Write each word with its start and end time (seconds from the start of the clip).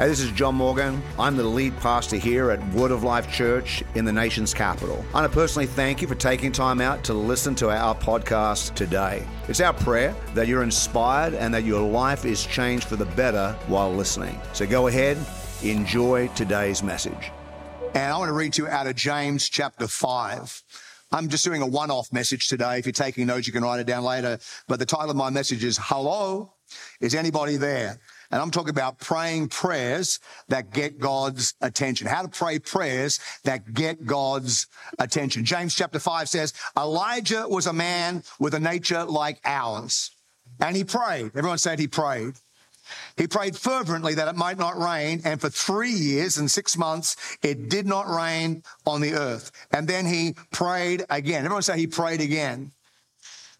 Hey, 0.00 0.08
this 0.08 0.20
is 0.20 0.30
John 0.30 0.54
Morgan. 0.54 1.02
I'm 1.18 1.36
the 1.36 1.44
lead 1.44 1.76
pastor 1.80 2.16
here 2.16 2.50
at 2.50 2.72
Word 2.72 2.90
of 2.90 3.04
Life 3.04 3.30
Church 3.30 3.84
in 3.94 4.06
the 4.06 4.12
nation's 4.14 4.54
capital. 4.54 5.04
I 5.10 5.20
want 5.20 5.30
to 5.30 5.38
personally 5.38 5.66
thank 5.66 6.00
you 6.00 6.08
for 6.08 6.14
taking 6.14 6.52
time 6.52 6.80
out 6.80 7.04
to 7.04 7.12
listen 7.12 7.54
to 7.56 7.68
our 7.68 7.94
podcast 7.94 8.74
today. 8.74 9.28
It's 9.46 9.60
our 9.60 9.74
prayer 9.74 10.16
that 10.32 10.48
you're 10.48 10.62
inspired 10.62 11.34
and 11.34 11.52
that 11.52 11.64
your 11.64 11.86
life 11.86 12.24
is 12.24 12.46
changed 12.46 12.84
for 12.84 12.96
the 12.96 13.04
better 13.04 13.52
while 13.66 13.92
listening. 13.92 14.40
So 14.54 14.66
go 14.66 14.86
ahead, 14.86 15.18
enjoy 15.62 16.28
today's 16.28 16.82
message. 16.82 17.30
And 17.94 18.10
I 18.10 18.16
want 18.16 18.30
to 18.30 18.34
read 18.34 18.54
to 18.54 18.62
you 18.62 18.68
out 18.68 18.86
of 18.86 18.96
James 18.96 19.50
chapter 19.50 19.86
5. 19.86 20.62
I'm 21.12 21.28
just 21.28 21.44
doing 21.44 21.60
a 21.60 21.66
one 21.66 21.90
off 21.90 22.10
message 22.10 22.48
today. 22.48 22.78
If 22.78 22.86
you're 22.86 22.94
taking 22.94 23.26
notes, 23.26 23.46
you 23.46 23.52
can 23.52 23.64
write 23.64 23.80
it 23.80 23.86
down 23.86 24.04
later. 24.04 24.38
But 24.66 24.78
the 24.78 24.86
title 24.86 25.10
of 25.10 25.16
my 25.16 25.28
message 25.28 25.62
is 25.62 25.78
Hello, 25.78 26.54
is 27.02 27.14
anybody 27.14 27.58
there? 27.58 28.00
And 28.30 28.40
I'm 28.40 28.50
talking 28.50 28.70
about 28.70 29.00
praying 29.00 29.48
prayers 29.48 30.20
that 30.48 30.72
get 30.72 30.98
God's 30.98 31.54
attention. 31.60 32.06
How 32.06 32.22
to 32.22 32.28
pray 32.28 32.58
prayers 32.60 33.18
that 33.44 33.74
get 33.74 34.06
God's 34.06 34.68
attention. 34.98 35.44
James 35.44 35.74
chapter 35.74 35.98
5 35.98 36.28
says, 36.28 36.54
Elijah 36.76 37.46
was 37.48 37.66
a 37.66 37.72
man 37.72 38.22
with 38.38 38.54
a 38.54 38.60
nature 38.60 39.04
like 39.04 39.40
ours. 39.44 40.12
And 40.60 40.76
he 40.76 40.84
prayed. 40.84 41.32
Everyone 41.34 41.58
said 41.58 41.78
he 41.78 41.88
prayed. 41.88 42.34
He 43.16 43.26
prayed 43.26 43.56
fervently 43.56 44.14
that 44.14 44.28
it 44.28 44.36
might 44.36 44.58
not 44.58 44.78
rain, 44.78 45.20
and 45.24 45.40
for 45.40 45.48
three 45.48 45.92
years 45.92 46.38
and 46.38 46.50
six 46.50 46.76
months, 46.76 47.16
it 47.42 47.68
did 47.68 47.86
not 47.86 48.08
rain 48.08 48.62
on 48.86 49.00
the 49.00 49.14
earth. 49.14 49.52
And 49.70 49.86
then 49.86 50.06
he 50.06 50.34
prayed 50.50 51.04
again. 51.08 51.44
Everyone 51.44 51.62
say 51.62 51.78
he 51.78 51.86
prayed 51.86 52.20
again. 52.20 52.72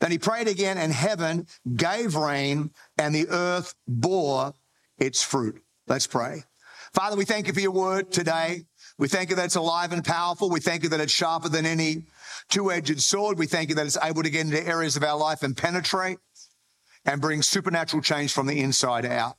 Then 0.00 0.10
he 0.10 0.18
prayed 0.18 0.48
again, 0.48 0.78
and 0.78 0.92
heaven 0.92 1.46
gave 1.76 2.16
rain, 2.16 2.70
and 2.98 3.14
the 3.14 3.28
earth 3.28 3.74
bore 3.86 4.54
its 5.00 5.22
fruit. 5.22 5.60
Let's 5.88 6.06
pray. 6.06 6.44
Father, 6.92 7.16
we 7.16 7.24
thank 7.24 7.46
you 7.46 7.52
for 7.52 7.60
your 7.60 7.70
word 7.70 8.12
today. 8.12 8.64
We 8.98 9.08
thank 9.08 9.30
you 9.30 9.36
that 9.36 9.46
it's 9.46 9.56
alive 9.56 9.92
and 9.92 10.04
powerful. 10.04 10.50
We 10.50 10.60
thank 10.60 10.82
you 10.82 10.90
that 10.90 11.00
it's 11.00 11.12
sharper 11.12 11.48
than 11.48 11.66
any 11.66 12.04
two 12.48 12.70
edged 12.70 13.00
sword. 13.00 13.38
We 13.38 13.46
thank 13.46 13.70
you 13.70 13.74
that 13.76 13.86
it's 13.86 13.98
able 14.02 14.22
to 14.22 14.30
get 14.30 14.44
into 14.44 14.64
areas 14.64 14.96
of 14.96 15.02
our 15.02 15.16
life 15.16 15.42
and 15.42 15.56
penetrate 15.56 16.18
and 17.04 17.20
bring 17.20 17.42
supernatural 17.42 18.02
change 18.02 18.32
from 18.32 18.46
the 18.46 18.60
inside 18.60 19.06
out. 19.06 19.36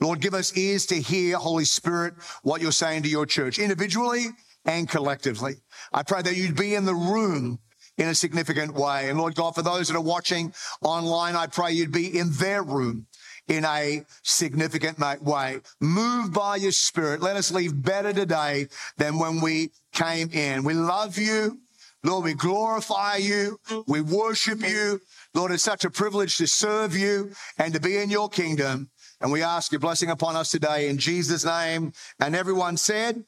Lord, 0.00 0.20
give 0.20 0.34
us 0.34 0.56
ears 0.56 0.86
to 0.86 1.00
hear, 1.00 1.38
Holy 1.38 1.64
Spirit, 1.64 2.14
what 2.42 2.60
you're 2.60 2.72
saying 2.72 3.04
to 3.04 3.08
your 3.08 3.24
church 3.24 3.58
individually 3.58 4.26
and 4.64 4.88
collectively. 4.88 5.54
I 5.92 6.02
pray 6.02 6.22
that 6.22 6.36
you'd 6.36 6.56
be 6.56 6.74
in 6.74 6.84
the 6.84 6.94
room 6.94 7.60
in 7.98 8.08
a 8.08 8.14
significant 8.14 8.74
way. 8.74 9.08
And 9.08 9.18
Lord 9.18 9.34
God, 9.34 9.54
for 9.54 9.62
those 9.62 9.88
that 9.88 9.96
are 9.96 10.02
watching 10.02 10.52
online, 10.82 11.36
I 11.36 11.46
pray 11.46 11.72
you'd 11.72 11.92
be 11.92 12.18
in 12.18 12.32
their 12.32 12.62
room 12.62 13.06
in 13.48 13.64
a 13.64 14.04
significant 14.22 14.98
way. 15.22 15.60
Move 15.80 16.32
by 16.32 16.56
your 16.56 16.72
spirit. 16.72 17.20
Let 17.20 17.36
us 17.36 17.50
leave 17.50 17.82
better 17.82 18.12
today 18.12 18.68
than 18.96 19.18
when 19.18 19.40
we 19.40 19.70
came 19.92 20.30
in. 20.30 20.64
We 20.64 20.74
love 20.74 21.18
you. 21.18 21.58
Lord, 22.04 22.24
we 22.24 22.34
glorify 22.34 23.16
you. 23.16 23.60
We 23.86 24.00
worship 24.00 24.60
you. 24.60 25.00
Lord, 25.34 25.52
it's 25.52 25.62
such 25.62 25.84
a 25.84 25.90
privilege 25.90 26.36
to 26.38 26.46
serve 26.46 26.96
you 26.96 27.32
and 27.58 27.72
to 27.74 27.80
be 27.80 27.96
in 27.96 28.10
your 28.10 28.28
kingdom. 28.28 28.90
And 29.20 29.30
we 29.30 29.42
ask 29.42 29.70
your 29.70 29.78
blessing 29.78 30.10
upon 30.10 30.34
us 30.34 30.50
today 30.50 30.88
in 30.88 30.98
Jesus' 30.98 31.44
name. 31.44 31.92
And 32.18 32.34
everyone 32.34 32.76
said, 32.76 33.24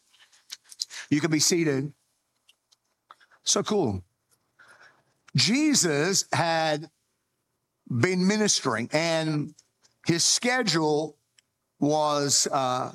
you 1.08 1.20
can 1.20 1.30
be 1.30 1.38
seated. 1.38 1.92
So 3.44 3.62
cool. 3.62 4.02
Jesus 5.36 6.24
had 6.32 6.90
been 7.88 8.26
ministering 8.26 8.88
and 8.92 9.54
his 10.06 10.24
schedule 10.24 11.16
was 11.80 12.46
uh, 12.50 12.92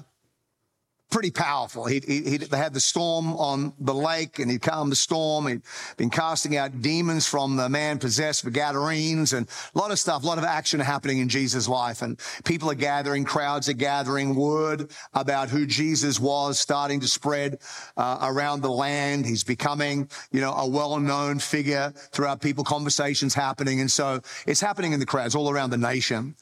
pretty 1.09 1.31
powerful. 1.31 1.85
He, 1.85 1.99
he, 2.05 2.37
they 2.37 2.57
had 2.57 2.73
the 2.73 2.79
storm 2.79 3.33
on 3.33 3.73
the 3.79 3.95
lake 3.95 4.37
and 4.37 4.49
he'd 4.49 4.61
calmed 4.61 4.91
the 4.91 4.95
storm. 4.95 5.47
He'd 5.47 5.63
been 5.97 6.11
casting 6.11 6.55
out 6.55 6.83
demons 6.83 7.25
from 7.25 7.55
the 7.55 7.67
man 7.67 7.97
possessed 7.97 8.45
with 8.45 8.53
Gadarenes 8.53 9.33
and 9.33 9.47
a 9.73 9.77
lot 9.77 9.89
of 9.89 9.97
stuff, 9.97 10.23
a 10.23 10.27
lot 10.27 10.37
of 10.37 10.43
action 10.43 10.79
happening 10.79 11.17
in 11.17 11.27
Jesus' 11.27 11.67
life. 11.67 12.03
And 12.03 12.19
people 12.45 12.69
are 12.69 12.75
gathering, 12.75 13.23
crowds 13.23 13.67
are 13.69 13.73
gathering, 13.73 14.35
word 14.35 14.91
about 15.15 15.49
who 15.49 15.65
Jesus 15.65 16.19
was 16.19 16.59
starting 16.59 16.99
to 16.99 17.07
spread 17.07 17.57
uh, 17.97 18.19
around 18.21 18.61
the 18.61 18.71
land. 18.71 19.25
He's 19.25 19.43
becoming, 19.43 20.09
you 20.31 20.41
know, 20.41 20.53
a 20.53 20.67
well-known 20.67 21.39
figure 21.39 21.91
throughout 22.11 22.39
people, 22.39 22.63
conversations 22.63 23.33
happening. 23.33 23.81
And 23.81 23.91
so 23.91 24.21
it's 24.45 24.61
happening 24.61 24.93
in 24.93 24.99
the 24.99 25.07
crowds 25.07 25.33
all 25.33 25.49
around 25.49 25.71
the 25.71 25.77
nation. 25.77 26.35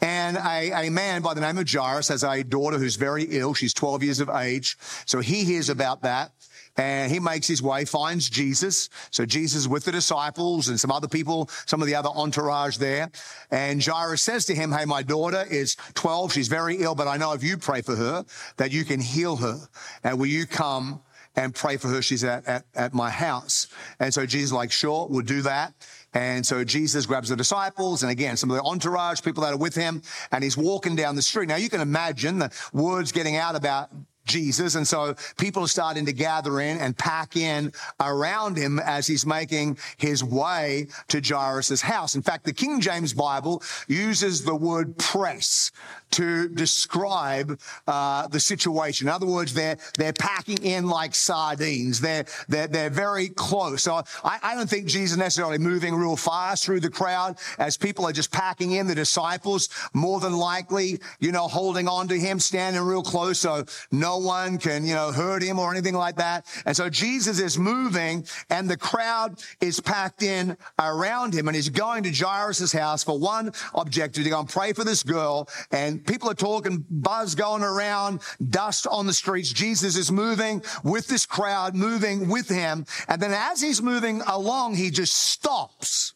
And 0.00 0.36
a, 0.36 0.86
a, 0.86 0.90
man 0.90 1.22
by 1.22 1.34
the 1.34 1.40
name 1.40 1.58
of 1.58 1.68
Jairus 1.68 2.08
has 2.08 2.22
a 2.22 2.44
daughter 2.44 2.78
who's 2.78 2.94
very 2.94 3.24
ill. 3.24 3.52
She's 3.54 3.74
12 3.74 4.04
years 4.04 4.20
of 4.20 4.28
age. 4.28 4.76
So 5.06 5.18
he 5.18 5.42
hears 5.44 5.68
about 5.68 6.02
that 6.02 6.32
and 6.78 7.10
he 7.10 7.18
makes 7.18 7.48
his 7.48 7.60
way, 7.60 7.84
finds 7.84 8.30
Jesus. 8.30 8.88
So 9.10 9.26
Jesus 9.26 9.66
with 9.66 9.84
the 9.84 9.92
disciples 9.92 10.68
and 10.68 10.78
some 10.78 10.92
other 10.92 11.08
people, 11.08 11.50
some 11.66 11.82
of 11.82 11.88
the 11.88 11.96
other 11.96 12.10
entourage 12.10 12.76
there. 12.76 13.10
And 13.50 13.84
Jairus 13.84 14.22
says 14.22 14.44
to 14.46 14.54
him, 14.54 14.70
Hey, 14.70 14.84
my 14.84 15.02
daughter 15.02 15.44
is 15.50 15.76
12. 15.94 16.32
She's 16.32 16.48
very 16.48 16.76
ill, 16.76 16.94
but 16.94 17.08
I 17.08 17.16
know 17.16 17.32
if 17.32 17.42
you 17.42 17.58
pray 17.58 17.82
for 17.82 17.96
her, 17.96 18.24
that 18.56 18.70
you 18.70 18.84
can 18.84 19.00
heal 19.00 19.36
her. 19.36 19.58
And 20.04 20.18
will 20.18 20.26
you 20.26 20.46
come 20.46 21.02
and 21.34 21.52
pray 21.54 21.76
for 21.76 21.88
her? 21.88 22.00
She's 22.00 22.22
at, 22.22 22.46
at, 22.46 22.64
at 22.76 22.94
my 22.94 23.10
house. 23.10 23.66
And 23.98 24.14
so 24.14 24.24
Jesus 24.24 24.52
like, 24.52 24.70
sure, 24.70 25.08
we'll 25.10 25.22
do 25.22 25.42
that. 25.42 25.74
And 26.14 26.44
so 26.44 26.64
Jesus 26.64 27.06
grabs 27.06 27.28
the 27.28 27.36
disciples 27.36 28.02
and 28.02 28.10
again, 28.10 28.36
some 28.36 28.50
of 28.50 28.56
the 28.56 28.62
entourage, 28.62 29.22
people 29.22 29.42
that 29.42 29.52
are 29.52 29.58
with 29.58 29.74
him, 29.74 30.02
and 30.32 30.42
he's 30.42 30.56
walking 30.56 30.96
down 30.96 31.16
the 31.16 31.22
street. 31.22 31.48
Now 31.48 31.56
you 31.56 31.68
can 31.68 31.80
imagine 31.80 32.38
the 32.38 32.50
words 32.72 33.12
getting 33.12 33.36
out 33.36 33.56
about 33.56 33.90
Jesus. 34.28 34.76
And 34.76 34.86
so 34.86 35.14
people 35.38 35.64
are 35.64 35.68
starting 35.68 36.06
to 36.06 36.12
gather 36.12 36.60
in 36.60 36.78
and 36.78 36.96
pack 36.96 37.36
in 37.36 37.72
around 38.00 38.56
him 38.56 38.78
as 38.78 39.06
he's 39.06 39.26
making 39.26 39.78
his 39.96 40.22
way 40.22 40.86
to 41.08 41.20
Jairus' 41.20 41.80
house. 41.80 42.14
In 42.14 42.22
fact, 42.22 42.44
the 42.44 42.52
King 42.52 42.80
James 42.80 43.12
Bible 43.12 43.62
uses 43.88 44.44
the 44.44 44.54
word 44.54 44.96
press 44.98 45.72
to 46.10 46.48
describe 46.48 47.58
uh, 47.86 48.28
the 48.28 48.40
situation. 48.40 49.08
In 49.08 49.12
other 49.12 49.26
words, 49.26 49.52
they're 49.52 49.76
they're 49.98 50.12
packing 50.12 50.58
in 50.64 50.88
like 50.88 51.14
sardines. 51.14 52.00
They're 52.00 52.24
they're 52.48 52.66
they're 52.66 52.90
very 52.90 53.28
close. 53.28 53.82
So 53.82 54.02
I, 54.24 54.38
I 54.42 54.54
don't 54.54 54.68
think 54.68 54.86
Jesus 54.86 55.12
is 55.12 55.16
necessarily 55.16 55.58
moving 55.58 55.94
real 55.94 56.16
fast 56.16 56.64
through 56.64 56.80
the 56.80 56.90
crowd 56.90 57.38
as 57.58 57.76
people 57.76 58.06
are 58.06 58.12
just 58.12 58.32
packing 58.32 58.72
in. 58.72 58.86
The 58.86 58.94
disciples 58.94 59.68
more 59.92 60.20
than 60.20 60.32
likely, 60.32 61.00
you 61.20 61.32
know, 61.32 61.48
holding 61.48 61.88
on 61.88 62.08
to 62.08 62.18
him, 62.18 62.40
standing 62.40 62.82
real 62.82 63.02
close, 63.02 63.40
so 63.40 63.64
no 63.90 64.17
one 64.18 64.58
can, 64.58 64.86
you 64.86 64.94
know, 64.94 65.12
hurt 65.12 65.42
him 65.42 65.58
or 65.58 65.70
anything 65.72 65.94
like 65.94 66.16
that. 66.16 66.46
And 66.66 66.76
so 66.76 66.88
Jesus 66.88 67.40
is 67.40 67.58
moving 67.58 68.26
and 68.50 68.68
the 68.68 68.76
crowd 68.76 69.40
is 69.60 69.80
packed 69.80 70.22
in 70.22 70.56
around 70.78 71.34
him 71.34 71.48
and 71.48 71.54
he's 71.54 71.68
going 71.68 72.02
to 72.04 72.12
Jairus' 72.12 72.72
house 72.72 73.04
for 73.04 73.18
one 73.18 73.52
objective 73.74 74.24
to 74.24 74.30
go 74.30 74.40
and 74.40 74.48
pray 74.48 74.72
for 74.72 74.84
this 74.84 75.02
girl. 75.02 75.48
And 75.70 76.06
people 76.06 76.30
are 76.30 76.34
talking, 76.34 76.84
buzz 76.90 77.34
going 77.34 77.62
around, 77.62 78.20
dust 78.50 78.86
on 78.86 79.06
the 79.06 79.12
streets. 79.14 79.52
Jesus 79.52 79.96
is 79.96 80.10
moving 80.10 80.62
with 80.84 81.06
this 81.06 81.26
crowd, 81.26 81.74
moving 81.74 82.28
with 82.28 82.48
him. 82.48 82.86
And 83.08 83.20
then 83.20 83.32
as 83.32 83.60
he's 83.60 83.82
moving 83.82 84.22
along, 84.26 84.74
he 84.74 84.90
just 84.90 85.14
stops. 85.14 86.14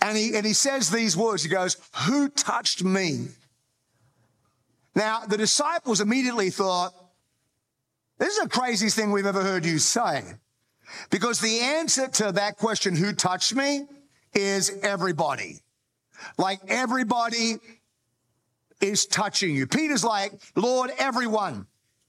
And 0.00 0.18
he, 0.18 0.36
and 0.36 0.44
he 0.44 0.52
says 0.52 0.90
these 0.90 1.16
words. 1.16 1.42
He 1.42 1.48
goes, 1.48 1.78
who 2.06 2.28
touched 2.28 2.84
me? 2.84 3.28
Now, 4.94 5.20
the 5.26 5.36
disciples 5.36 6.00
immediately 6.00 6.50
thought, 6.50 6.92
this 8.18 8.36
is 8.36 8.42
the 8.42 8.48
craziest 8.48 8.96
thing 8.96 9.10
we've 9.10 9.26
ever 9.26 9.42
heard 9.42 9.64
you 9.64 9.78
say. 9.78 10.22
Because 11.10 11.40
the 11.40 11.60
answer 11.60 12.08
to 12.08 12.32
that 12.32 12.56
question, 12.58 12.94
who 12.94 13.12
touched 13.12 13.54
me, 13.54 13.86
is 14.34 14.78
everybody. 14.82 15.62
Like 16.38 16.60
everybody 16.68 17.56
is 18.80 19.06
touching 19.06 19.54
you. 19.54 19.66
Peter's 19.66 20.04
like, 20.04 20.32
Lord, 20.54 20.90
everyone. 20.98 21.66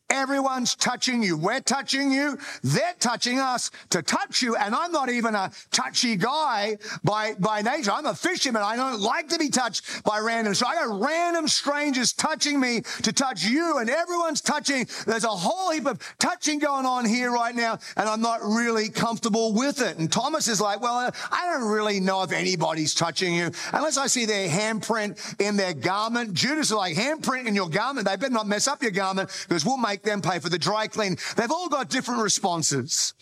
Everyone's 0.09 0.75
touching 0.75 1.23
you. 1.23 1.35
We're 1.35 1.61
touching 1.61 2.11
you. 2.11 2.37
They're 2.63 2.93
touching 2.99 3.39
us 3.39 3.71
to 3.89 4.03
touch 4.03 4.41
you. 4.41 4.55
And 4.55 4.75
I'm 4.75 4.91
not 4.91 5.09
even 5.09 5.33
a 5.33 5.51
touchy 5.71 6.15
guy 6.15 6.77
by, 7.03 7.33
by 7.39 7.63
nature. 7.63 7.91
I'm 7.91 8.05
a 8.05 8.13
fisherman. 8.13 8.61
I 8.61 8.75
don't 8.75 9.01
like 9.01 9.29
to 9.29 9.39
be 9.39 9.49
touched 9.49 10.03
by 10.03 10.19
random. 10.19 10.53
So 10.53 10.67
I 10.67 10.75
got 10.75 11.01
random 11.01 11.47
strangers 11.47 12.13
touching 12.13 12.59
me 12.59 12.81
to 13.01 13.11
touch 13.11 13.45
you 13.45 13.79
and 13.79 13.89
everyone's 13.89 14.41
touching. 14.41 14.87
There's 15.07 15.23
a 15.23 15.29
whole 15.29 15.71
heap 15.71 15.87
of 15.87 15.99
touching 16.19 16.59
going 16.59 16.85
on 16.85 17.05
here 17.05 17.31
right 17.31 17.55
now. 17.55 17.79
And 17.97 18.07
I'm 18.07 18.21
not 18.21 18.41
really 18.43 18.89
comfortable 18.89 19.53
with 19.53 19.81
it. 19.81 19.97
And 19.97 20.11
Thomas 20.11 20.47
is 20.47 20.61
like, 20.61 20.81
well, 20.81 21.11
I 21.31 21.51
don't 21.51 21.67
really 21.67 21.99
know 21.99 22.21
if 22.21 22.31
anybody's 22.31 22.93
touching 22.93 23.33
you 23.33 23.49
unless 23.73 23.97
I 23.97 24.05
see 24.05 24.25
their 24.25 24.47
handprint 24.47 25.41
in 25.41 25.57
their 25.57 25.73
garment. 25.73 26.33
Judas 26.33 26.67
is 26.67 26.73
like, 26.73 26.95
handprint 26.95 27.47
in 27.47 27.55
your 27.55 27.69
garment. 27.69 28.07
They 28.07 28.15
better 28.15 28.31
not 28.31 28.47
mess 28.47 28.67
up 28.67 28.83
your 28.83 28.91
garment 28.91 29.29
because 29.47 29.65
we'll 29.65 29.77
make 29.77 29.94
make 29.95 30.03
them 30.03 30.21
pay 30.21 30.39
for 30.39 30.49
the 30.49 30.59
dry 30.59 30.87
clean. 30.87 31.15
They've 31.37 31.51
all 31.51 31.69
got 31.69 31.89
different 31.89 32.21
responses. 32.21 33.13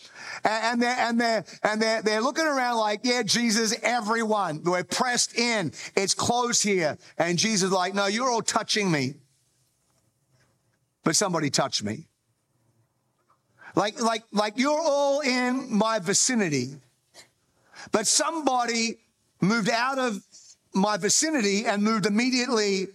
And 0.44 0.82
they're, 0.82 0.96
and 0.98 1.20
they're, 1.20 1.44
and 1.62 1.80
they're, 1.80 2.02
they're 2.02 2.20
looking 2.20 2.46
around 2.46 2.78
like, 2.78 3.00
yeah, 3.04 3.22
Jesus, 3.22 3.76
everyone, 3.82 4.62
we're 4.64 4.82
pressed 4.82 5.38
in. 5.38 5.72
It's 5.94 6.14
close 6.14 6.60
here. 6.62 6.98
And 7.16 7.38
Jesus 7.38 7.70
like, 7.70 7.94
no, 7.94 8.06
you're 8.06 8.28
all 8.28 8.42
touching 8.42 8.90
me. 8.90 9.14
but 11.04 11.14
somebody 11.14 11.50
touched 11.50 11.84
me. 11.84 12.08
Like, 13.76 14.00
like, 14.00 14.24
like 14.32 14.54
you're 14.56 14.80
all 14.80 15.20
in 15.20 15.66
my 15.70 15.98
vicinity, 15.98 16.76
but 17.92 18.06
somebody 18.06 18.98
moved 19.40 19.68
out 19.68 19.98
of 19.98 20.24
my 20.74 20.96
vicinity 20.96 21.66
and 21.66 21.82
moved 21.82 22.06
immediately 22.06 22.88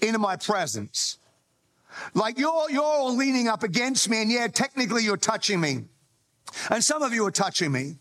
into 0.00 0.18
my 0.18 0.36
presence. 0.36 1.18
Like 2.14 2.38
you're, 2.38 2.70
you're 2.70 2.82
all 2.82 3.14
leaning 3.14 3.48
up 3.48 3.62
against 3.62 4.08
me, 4.08 4.22
and 4.22 4.30
yeah, 4.30 4.48
technically 4.48 5.04
you're 5.04 5.16
touching 5.16 5.60
me. 5.60 5.84
And 6.70 6.82
some 6.82 7.02
of 7.02 7.12
you 7.12 7.26
are 7.26 7.30
touching 7.30 7.72
me. 7.72 7.96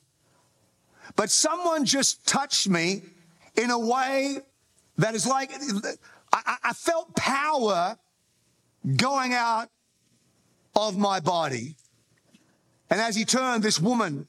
But 1.16 1.30
someone 1.30 1.86
just 1.86 2.28
touched 2.28 2.68
me 2.68 3.04
in 3.56 3.72
a 3.72 3.80
way 3.80 4.40
that 4.98 5.16
is 5.16 5.26
like, 5.26 5.52
I, 6.34 6.58
I 6.64 6.74
felt 6.74 7.16
power 7.16 7.98
going 8.96 9.34
out 9.34 9.70
of 10.76 10.98
my 10.98 11.20
body. 11.20 11.76
And 12.90 13.00
as 13.02 13.16
he 13.16 13.26
turned, 13.26 13.64
this 13.64 13.80
woman, 13.80 14.28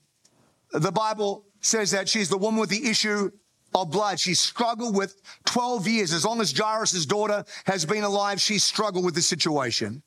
the 0.73 0.93
Bible 0.93 1.45
says 1.61 1.91
that 1.91 2.09
she's 2.09 2.29
the 2.29 2.39
woman 2.39 2.61
with 2.61 2.71
the 2.71 2.89
issue 2.89 3.31
of 3.75 3.91
blood. 3.91 4.19
She 4.19 4.35
struggled 4.35 4.97
with 4.97 5.21
12 5.45 5.87
years. 5.89 6.13
As 6.13 6.25
long 6.25 6.41
as 6.41 6.57
Jairus' 6.57 7.07
daughter 7.07 7.45
has 7.67 7.85
been 7.85 8.05
alive, 8.05 8.41
she 8.41 8.59
struggled 8.59 9.05
with 9.05 9.15
the 9.15 9.23
situation. 9.23 10.03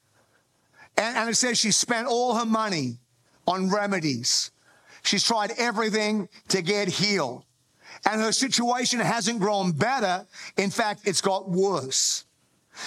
And, 0.97 1.17
and 1.17 1.29
it 1.29 1.35
says 1.35 1.57
she 1.57 1.71
spent 1.71 2.07
all 2.07 2.35
her 2.35 2.45
money 2.45 2.97
on 3.47 3.69
remedies. 3.69 4.51
She's 5.03 5.23
tried 5.23 5.51
everything 5.57 6.29
to 6.49 6.61
get 6.61 6.87
healed. 6.87 7.45
And 8.05 8.21
her 8.21 8.31
situation 8.31 8.99
hasn't 8.99 9.39
grown 9.39 9.71
better. 9.71 10.25
In 10.57 10.69
fact, 10.69 11.01
it's 11.05 11.21
got 11.21 11.49
worse. 11.49 12.25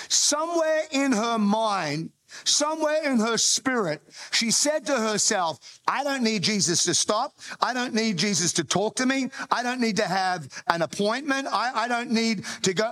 Somewhere 0.09 0.83
in 0.91 1.13
her 1.13 1.39
mind, 1.39 2.11
Somewhere 2.45 3.03
in 3.05 3.19
her 3.21 3.37
spirit, 3.37 4.03
she 4.31 4.51
said 4.51 4.87
to 4.87 4.99
herself, 4.99 5.81
I 5.87 6.03
don't 6.03 6.23
need 6.23 6.43
Jesus 6.43 6.85
to 6.85 6.95
stop. 6.95 7.35
I 7.61 7.75
don't 7.75 7.95
need 7.95 8.17
Jesus 8.17 8.53
to 8.55 8.65
talk 8.65 8.97
to 8.97 9.07
me. 9.07 9.31
I 9.51 9.63
don't 9.63 9.81
need 9.81 9.97
to 9.97 10.07
have 10.07 10.49
an 10.69 10.83
appointment. 10.83 11.47
I, 11.51 11.85
I 11.85 11.89
don't 11.89 12.11
need 12.11 12.45
to 12.63 12.75
go. 12.75 12.91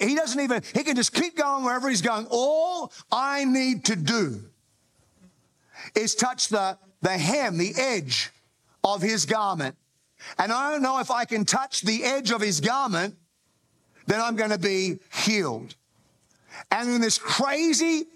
He 0.00 0.14
doesn't 0.14 0.40
even, 0.40 0.62
he 0.74 0.84
can 0.84 0.96
just 0.96 1.12
keep 1.12 1.36
going 1.36 1.64
wherever 1.64 1.88
he's 1.88 2.02
going. 2.02 2.26
All 2.30 2.92
I 3.10 3.44
need 3.44 3.84
to 3.86 3.96
do 3.96 4.40
is 5.94 6.14
touch 6.14 6.48
the, 6.48 6.78
the 7.00 7.10
hem, 7.10 7.58
the 7.58 7.72
edge 7.76 8.30
of 8.84 9.02
his 9.02 9.26
garment. 9.26 9.76
And 10.38 10.52
I 10.52 10.70
don't 10.70 10.82
know 10.82 11.00
if 11.00 11.10
I 11.10 11.24
can 11.24 11.44
touch 11.44 11.82
the 11.82 12.04
edge 12.04 12.30
of 12.30 12.40
his 12.40 12.60
garment, 12.60 13.16
then 14.06 14.20
I'm 14.20 14.36
going 14.36 14.50
to 14.50 14.58
be 14.58 14.98
healed. 15.12 15.74
And 16.70 16.88
in 16.90 17.00
this 17.00 17.18
crazy 17.18 18.06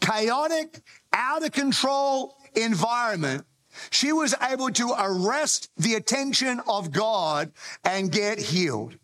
chaotic, 0.00 0.80
out 1.12 1.44
of 1.44 1.52
control 1.52 2.36
environment, 2.54 3.44
she 3.90 4.12
was 4.12 4.34
able 4.42 4.70
to 4.70 4.94
arrest 4.98 5.70
the 5.76 5.94
attention 5.94 6.60
of 6.66 6.90
God 6.90 7.52
and 7.84 8.10
get 8.10 8.38
healed. 8.38 8.96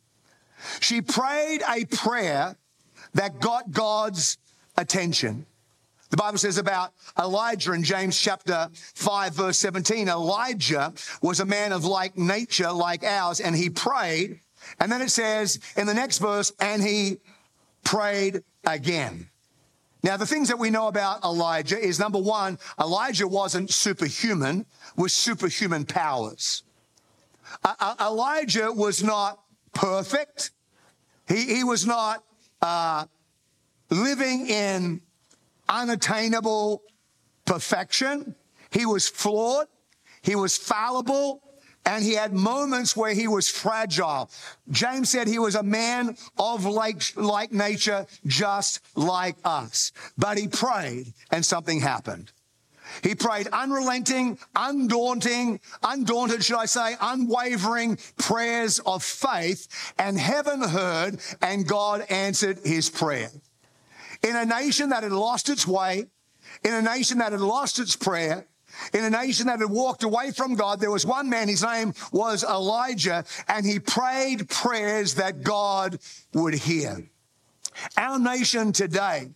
She 0.81 1.00
prayed 1.02 1.62
a 1.69 1.85
prayer 1.85 2.56
that 3.14 3.41
got 3.41 3.70
God's 3.70 4.38
attention. 4.76 5.46
The 6.11 6.17
Bible 6.17 6.38
says 6.38 6.58
about 6.58 6.93
Elijah 7.19 7.73
in 7.73 7.82
James 7.82 8.19
chapter 8.19 8.69
5 8.73 9.35
verse 9.35 9.58
17, 9.58 10.08
Elijah 10.08 10.93
was 11.23 11.40
a 11.40 11.44
man 11.44 11.73
of 11.73 11.85
like 11.85 12.17
nature 12.17 12.70
like 12.70 13.05
ours 13.05 13.40
and 13.40 13.55
he 13.55 13.70
prayed. 13.70 14.40
And 14.81 14.90
then 14.90 15.02
it 15.02 15.11
says 15.11 15.58
in 15.76 15.87
the 15.87 15.94
next 15.94 16.19
verse, 16.19 16.52
and 16.58 16.82
he 16.82 17.19
prayed 17.85 18.43
again. 18.64 19.29
Now, 20.05 20.19
the 20.19 20.27
things 20.27 20.49
that 20.49 20.59
we 20.59 20.69
know 20.69 20.89
about 20.89 21.25
Elijah 21.25 21.79
is 21.79 21.99
number 21.99 22.19
one, 22.19 22.59
Elijah 22.79 23.27
wasn't 23.27 23.71
superhuman 23.71 24.67
with 24.97 25.12
superhuman 25.12 25.87
powers. 25.87 26.62
Uh, 27.65 27.95
Elijah 27.99 28.71
was 28.71 29.03
not 29.03 29.41
perfect. 29.73 30.51
He, 31.27 31.47
he 31.56 31.65
was 31.65 31.87
not 31.87 32.23
uh, 32.61 33.06
living 33.89 34.47
in 34.47 35.01
unattainable 35.71 36.83
perfection. 37.47 38.35
He 38.69 38.85
was 38.85 39.09
flawed. 39.09 39.69
He 40.21 40.37
was 40.37 40.55
fallible 40.55 41.41
and 41.87 42.03
he 42.03 42.15
had 42.15 42.33
moments 42.33 42.97
where 42.97 43.13
he 43.13 43.29
was 43.29 43.49
fragile. 43.49 44.31
James 44.71 45.11
said 45.11 45.29
he 45.29 45.39
was 45.39 45.55
a 45.55 45.63
man 45.63 46.17
of 46.39 46.65
like, 46.65 47.03
like 47.17 47.53
nature, 47.53 48.07
just 48.27 48.81
like 48.97 49.37
us. 49.45 49.93
But 50.17 50.39
he 50.39 50.49
prayed 50.49 51.13
and 51.31 51.45
something 51.45 51.81
happened. 51.81 52.33
He 53.03 53.15
prayed 53.15 53.49
unrelenting, 53.49 54.39
undaunting, 54.55 55.61
undaunted, 55.83 56.45
should 56.45 56.59
I 56.59 56.67
say, 56.67 56.97
unwavering 57.01 57.99
prayers 58.19 58.79
of 58.81 59.03
faith, 59.03 59.95
and 59.99 60.19
heaven 60.19 60.61
heard 60.61 61.19
and 61.41 61.67
God 61.67 62.03
answered 62.09 62.59
his 62.65 62.91
prayer. 62.91 63.31
In 64.23 64.37
a 64.37 64.45
nation 64.45 64.91
that 64.91 65.03
had 65.03 65.13
lost 65.13 65.49
its 65.49 65.67
way, 65.67 66.07
in 66.63 66.73
a 66.73 66.83
nation 66.83 67.19
that 67.19 67.33
had 67.33 67.41
lost 67.41 67.79
its 67.79 67.97
prayer, 67.97 68.47
in 68.93 69.05
a 69.05 69.11
nation 69.11 69.47
that 69.47 69.61
had 69.61 69.71
walked 69.71 70.03
away 70.03 70.31
from 70.31 70.55
God, 70.55 70.81
there 70.81 70.91
was 70.91 71.06
one 71.06 71.29
man, 71.29 71.49
his 71.49 71.62
name 71.62 71.94
was 72.12 72.44
Elijah, 72.44 73.25
and 73.49 73.65
he 73.65 73.79
prayed 73.79 74.49
prayers 74.49 75.15
that 75.15 75.43
God 75.43 75.99
would 76.32 76.55
hear. 76.55 77.09
Our 77.97 78.19
nation 78.19 78.73
today 78.73 79.31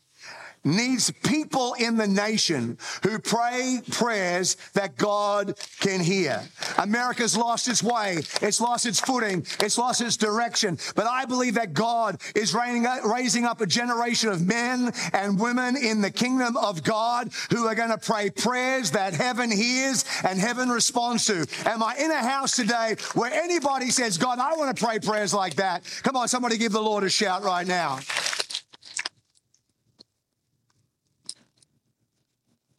needs 0.64 1.10
people 1.24 1.74
in 1.74 1.96
the 1.96 2.06
nation 2.06 2.78
who 3.02 3.18
pray 3.18 3.80
prayers 3.90 4.56
that 4.74 4.96
God 4.96 5.58
can 5.80 6.00
hear. 6.00 6.42
America's 6.78 7.36
lost 7.36 7.68
its 7.68 7.82
way. 7.82 8.18
It's 8.42 8.60
lost 8.60 8.86
its 8.86 9.00
footing. 9.00 9.46
It's 9.60 9.78
lost 9.78 10.00
its 10.00 10.16
direction. 10.16 10.78
But 10.94 11.06
I 11.06 11.24
believe 11.24 11.54
that 11.54 11.72
God 11.72 12.20
is 12.34 12.54
raising 12.54 13.44
up 13.44 13.60
a 13.60 13.66
generation 13.66 14.30
of 14.30 14.46
men 14.46 14.92
and 15.12 15.38
women 15.38 15.76
in 15.76 16.00
the 16.00 16.10
kingdom 16.10 16.56
of 16.56 16.82
God 16.82 17.30
who 17.50 17.66
are 17.66 17.74
going 17.74 17.90
to 17.90 17.98
pray 17.98 18.30
prayers 18.30 18.92
that 18.92 19.14
heaven 19.14 19.50
hears 19.50 20.04
and 20.24 20.38
heaven 20.38 20.68
responds 20.68 21.26
to. 21.26 21.46
Am 21.66 21.82
I 21.82 21.96
in 21.98 22.10
a 22.10 22.22
house 22.22 22.56
today 22.56 22.96
where 23.14 23.32
anybody 23.32 23.90
says, 23.90 24.18
God, 24.18 24.38
I 24.38 24.54
want 24.56 24.76
to 24.76 24.84
pray 24.84 24.98
prayers 24.98 25.34
like 25.34 25.56
that? 25.56 25.84
Come 26.02 26.16
on, 26.16 26.28
somebody 26.28 26.58
give 26.58 26.72
the 26.72 26.80
Lord 26.80 27.04
a 27.04 27.10
shout 27.10 27.42
right 27.42 27.66
now. 27.66 28.00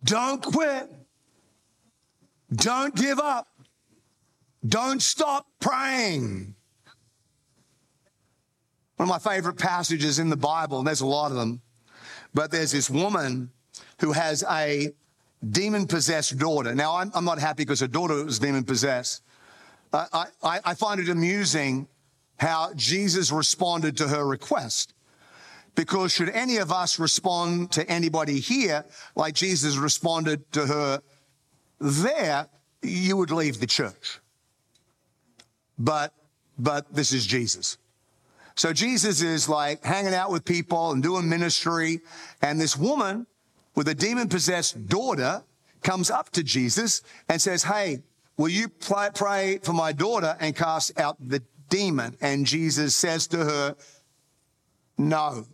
Don't 0.03 0.41
quit. 0.41 0.89
Don't 2.53 2.96
give 2.96 3.20
up. 3.20 3.48
Don't 4.68 5.01
stop 5.01 5.48
praying. 5.60 6.56
One 8.98 9.10
of 9.10 9.24
my 9.24 9.34
favorite 9.34 9.58
passages 9.58 10.20
in 10.20 10.29
the 10.29 10.38
Bible, 10.38 10.79
and 10.79 10.88
there's 10.88 11.01
a 11.01 11.06
lot 11.06 11.32
of 11.32 11.38
them, 11.38 11.62
but 12.34 12.51
there's 12.51 12.72
this 12.72 12.89
woman 12.89 13.50
who 14.01 14.12
has 14.12 14.44
a 14.50 14.94
demon 15.48 15.88
possessed 15.88 16.38
daughter. 16.38 16.75
Now, 16.75 16.98
I'm, 16.98 17.12
I'm, 17.13 17.24
not 17.24 17.39
happy 17.39 17.63
because 17.63 17.79
her 17.79 17.88
daughter 17.88 18.25
was 18.25 18.39
demon 18.39 18.65
possessed. 18.65 19.24
Uh, 19.94 20.25
I, 20.44 20.60
I 20.65 20.74
find 20.74 21.00
it 21.00 21.08
amusing 21.08 21.88
how 22.38 22.74
Jesus 22.75 23.32
responded 23.32 23.98
to 23.98 24.08
her 24.08 24.25
request. 24.25 24.94
Because 25.76 26.12
should 26.12 26.30
any 26.30 26.58
of 26.58 26.72
us 26.72 27.00
respond 27.00 27.72
to 27.74 27.90
anybody 27.90 28.40
here 28.40 28.86
like 29.16 29.36
Jesus 29.36 29.78
responded 29.78 30.52
to 30.54 30.66
her 30.66 31.02
there, 31.80 32.48
you 32.82 33.18
would 33.18 33.32
leave 33.32 33.60
the 33.60 33.68
church. 33.68 34.20
But, 35.78 36.14
but 36.58 36.94
this 36.94 37.14
is 37.14 37.26
Jesus. 37.26 37.78
So 38.56 38.74
Jesus 38.74 39.22
is 39.22 39.48
like 39.48 39.84
hanging 39.84 40.14
out 40.14 40.32
with 40.32 40.44
people 40.44 40.92
and 40.92 41.02
doing 41.02 41.30
ministry. 41.30 42.02
And 42.42 42.60
this 42.60 42.76
woman 42.76 43.26
with 43.76 43.88
a 43.88 43.96
demon 43.96 44.28
possessed 44.28 44.90
daughter 44.90 45.44
comes 45.82 46.12
up 46.12 46.30
to 46.32 46.44
Jesus 46.44 47.02
and 47.30 47.42
says, 47.42 47.64
Hey, 47.64 48.00
will 48.36 48.50
you 48.50 48.68
pray 48.68 49.60
for 49.64 49.72
my 49.72 49.94
daughter 49.94 50.36
and 50.42 50.54
cast 50.54 51.00
out 51.00 51.16
the 51.26 51.42
demon? 51.70 52.18
And 52.20 52.46
Jesus 52.46 52.96
says 52.96 53.28
to 53.28 53.38
her, 53.38 53.76
No. 54.98 55.46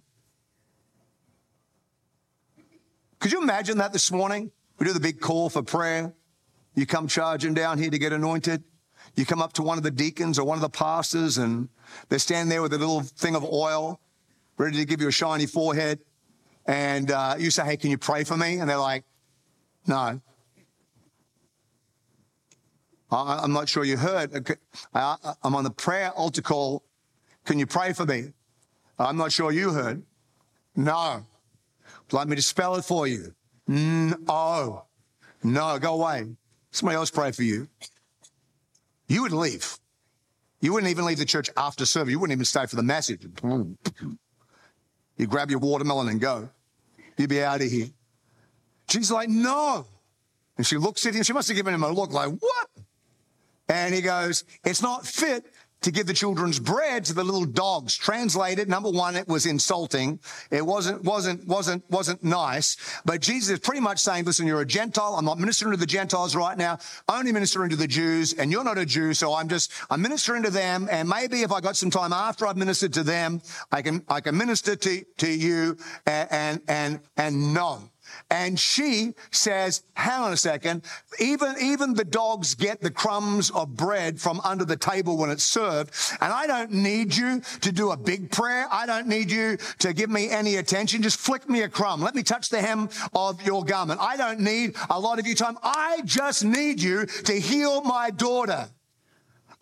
Could 3.26 3.32
you 3.32 3.42
imagine 3.42 3.80
that 3.80 3.92
this 3.92 4.12
morning? 4.12 4.52
We 4.78 4.86
do 4.86 4.94
the 4.94 5.00
big 5.00 5.20
call 5.20 5.50
for 5.50 5.64
prayer. 5.64 6.14
You 6.76 6.86
come 6.86 7.08
charging 7.08 7.56
down 7.56 7.80
here 7.80 7.90
to 7.90 7.98
get 7.98 8.14
anointed. 8.14 8.64
You 9.16 9.26
come 9.26 9.42
up 9.42 9.54
to 9.54 9.64
one 9.64 9.80
of 9.80 9.84
the 9.84 9.90
deacons 9.90 10.38
or 10.38 10.46
one 10.46 10.60
of 10.60 10.62
the 10.62 10.70
pastors 10.70 11.40
and 11.40 11.68
they're 12.08 12.20
standing 12.20 12.50
there 12.50 12.62
with 12.62 12.72
a 12.74 12.78
little 12.78 13.02
thing 13.02 13.36
of 13.36 13.44
oil, 13.44 14.00
ready 14.58 14.78
to 14.78 14.86
give 14.86 15.02
you 15.02 15.08
a 15.08 15.12
shiny 15.12 15.48
forehead. 15.48 16.02
And 16.68 17.10
uh, 17.10 17.34
you 17.40 17.50
say, 17.50 17.66
Hey, 17.66 17.78
can 17.78 17.90
you 17.90 17.98
pray 17.98 18.26
for 18.26 18.38
me? 18.38 18.60
And 18.60 18.70
they're 18.70 18.78
like, 18.78 19.06
No. 19.88 20.22
I, 23.10 23.44
am 23.44 23.54
not 23.54 23.68
sure 23.68 23.84
you 23.84 23.98
heard. 23.98 24.56
I, 24.94 25.16
I'm 25.42 25.56
on 25.56 25.64
the 25.64 25.72
prayer 25.72 26.12
altar 26.12 26.44
call. 26.44 26.84
Can 27.44 27.58
you 27.58 27.66
pray 27.66 27.92
for 27.94 28.06
me? 28.06 28.34
I'm 29.00 29.18
not 29.18 29.32
sure 29.32 29.52
you 29.52 29.72
heard. 29.72 30.04
No. 30.76 31.26
Like 32.12 32.28
me 32.28 32.36
to 32.36 32.42
spell 32.42 32.76
it 32.76 32.86
for 32.86 33.08
you? 33.08 33.34
No. 33.68 34.86
No, 35.44 35.80
go 35.80 36.02
away. 36.02 36.28
Somebody 36.72 36.98
else 36.98 37.10
pray 37.10 37.32
for 37.32 37.44
you. 37.44 37.68
You 39.08 39.22
would 39.24 39.32
leave. 39.32 39.78
You 40.62 40.74
wouldn't 40.74 40.90
even 40.90 41.06
leave 41.06 41.18
the 41.20 41.26
church 41.26 41.50
after 41.58 41.86
service. 41.86 42.12
You 42.12 42.20
wouldn't 42.20 42.36
even 42.36 42.46
stay 42.46 42.66
for 42.66 42.76
the 42.76 42.84
message. 42.84 43.28
You 43.44 45.28
grab 45.28 45.50
your 45.50 45.60
watermelon 45.60 46.10
and 46.10 46.20
go. 46.20 46.50
You'd 47.18 47.30
be 47.30 47.44
out 47.44 47.62
of 47.62 47.70
here. 47.70 47.88
She's 48.90 49.12
like, 49.12 49.30
no. 49.30 49.86
And 50.58 50.66
she 50.66 50.78
looks 50.78 51.06
at 51.06 51.14
him. 51.14 51.24
She 51.24 51.34
must 51.34 51.48
have 51.48 51.58
given 51.58 51.74
him 51.74 51.84
a 51.84 51.90
look 51.90 52.12
like, 52.12 52.30
what? 52.30 52.68
And 53.68 53.94
he 53.94 54.02
goes, 54.02 54.44
it's 54.64 54.82
not 54.82 55.06
fit 55.06 55.46
to 55.86 55.92
give 55.92 56.08
the 56.08 56.14
children's 56.14 56.58
bread 56.60 57.06
to 57.06 57.14
the 57.14 57.24
little 57.24 57.46
dogs. 57.46 57.96
Translated, 57.96 58.68
number 58.68 58.90
one, 58.90 59.16
it 59.16 59.28
was 59.28 59.46
insulting. 59.46 60.20
It 60.50 60.66
wasn't, 60.66 61.04
wasn't, 61.04 61.48
wasn't, 61.48 61.88
wasn't 61.92 62.24
nice. 62.24 62.76
But 63.06 63.22
Jesus 63.22 63.52
is 63.52 63.60
pretty 63.60 63.82
much 63.82 64.00
saying, 64.00 64.26
listen, 64.26 64.48
you're 64.48 64.62
a 64.62 64.66
Gentile. 64.66 65.14
I'm 65.16 65.26
not 65.26 65.38
ministering 65.38 65.74
to 65.74 65.78
the 65.78 65.86
Gentiles 65.86 66.36
right 66.36 66.58
now. 66.58 66.80
Only 67.08 67.32
ministering 67.32 67.70
to 67.70 67.76
the 67.76 67.88
Jews. 67.88 68.34
And 68.34 68.52
you're 68.52 68.64
not 68.64 68.80
a 68.80 68.86
Jew. 68.86 69.14
So 69.14 69.36
I'm 69.36 69.48
just, 69.48 69.72
I'm 69.92 70.02
ministering 70.02 70.42
to 70.42 70.50
them. 70.50 70.88
And 70.90 71.08
maybe 71.08 71.44
if 71.44 71.52
I 71.52 71.62
got 71.62 71.76
some 71.76 71.92
time 71.92 72.14
after 72.14 72.48
I've 72.48 72.58
ministered 72.58 72.94
to 72.94 73.04
them, 73.04 73.40
I 73.72 73.84
can, 73.84 74.04
I 74.10 74.22
can 74.22 74.36
minister 74.36 74.76
to, 74.76 75.04
to 75.18 75.30
you 75.30 75.78
and, 76.08 76.28
and, 76.32 76.62
and, 76.68 77.00
and 77.16 77.54
no. 77.54 77.92
And 78.30 78.60
she 78.60 79.14
says, 79.32 79.84
hang 79.94 80.22
on 80.22 80.34
a 80.34 80.38
second, 80.38 80.84
even, 81.20 81.56
even 81.62 81.94
the 81.94 82.04
dogs 82.04 82.56
get 82.56 82.82
the 82.82 82.92
crumbs 82.92 83.50
of 83.52 83.76
bread 83.76 84.20
from 84.20 84.42
under 84.44 84.66
the 84.66 84.76
table 84.76 85.18
when 85.18 85.30
it's 85.30 85.44
served. 85.44 85.94
And 86.22 86.34
I 86.34 86.48
don't 86.48 86.72
need 86.72 87.16
you 87.16 87.42
to 87.62 87.72
do 87.72 87.92
a 87.92 87.98
big 87.98 88.32
prayer. 88.32 88.68
I 88.72 88.86
don't 88.86 89.08
need 89.08 89.32
you 89.32 89.58
to 89.80 89.94
give 89.94 90.10
me 90.10 90.30
any 90.30 90.56
attention. 90.58 91.02
Just 91.02 91.20
flick 91.20 91.50
me 91.50 91.62
a 91.62 91.70
crumb. 91.70 92.02
Let 92.02 92.16
me 92.16 92.24
touch 92.24 92.50
the 92.50 92.62
hem 92.62 92.90
of 93.14 93.42
your 93.46 93.64
garment. 93.64 94.00
I 94.02 94.18
don't 94.18 94.40
need 94.40 94.76
a 94.90 95.00
lot 95.00 95.20
of 95.20 95.28
your 95.28 95.36
time. 95.36 95.58
I 95.64 96.02
just 96.06 96.44
need 96.44 96.82
you 96.82 97.06
to 97.06 97.34
heal 97.34 97.82
my 97.82 98.12
daughter. 98.12 98.70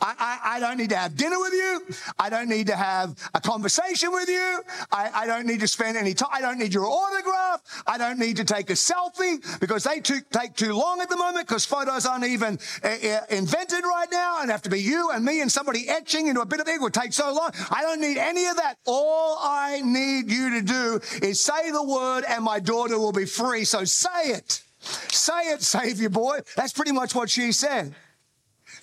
I, 0.02 0.16
I, 0.20 0.56
I, 0.56 0.60
don't 0.60 0.78
need 0.78 0.90
to 0.90 0.96
have 0.96 1.16
dinner 1.16 1.40
with 1.40 1.54
you. 1.54 1.82
I 2.20 2.30
don't 2.30 2.50
need 2.50 2.68
to 2.68 2.76
have 2.76 3.16
a 3.34 3.42
conversation 3.42 4.12
with 4.12 4.28
you. 4.28 4.62
I, 4.92 5.12
I, 5.14 5.26
don't 5.26 5.46
need 5.46 5.60
to 5.62 5.68
spend 5.68 5.98
any 5.98 6.14
time. 6.14 6.30
I 6.32 6.42
don't 6.42 6.60
need 6.60 6.74
your 6.74 6.86
autograph. 6.86 7.62
I 7.88 7.98
don't 7.98 8.20
need 8.20 8.38
to 8.38 8.46
take 8.46 8.70
a 8.70 8.74
selfie 8.74 9.60
because 9.60 9.84
they 9.84 10.00
too, 10.00 10.20
take 10.32 10.56
too 10.56 10.74
long 10.74 11.02
at 11.02 11.10
the 11.10 11.18
moment 11.18 11.48
because 11.48 11.66
photos 11.66 12.06
aren't 12.06 12.26
even 12.26 12.60
uh, 12.84 12.90
invented 13.30 13.84
right 13.84 14.08
now 14.12 14.42
and 14.42 14.52
have 14.52 14.62
to 14.64 14.70
be 14.70 14.82
you 14.82 15.12
and 15.12 15.24
me 15.24 15.42
and 15.42 15.52
somebody 15.52 15.88
etching 15.90 16.28
into 16.28 16.42
a 16.42 16.46
bit 16.46 16.60
of 16.60 16.68
ink 16.68 16.82
would 16.82 16.94
take 16.94 17.14
so 17.14 17.34
long. 17.34 17.52
I 17.70 17.82
don't 17.82 18.02
need 18.02 18.18
any 18.18 18.46
of 18.48 18.58
that. 18.58 18.78
All 18.86 19.38
I 19.42 19.82
need 19.84 20.32
you 20.32 20.50
to 20.52 20.62
do 20.62 21.00
is 21.26 21.42
say 21.42 21.72
the 21.72 21.84
word 21.84 22.24
and 22.28 22.44
my 22.44 22.60
daughter 22.60 22.98
will 23.00 23.14
be 23.14 23.26
free. 23.26 23.64
So 23.66 23.84
say 23.84 24.30
it. 24.30 24.62
Say 24.84 25.52
it, 25.52 25.62
Savior 25.62 26.10
boy. 26.10 26.40
That's 26.56 26.74
pretty 26.74 26.92
much 26.92 27.16
what 27.16 27.30
she 27.30 27.52
said. 27.52 27.96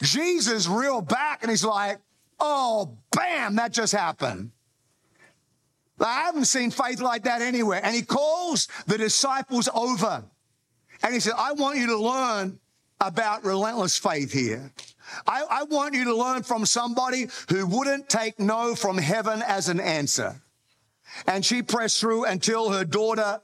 Jesus 0.03 0.67
reeled 0.67 1.09
back 1.09 1.43
and 1.43 1.51
he's 1.51 1.65
like, 1.65 1.99
oh, 2.39 2.97
bam, 3.13 3.57
that 3.57 3.73
just 3.73 3.93
happened. 3.93 4.51
I 5.99 6.23
haven't 6.23 6.47
seen 6.47 6.71
faith 6.71 7.01
like 7.01 7.25
that 7.25 7.43
anywhere. 7.43 7.81
And 7.83 7.95
he 7.95 8.03
calls 8.03 8.69
the 8.87 8.97
disciples 8.97 9.69
over 9.75 10.25
and 11.03 11.15
he 11.15 11.21
said, 11.21 11.35
I 11.37 11.53
want 11.53 11.79
you 11.79 11.89
to 11.89 11.99
learn 11.99 12.59
about 13.01 13.45
relentless 13.45 13.99
faith 13.99 14.33
here. 14.33 14.73
I, 15.27 15.45
I, 15.51 15.65
want 15.65 15.95
you 15.95 16.05
to 16.05 16.15
learn 16.15 16.43
from 16.43 16.67
somebody 16.67 17.27
who 17.49 17.67
wouldn't 17.67 18.09
take 18.09 18.39
no 18.39 18.75
from 18.75 18.97
heaven 18.97 19.43
as 19.45 19.69
an 19.69 19.81
answer. 19.81 20.41
And 21.27 21.45
she 21.45 21.63
pressed 21.63 21.99
through 21.99 22.27
until 22.27 22.71
her 22.71 22.85
daughter 22.85 23.41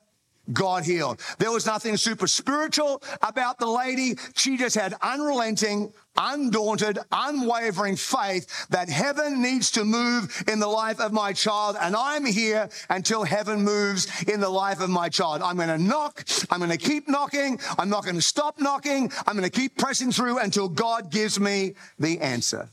got 0.52 0.84
healed. 0.84 1.20
There 1.38 1.50
was 1.50 1.66
nothing 1.66 1.96
super 1.96 2.26
spiritual 2.26 3.02
about 3.22 3.58
the 3.58 3.66
lady. 3.66 4.16
She 4.34 4.56
just 4.56 4.74
had 4.74 4.94
unrelenting, 5.02 5.92
undaunted, 6.16 6.98
unwavering 7.12 7.96
faith 7.96 8.68
that 8.68 8.88
heaven 8.88 9.42
needs 9.42 9.70
to 9.72 9.84
move 9.84 10.44
in 10.48 10.60
the 10.60 10.68
life 10.68 11.00
of 11.00 11.12
my 11.12 11.32
child. 11.32 11.76
And 11.80 11.94
I'm 11.96 12.24
here 12.24 12.68
until 12.88 13.24
heaven 13.24 13.62
moves 13.62 14.06
in 14.24 14.40
the 14.40 14.48
life 14.48 14.80
of 14.80 14.90
my 14.90 15.08
child. 15.08 15.42
I'm 15.42 15.56
going 15.56 15.68
to 15.68 15.78
knock. 15.78 16.24
I'm 16.50 16.60
going 16.60 16.70
to 16.70 16.76
keep 16.76 17.08
knocking. 17.08 17.58
I'm 17.78 17.88
not 17.88 18.04
going 18.04 18.16
to 18.16 18.22
stop 18.22 18.60
knocking. 18.60 19.10
I'm 19.26 19.36
going 19.36 19.48
to 19.48 19.60
keep 19.60 19.76
pressing 19.76 20.12
through 20.12 20.38
until 20.38 20.68
God 20.68 21.10
gives 21.10 21.38
me 21.38 21.74
the 21.98 22.20
answer. 22.20 22.68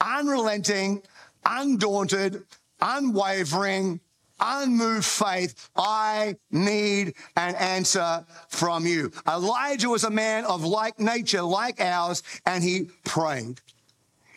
Unrelenting, 0.00 1.02
undaunted, 1.44 2.42
unwavering, 2.80 4.00
unmoved 4.40 5.04
faith, 5.04 5.70
I 5.76 6.36
need 6.50 7.14
an 7.36 7.54
answer 7.54 8.24
from 8.48 8.86
you. 8.86 9.12
Elijah 9.28 9.88
was 9.88 10.04
a 10.04 10.10
man 10.10 10.44
of 10.44 10.64
like 10.64 10.98
nature, 10.98 11.42
like 11.42 11.80
ours, 11.80 12.22
and 12.44 12.62
he 12.62 12.90
prayed. 13.04 13.60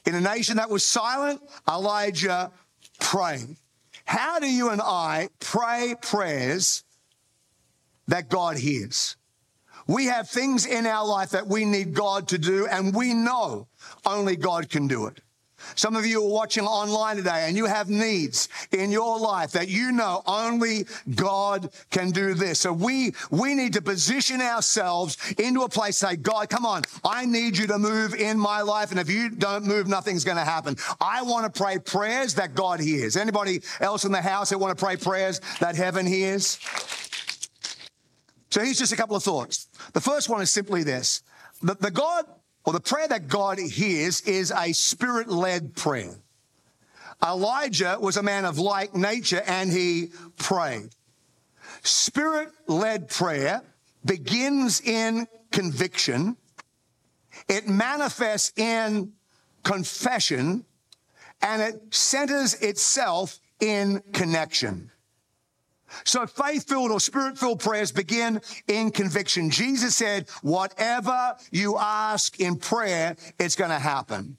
In 0.05 0.15
a 0.15 0.21
nation 0.21 0.57
that 0.57 0.69
was 0.69 0.83
silent, 0.83 1.41
Elijah 1.67 2.51
prayed. 2.99 3.57
How 4.05 4.39
do 4.39 4.51
you 4.51 4.69
and 4.69 4.81
I 4.81 5.29
pray 5.39 5.95
prayers 6.01 6.83
that 8.07 8.29
God 8.29 8.57
hears? 8.57 9.17
We 9.87 10.05
have 10.05 10.29
things 10.29 10.65
in 10.65 10.85
our 10.85 11.05
life 11.05 11.31
that 11.31 11.47
we 11.47 11.65
need 11.65 11.93
God 11.93 12.27
to 12.29 12.37
do, 12.37 12.67
and 12.67 12.93
we 12.95 13.13
know 13.13 13.67
only 14.05 14.35
God 14.35 14.69
can 14.69 14.87
do 14.87 15.07
it. 15.07 15.21
Some 15.75 15.95
of 15.95 16.05
you 16.05 16.23
are 16.23 16.29
watching 16.29 16.65
online 16.65 17.17
today 17.17 17.45
and 17.47 17.55
you 17.55 17.65
have 17.65 17.89
needs 17.89 18.49
in 18.71 18.91
your 18.91 19.19
life 19.19 19.51
that 19.51 19.67
you 19.67 19.91
know 19.91 20.23
only 20.25 20.85
God 21.15 21.69
can 21.91 22.11
do 22.11 22.33
this. 22.33 22.59
So 22.59 22.73
we, 22.73 23.13
we 23.31 23.55
need 23.55 23.73
to 23.73 23.81
position 23.81 24.41
ourselves 24.41 25.17
into 25.37 25.61
a 25.61 25.69
place, 25.69 25.97
say, 25.97 26.15
God, 26.15 26.49
come 26.49 26.65
on, 26.65 26.83
I 27.03 27.25
need 27.25 27.57
you 27.57 27.67
to 27.67 27.77
move 27.77 28.13
in 28.13 28.39
my 28.39 28.61
life. 28.61 28.91
And 28.91 28.99
if 28.99 29.09
you 29.09 29.29
don't 29.29 29.65
move, 29.65 29.87
nothing's 29.87 30.23
going 30.23 30.37
to 30.37 30.45
happen. 30.45 30.77
I 30.99 31.21
want 31.21 31.51
to 31.51 31.61
pray 31.61 31.79
prayers 31.79 32.35
that 32.35 32.55
God 32.55 32.79
hears. 32.79 33.17
Anybody 33.17 33.61
else 33.79 34.05
in 34.05 34.11
the 34.11 34.21
house 34.21 34.49
that 34.49 34.57
want 34.57 34.77
to 34.77 34.83
pray 34.83 34.97
prayers 34.97 35.41
that 35.59 35.75
heaven 35.75 36.05
hears? 36.05 36.59
So 38.51 38.61
here's 38.61 38.79
just 38.79 38.93
a 38.93 38.95
couple 38.95 39.15
of 39.15 39.23
thoughts. 39.23 39.67
The 39.93 40.01
first 40.01 40.29
one 40.29 40.41
is 40.41 40.49
simply 40.49 40.83
this. 40.83 41.21
The, 41.61 41.75
the 41.75 41.91
God 41.91 42.25
well, 42.65 42.73
the 42.73 42.79
prayer 42.79 43.07
that 43.07 43.27
God 43.27 43.57
hears 43.57 44.21
is 44.21 44.51
a 44.51 44.73
spirit 44.73 45.29
led 45.29 45.75
prayer. 45.75 46.15
Elijah 47.23 47.97
was 47.99 48.17
a 48.17 48.23
man 48.23 48.45
of 48.45 48.59
like 48.59 48.95
nature 48.95 49.41
and 49.45 49.71
he 49.71 50.11
prayed. 50.37 50.89
Spirit 51.83 52.49
led 52.67 53.09
prayer 53.09 53.61
begins 54.05 54.81
in 54.81 55.27
conviction, 55.51 56.37
it 57.47 57.67
manifests 57.67 58.57
in 58.57 59.13
confession, 59.63 60.65
and 61.41 61.61
it 61.61 61.93
centers 61.93 62.53
itself 62.55 63.39
in 63.59 64.01
connection. 64.13 64.88
So 66.09 66.25
faith 66.25 66.67
filled 66.67 66.89
or 66.89 66.99
spirit 66.99 67.37
filled 67.37 67.59
prayers 67.59 67.91
begin 67.91 68.41
in 68.67 68.89
conviction. 68.89 69.51
Jesus 69.51 69.95
said, 69.95 70.27
whatever 70.41 71.35
you 71.51 71.77
ask 71.77 72.39
in 72.39 72.55
prayer, 72.55 73.15
it's 73.37 73.55
going 73.55 73.69
to 73.69 73.77
happen. 73.77 74.37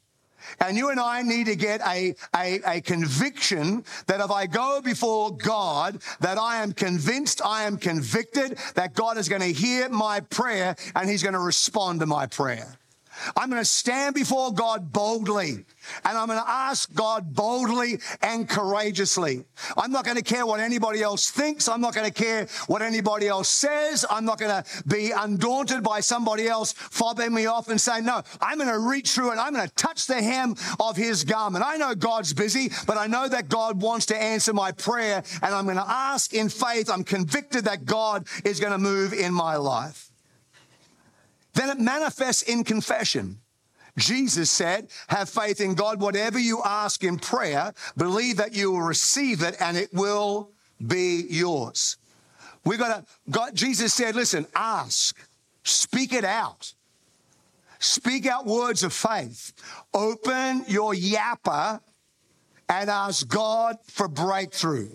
And 0.58 0.76
you 0.76 0.90
and 0.90 0.98
I 0.98 1.22
need 1.22 1.46
to 1.46 1.54
get 1.54 1.80
a, 1.82 2.16
a, 2.34 2.60
a, 2.66 2.80
conviction 2.80 3.84
that 4.08 4.20
if 4.20 4.32
I 4.32 4.46
go 4.46 4.80
before 4.82 5.36
God, 5.36 6.02
that 6.18 6.38
I 6.38 6.62
am 6.62 6.72
convinced, 6.72 7.40
I 7.44 7.64
am 7.64 7.76
convicted 7.76 8.58
that 8.74 8.94
God 8.94 9.16
is 9.16 9.28
going 9.28 9.42
to 9.42 9.52
hear 9.52 9.88
my 9.88 10.20
prayer 10.20 10.74
and 10.96 11.08
he's 11.08 11.22
going 11.22 11.34
to 11.34 11.38
respond 11.38 12.00
to 12.00 12.06
my 12.06 12.26
prayer. 12.26 12.78
I'm 13.36 13.50
going 13.50 13.60
to 13.60 13.68
stand 13.68 14.14
before 14.14 14.52
God 14.52 14.92
boldly 14.92 15.64
and 16.04 16.18
I'm 16.18 16.26
going 16.26 16.38
to 16.38 16.50
ask 16.50 16.92
God 16.94 17.34
boldly 17.34 17.98
and 18.22 18.48
courageously. 18.48 19.44
I'm 19.76 19.92
not 19.92 20.04
going 20.04 20.16
to 20.16 20.22
care 20.22 20.46
what 20.46 20.60
anybody 20.60 21.02
else 21.02 21.30
thinks. 21.30 21.68
I'm 21.68 21.80
not 21.80 21.94
going 21.94 22.10
to 22.10 22.12
care 22.12 22.46
what 22.66 22.82
anybody 22.82 23.28
else 23.28 23.48
says. 23.48 24.04
I'm 24.10 24.24
not 24.24 24.38
going 24.38 24.62
to 24.62 24.82
be 24.86 25.10
undaunted 25.10 25.82
by 25.82 26.00
somebody 26.00 26.48
else 26.48 26.72
fobbing 26.72 27.32
me 27.32 27.46
off 27.46 27.68
and 27.68 27.80
saying, 27.80 28.04
no, 28.04 28.22
I'm 28.40 28.58
going 28.58 28.70
to 28.70 28.78
reach 28.78 29.10
through 29.12 29.30
and 29.30 29.40
I'm 29.40 29.54
going 29.54 29.68
to 29.68 29.74
touch 29.74 30.06
the 30.06 30.22
hem 30.22 30.54
of 30.78 30.96
his 30.96 31.24
garment. 31.24 31.64
I 31.66 31.76
know 31.76 31.94
God's 31.94 32.32
busy, 32.32 32.70
but 32.86 32.96
I 32.96 33.06
know 33.06 33.28
that 33.28 33.48
God 33.48 33.80
wants 33.80 34.06
to 34.06 34.16
answer 34.16 34.52
my 34.52 34.72
prayer 34.72 35.22
and 35.42 35.54
I'm 35.54 35.64
going 35.64 35.76
to 35.76 35.88
ask 35.88 36.34
in 36.34 36.48
faith. 36.48 36.90
I'm 36.90 37.04
convicted 37.04 37.64
that 37.64 37.84
God 37.84 38.26
is 38.44 38.60
going 38.60 38.72
to 38.72 38.78
move 38.78 39.12
in 39.12 39.32
my 39.32 39.56
life 39.56 40.09
manifests 41.78 42.42
in 42.42 42.64
confession. 42.64 43.38
Jesus 43.98 44.50
said, 44.50 44.88
have 45.08 45.28
faith 45.28 45.60
in 45.60 45.74
God. 45.74 46.00
Whatever 46.00 46.38
you 46.38 46.62
ask 46.64 47.02
in 47.02 47.18
prayer, 47.18 47.72
believe 47.96 48.36
that 48.36 48.54
you 48.54 48.72
will 48.72 48.82
receive 48.82 49.42
it 49.42 49.56
and 49.60 49.76
it 49.76 49.92
will 49.92 50.52
be 50.86 51.26
yours. 51.28 51.96
We 52.64 52.76
got 52.76 53.06
to, 53.06 53.12
God, 53.30 53.54
Jesus 53.54 53.94
said, 53.94 54.14
listen, 54.14 54.46
ask, 54.54 55.16
speak 55.64 56.12
it 56.12 56.24
out. 56.24 56.72
Speak 57.78 58.26
out 58.26 58.46
words 58.46 58.82
of 58.82 58.92
faith. 58.92 59.52
Open 59.94 60.64
your 60.68 60.92
yapper 60.94 61.80
and 62.68 62.90
ask 62.90 63.26
God 63.26 63.76
for 63.84 64.06
breakthrough. 64.06 64.90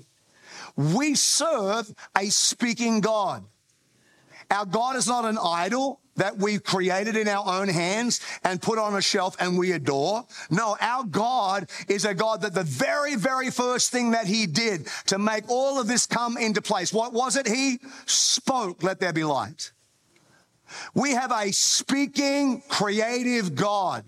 we 0.75 1.15
serve 1.15 1.93
a 2.17 2.29
speaking 2.29 3.01
God. 3.01 3.43
Our 4.51 4.65
God 4.65 4.95
is 4.95 5.07
not 5.07 5.25
an 5.25 5.39
idol 5.41 5.99
that 6.15 6.37
we've 6.37 6.63
created 6.63 7.15
in 7.15 7.27
our 7.27 7.61
own 7.61 7.67
hands 7.67 8.21
and 8.43 8.61
put 8.61 8.77
on 8.77 8.95
a 8.95 9.01
shelf 9.01 9.35
and 9.39 9.57
we 9.57 9.71
adore. 9.71 10.25
No, 10.49 10.77
our 10.79 11.03
God 11.03 11.69
is 11.87 12.05
a 12.05 12.13
God 12.13 12.41
that 12.41 12.53
the 12.53 12.63
very, 12.63 13.15
very 13.15 13.51
first 13.51 13.91
thing 13.91 14.11
that 14.11 14.25
he 14.25 14.45
did 14.45 14.87
to 15.07 15.17
make 15.17 15.43
all 15.49 15.79
of 15.79 15.87
this 15.87 16.05
come 16.05 16.37
into 16.37 16.61
place, 16.61 16.93
what 16.93 17.13
was 17.13 17.35
it? 17.35 17.47
He 17.47 17.79
spoke, 18.05 18.83
let 18.83 18.99
there 18.99 19.13
be 19.13 19.23
light. 19.23 19.71
We 20.93 21.11
have 21.11 21.31
a 21.31 21.51
speaking, 21.51 22.63
creative 22.67 23.55
God. 23.55 24.03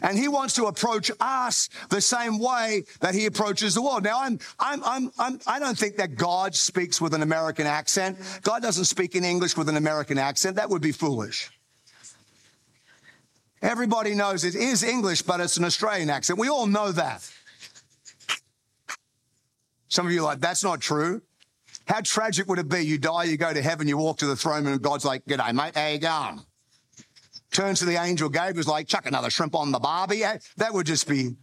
And 0.00 0.18
he 0.18 0.28
wants 0.28 0.54
to 0.54 0.66
approach 0.66 1.10
us 1.20 1.68
the 1.88 2.00
same 2.00 2.38
way 2.38 2.84
that 3.00 3.14
he 3.14 3.26
approaches 3.26 3.74
the 3.74 3.82
world. 3.82 4.04
Now, 4.04 4.20
I'm, 4.20 4.38
I'm, 4.58 4.82
I'm, 4.84 5.12
I'm, 5.18 5.40
I 5.46 5.58
don't 5.58 5.78
think 5.78 5.96
that 5.96 6.16
God 6.16 6.54
speaks 6.54 7.00
with 7.00 7.14
an 7.14 7.22
American 7.22 7.66
accent. 7.66 8.18
God 8.42 8.62
doesn't 8.62 8.84
speak 8.86 9.14
in 9.14 9.24
English 9.24 9.56
with 9.56 9.68
an 9.68 9.76
American 9.76 10.18
accent. 10.18 10.56
That 10.56 10.70
would 10.70 10.82
be 10.82 10.92
foolish. 10.92 11.50
Everybody 13.62 14.14
knows 14.14 14.44
it 14.44 14.56
is 14.56 14.82
English, 14.82 15.22
but 15.22 15.40
it's 15.40 15.56
an 15.56 15.64
Australian 15.64 16.10
accent. 16.10 16.38
We 16.38 16.48
all 16.48 16.66
know 16.66 16.90
that. 16.90 17.30
Some 19.88 20.06
of 20.06 20.12
you 20.12 20.20
are 20.20 20.24
like, 20.24 20.40
that's 20.40 20.64
not 20.64 20.80
true. 20.80 21.22
How 21.86 22.00
tragic 22.00 22.48
would 22.48 22.58
it 22.58 22.68
be? 22.68 22.80
You 22.80 22.98
die, 22.98 23.24
you 23.24 23.36
go 23.36 23.52
to 23.52 23.62
heaven, 23.62 23.86
you 23.86 23.98
walk 23.98 24.18
to 24.18 24.26
the 24.26 24.36
throne, 24.36 24.66
and 24.66 24.80
God's 24.80 25.04
like, 25.04 25.24
G'day, 25.26 25.52
mate, 25.54 25.76
how 25.76 25.88
you 25.88 25.98
going? 25.98 26.40
Turns 27.52 27.78
to 27.78 27.84
the 27.84 28.02
angel 28.02 28.28
Gabriel's 28.28 28.66
like, 28.66 28.88
chuck 28.88 29.06
another 29.06 29.30
shrimp 29.30 29.54
on 29.54 29.70
the 29.70 29.78
barbie. 29.78 30.24
That 30.56 30.72
would 30.72 30.86
just 30.86 31.06
be. 31.06 31.36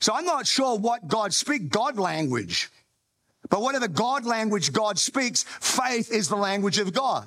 So 0.00 0.14
I'm 0.14 0.24
not 0.24 0.46
sure 0.46 0.78
what 0.78 1.06
God 1.06 1.34
speaks, 1.34 1.66
God 1.66 1.98
language. 1.98 2.70
But 3.48 3.62
whatever 3.62 3.88
God 3.88 4.24
language 4.24 4.72
God 4.72 4.98
speaks, 4.98 5.42
faith 5.42 6.10
is 6.12 6.28
the 6.28 6.36
language 6.36 6.78
of 6.78 6.92
God. 6.92 7.26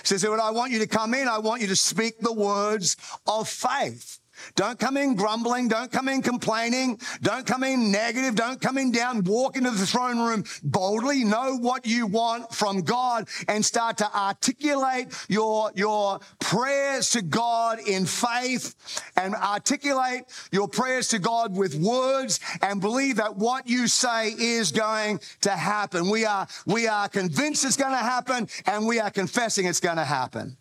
He 0.00 0.06
says, 0.06 0.24
I 0.24 0.50
want 0.50 0.72
you 0.72 0.78
to 0.80 0.86
come 0.86 1.14
in, 1.14 1.28
I 1.28 1.38
want 1.38 1.60
you 1.62 1.68
to 1.68 1.76
speak 1.76 2.18
the 2.20 2.32
words 2.32 2.96
of 3.26 3.48
faith. 3.48 4.18
Don't 4.54 4.78
come 4.78 4.96
in 4.96 5.14
grumbling. 5.14 5.68
Don't 5.68 5.90
come 5.90 6.08
in 6.08 6.22
complaining. 6.22 6.98
Don't 7.22 7.46
come 7.46 7.64
in 7.64 7.90
negative. 7.90 8.34
Don't 8.34 8.60
come 8.60 8.78
in 8.78 8.92
down. 8.92 9.24
Walk 9.24 9.56
into 9.56 9.70
the 9.70 9.86
throne 9.86 10.18
room 10.18 10.44
boldly. 10.62 11.24
Know 11.24 11.56
what 11.56 11.86
you 11.86 12.06
want 12.06 12.54
from 12.54 12.82
God 12.82 13.28
and 13.48 13.64
start 13.64 13.98
to 13.98 14.16
articulate 14.16 15.08
your, 15.28 15.70
your 15.74 16.20
prayers 16.40 17.10
to 17.10 17.22
God 17.22 17.78
in 17.86 18.06
faith 18.06 18.74
and 19.16 19.34
articulate 19.34 20.24
your 20.50 20.68
prayers 20.68 21.08
to 21.08 21.18
God 21.18 21.56
with 21.56 21.74
words 21.74 22.40
and 22.60 22.80
believe 22.80 23.16
that 23.16 23.36
what 23.36 23.68
you 23.68 23.86
say 23.86 24.28
is 24.28 24.72
going 24.72 25.20
to 25.42 25.50
happen. 25.50 26.10
We 26.10 26.24
are, 26.24 26.46
we 26.66 26.86
are 26.86 27.08
convinced 27.08 27.64
it's 27.64 27.76
going 27.76 27.92
to 27.92 27.98
happen 27.98 28.48
and 28.66 28.86
we 28.86 29.00
are 29.00 29.10
confessing 29.10 29.66
it's 29.66 29.80
going 29.80 29.96
to 29.96 30.04
happen. 30.04 30.56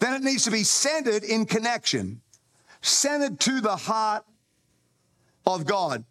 Then 0.00 0.14
it 0.14 0.22
needs 0.22 0.44
to 0.44 0.50
be 0.50 0.64
centered 0.64 1.22
in 1.22 1.46
connection 1.46 2.20
centered 2.86 3.40
to 3.40 3.60
the 3.60 3.76
heart 3.76 4.24
of 5.46 5.64
God. 5.64 6.04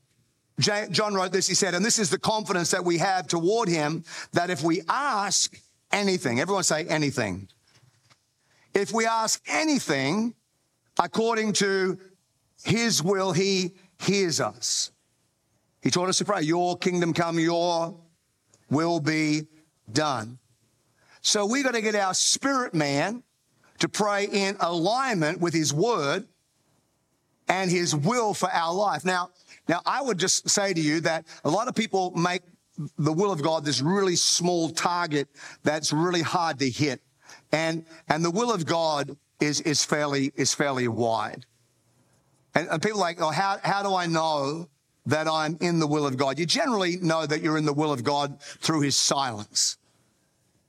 John 0.59 1.13
wrote 1.13 1.33
this, 1.33 1.47
he 1.47 1.55
said, 1.55 1.73
and 1.73 1.83
this 1.83 1.99
is 1.99 2.09
the 2.09 2.17
confidence 2.17 2.71
that 2.71 2.85
we 2.85 2.97
have 2.99 3.27
toward 3.27 3.67
him 3.67 4.05
that 4.31 4.49
if 4.49 4.63
we 4.63 4.81
ask 4.87 5.59
anything, 5.91 6.39
everyone 6.39 6.63
say 6.63 6.85
anything. 6.85 7.49
If 8.73 8.93
we 8.93 9.05
ask 9.05 9.41
anything 9.47 10.33
according 10.97 11.53
to 11.53 11.99
his 12.63 13.03
will, 13.03 13.33
he 13.33 13.73
hears 13.99 14.39
us. 14.39 14.91
He 15.81 15.91
taught 15.91 16.09
us 16.09 16.17
to 16.19 16.25
pray, 16.25 16.41
Your 16.41 16.77
kingdom 16.77 17.13
come, 17.13 17.37
your 17.37 17.99
will 18.69 18.99
be 18.99 19.47
done. 19.91 20.39
So 21.21 21.45
we 21.45 21.63
got 21.63 21.73
to 21.73 21.81
get 21.81 21.95
our 21.95 22.13
spirit 22.13 22.73
man 22.73 23.23
to 23.79 23.89
pray 23.89 24.25
in 24.25 24.55
alignment 24.59 25.41
with 25.41 25.53
his 25.53 25.73
word 25.73 26.27
and 27.47 27.69
his 27.69 27.95
will 27.95 28.33
for 28.33 28.49
our 28.51 28.73
life. 28.73 29.05
Now, 29.05 29.29
now 29.67 29.81
I 29.85 30.01
would 30.01 30.17
just 30.17 30.49
say 30.49 30.73
to 30.73 30.81
you 30.81 31.01
that 31.01 31.25
a 31.43 31.49
lot 31.49 31.67
of 31.67 31.75
people 31.75 32.11
make 32.11 32.41
the 32.97 33.13
will 33.13 33.31
of 33.31 33.41
God 33.41 33.63
this 33.63 33.81
really 33.81 34.15
small 34.15 34.69
target 34.69 35.27
that's 35.63 35.93
really 35.93 36.21
hard 36.21 36.59
to 36.59 36.69
hit. 36.69 37.01
And, 37.51 37.85
and 38.09 38.23
the 38.23 38.31
will 38.31 38.51
of 38.51 38.65
God 38.65 39.15
is, 39.39 39.61
is 39.61 39.85
fairly, 39.85 40.31
is 40.35 40.53
fairly 40.53 40.87
wide. 40.87 41.45
And, 42.53 42.67
and 42.69 42.81
people 42.81 42.99
like, 42.99 43.21
oh, 43.21 43.31
how, 43.31 43.59
how 43.63 43.83
do 43.83 43.95
I 43.95 44.07
know 44.07 44.67
that 45.05 45.27
I'm 45.27 45.57
in 45.61 45.79
the 45.79 45.87
will 45.87 46.05
of 46.05 46.17
God? 46.17 46.39
You 46.39 46.45
generally 46.45 46.97
know 46.97 47.25
that 47.25 47.41
you're 47.41 47.57
in 47.57 47.65
the 47.65 47.73
will 47.73 47.93
of 47.93 48.03
God 48.03 48.41
through 48.41 48.81
his 48.81 48.97
silence. 48.97 49.77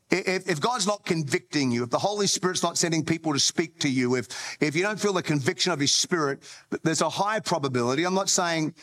If, 0.08 0.48
if, 0.48 0.60
God's 0.60 0.86
not 0.86 1.04
convicting 1.04 1.72
you, 1.72 1.82
if 1.82 1.90
the 1.90 1.98
Holy 1.98 2.28
Spirit's 2.28 2.62
not 2.62 2.78
sending 2.78 3.04
people 3.04 3.32
to 3.32 3.40
speak 3.40 3.80
to 3.80 3.88
you, 3.88 4.14
if, 4.14 4.28
if 4.60 4.76
you 4.76 4.82
don't 4.82 5.00
feel 5.00 5.12
the 5.12 5.22
conviction 5.22 5.72
of 5.72 5.80
His 5.80 5.92
Spirit, 5.92 6.44
there's 6.84 7.00
a 7.00 7.08
high 7.08 7.40
probability, 7.40 8.04
I'm 8.04 8.14
not 8.14 8.28
saying 8.28 8.74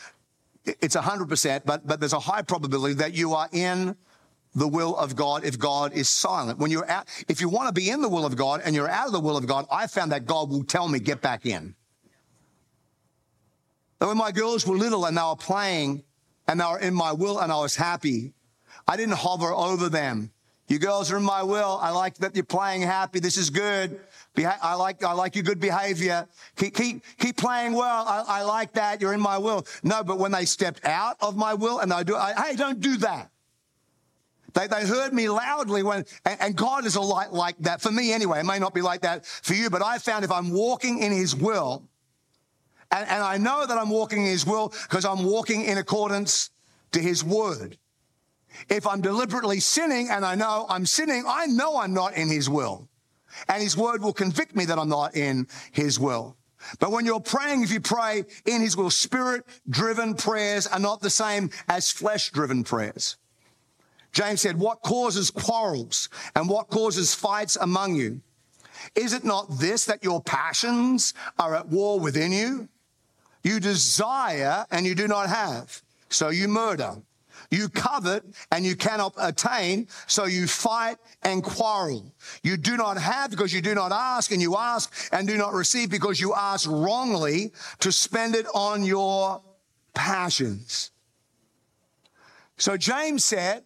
it's 0.66 0.96
100%, 0.96 1.62
but, 1.64 1.86
but 1.86 2.00
there's 2.00 2.12
a 2.12 2.18
high 2.18 2.42
probability 2.42 2.94
that 2.96 3.14
you 3.14 3.32
are 3.32 3.48
in 3.52 3.96
the 4.54 4.68
will 4.68 4.96
of 4.96 5.16
God 5.16 5.44
if 5.44 5.58
God 5.58 5.94
is 5.94 6.08
silent. 6.08 6.58
When 6.58 6.70
you're 6.70 6.88
out, 6.88 7.08
if 7.26 7.40
you 7.40 7.48
want 7.48 7.68
to 7.68 7.72
be 7.72 7.90
in 7.90 8.02
the 8.02 8.08
will 8.08 8.26
of 8.26 8.36
God 8.36 8.60
and 8.64 8.74
you're 8.74 8.88
out 8.88 9.06
of 9.06 9.12
the 9.12 9.20
will 9.20 9.36
of 9.36 9.46
God, 9.46 9.66
I 9.70 9.86
found 9.86 10.12
that 10.12 10.26
God 10.26 10.50
will 10.50 10.64
tell 10.64 10.88
me, 10.88 11.00
get 11.00 11.20
back 11.20 11.46
in. 11.46 11.74
And 14.00 14.08
when 14.08 14.18
my 14.18 14.30
girls 14.30 14.66
were 14.66 14.76
little 14.76 15.06
and 15.06 15.16
they 15.16 15.22
were 15.22 15.36
playing 15.36 16.04
and 16.46 16.60
they 16.60 16.64
were 16.64 16.78
in 16.78 16.94
my 16.94 17.12
will 17.12 17.38
and 17.38 17.50
I 17.50 17.58
was 17.60 17.76
happy, 17.76 18.34
I 18.86 18.96
didn't 18.96 19.16
hover 19.16 19.52
over 19.52 19.88
them 19.88 20.30
you 20.68 20.78
girls 20.78 21.12
are 21.12 21.18
in 21.18 21.22
my 21.22 21.42
will. 21.42 21.78
I 21.80 21.90
like 21.90 22.16
that 22.18 22.34
you're 22.34 22.44
playing 22.44 22.82
happy. 22.82 23.20
This 23.20 23.36
is 23.36 23.50
good. 23.50 24.00
I 24.36 24.74
like, 24.74 25.04
I 25.04 25.12
like 25.12 25.34
your 25.34 25.44
good 25.44 25.60
behavior. 25.60 26.26
Keep, 26.56 26.74
keep, 26.74 27.04
keep 27.18 27.36
playing 27.36 27.74
well. 27.74 28.04
I, 28.06 28.24
I 28.26 28.42
like 28.42 28.72
that. 28.72 29.00
You're 29.00 29.12
in 29.12 29.20
my 29.20 29.38
will. 29.38 29.66
No, 29.82 30.02
but 30.02 30.18
when 30.18 30.32
they 30.32 30.46
stepped 30.46 30.84
out 30.84 31.16
of 31.20 31.36
my 31.36 31.54
will 31.54 31.80
and 31.80 31.92
they 31.92 32.02
do, 32.02 32.16
I, 32.16 32.32
hey, 32.32 32.56
don't 32.56 32.80
do 32.80 32.96
that. 32.98 33.30
They, 34.54 34.66
they 34.68 34.86
heard 34.86 35.12
me 35.12 35.28
loudly 35.28 35.82
when, 35.82 36.04
and, 36.24 36.40
and 36.40 36.56
God 36.56 36.86
is 36.86 36.96
a 36.96 37.00
light 37.00 37.32
like 37.32 37.58
that 37.58 37.82
for 37.82 37.90
me 37.90 38.12
anyway. 38.12 38.40
It 38.40 38.44
may 38.44 38.58
not 38.58 38.72
be 38.72 38.82
like 38.82 39.02
that 39.02 39.26
for 39.26 39.54
you, 39.54 39.68
but 39.68 39.82
I 39.82 39.98
found 39.98 40.24
if 40.24 40.30
I'm 40.30 40.50
walking 40.50 41.00
in 41.00 41.12
his 41.12 41.36
will, 41.36 41.82
and, 42.90 43.08
and 43.08 43.22
I 43.22 43.36
know 43.36 43.66
that 43.66 43.76
I'm 43.76 43.90
walking 43.90 44.20
in 44.24 44.30
his 44.30 44.46
will 44.46 44.72
because 44.88 45.04
I'm 45.04 45.24
walking 45.24 45.64
in 45.64 45.78
accordance 45.78 46.50
to 46.92 47.00
his 47.00 47.24
word. 47.24 47.76
If 48.68 48.86
I'm 48.86 49.00
deliberately 49.00 49.60
sinning 49.60 50.08
and 50.10 50.24
I 50.24 50.34
know 50.34 50.66
I'm 50.68 50.86
sinning, 50.86 51.24
I 51.26 51.46
know 51.46 51.78
I'm 51.78 51.94
not 51.94 52.14
in 52.14 52.28
his 52.28 52.48
will. 52.48 52.88
And 53.48 53.62
his 53.62 53.76
word 53.76 54.02
will 54.02 54.12
convict 54.12 54.54
me 54.54 54.64
that 54.66 54.78
I'm 54.78 54.88
not 54.88 55.16
in 55.16 55.48
his 55.72 55.98
will. 55.98 56.36
But 56.78 56.92
when 56.92 57.04
you're 57.04 57.20
praying, 57.20 57.62
if 57.62 57.72
you 57.72 57.80
pray 57.80 58.24
in 58.46 58.60
his 58.60 58.76
will, 58.76 58.90
spirit 58.90 59.44
driven 59.68 60.14
prayers 60.14 60.66
are 60.66 60.78
not 60.78 61.00
the 61.00 61.10
same 61.10 61.50
as 61.68 61.90
flesh 61.90 62.30
driven 62.30 62.64
prayers. 62.64 63.16
James 64.12 64.40
said, 64.40 64.58
what 64.58 64.80
causes 64.82 65.30
quarrels 65.30 66.08
and 66.36 66.48
what 66.48 66.68
causes 66.68 67.14
fights 67.14 67.56
among 67.56 67.96
you? 67.96 68.20
Is 68.94 69.12
it 69.12 69.24
not 69.24 69.58
this 69.58 69.84
that 69.86 70.04
your 70.04 70.22
passions 70.22 71.14
are 71.38 71.56
at 71.56 71.68
war 71.68 71.98
within 71.98 72.32
you? 72.32 72.68
You 73.42 73.60
desire 73.60 74.64
and 74.70 74.86
you 74.86 74.94
do 74.94 75.08
not 75.08 75.28
have. 75.28 75.82
So 76.08 76.28
you 76.28 76.48
murder. 76.48 76.96
You 77.54 77.68
covet 77.68 78.24
and 78.50 78.64
you 78.64 78.74
cannot 78.74 79.14
attain, 79.18 79.86
so 80.06 80.24
you 80.24 80.46
fight 80.46 80.96
and 81.22 81.42
quarrel. 81.42 82.12
You 82.42 82.56
do 82.56 82.76
not 82.76 82.98
have 82.98 83.30
because 83.30 83.52
you 83.52 83.60
do 83.60 83.74
not 83.74 83.92
ask, 83.92 84.32
and 84.32 84.42
you 84.42 84.56
ask 84.56 84.92
and 85.12 85.28
do 85.28 85.36
not 85.36 85.52
receive 85.52 85.90
because 85.90 86.20
you 86.20 86.34
ask 86.34 86.68
wrongly 86.68 87.52
to 87.80 87.92
spend 87.92 88.34
it 88.34 88.46
on 88.54 88.84
your 88.84 89.42
passions. 89.94 90.90
So 92.56 92.76
James 92.76 93.24
said, 93.24 93.64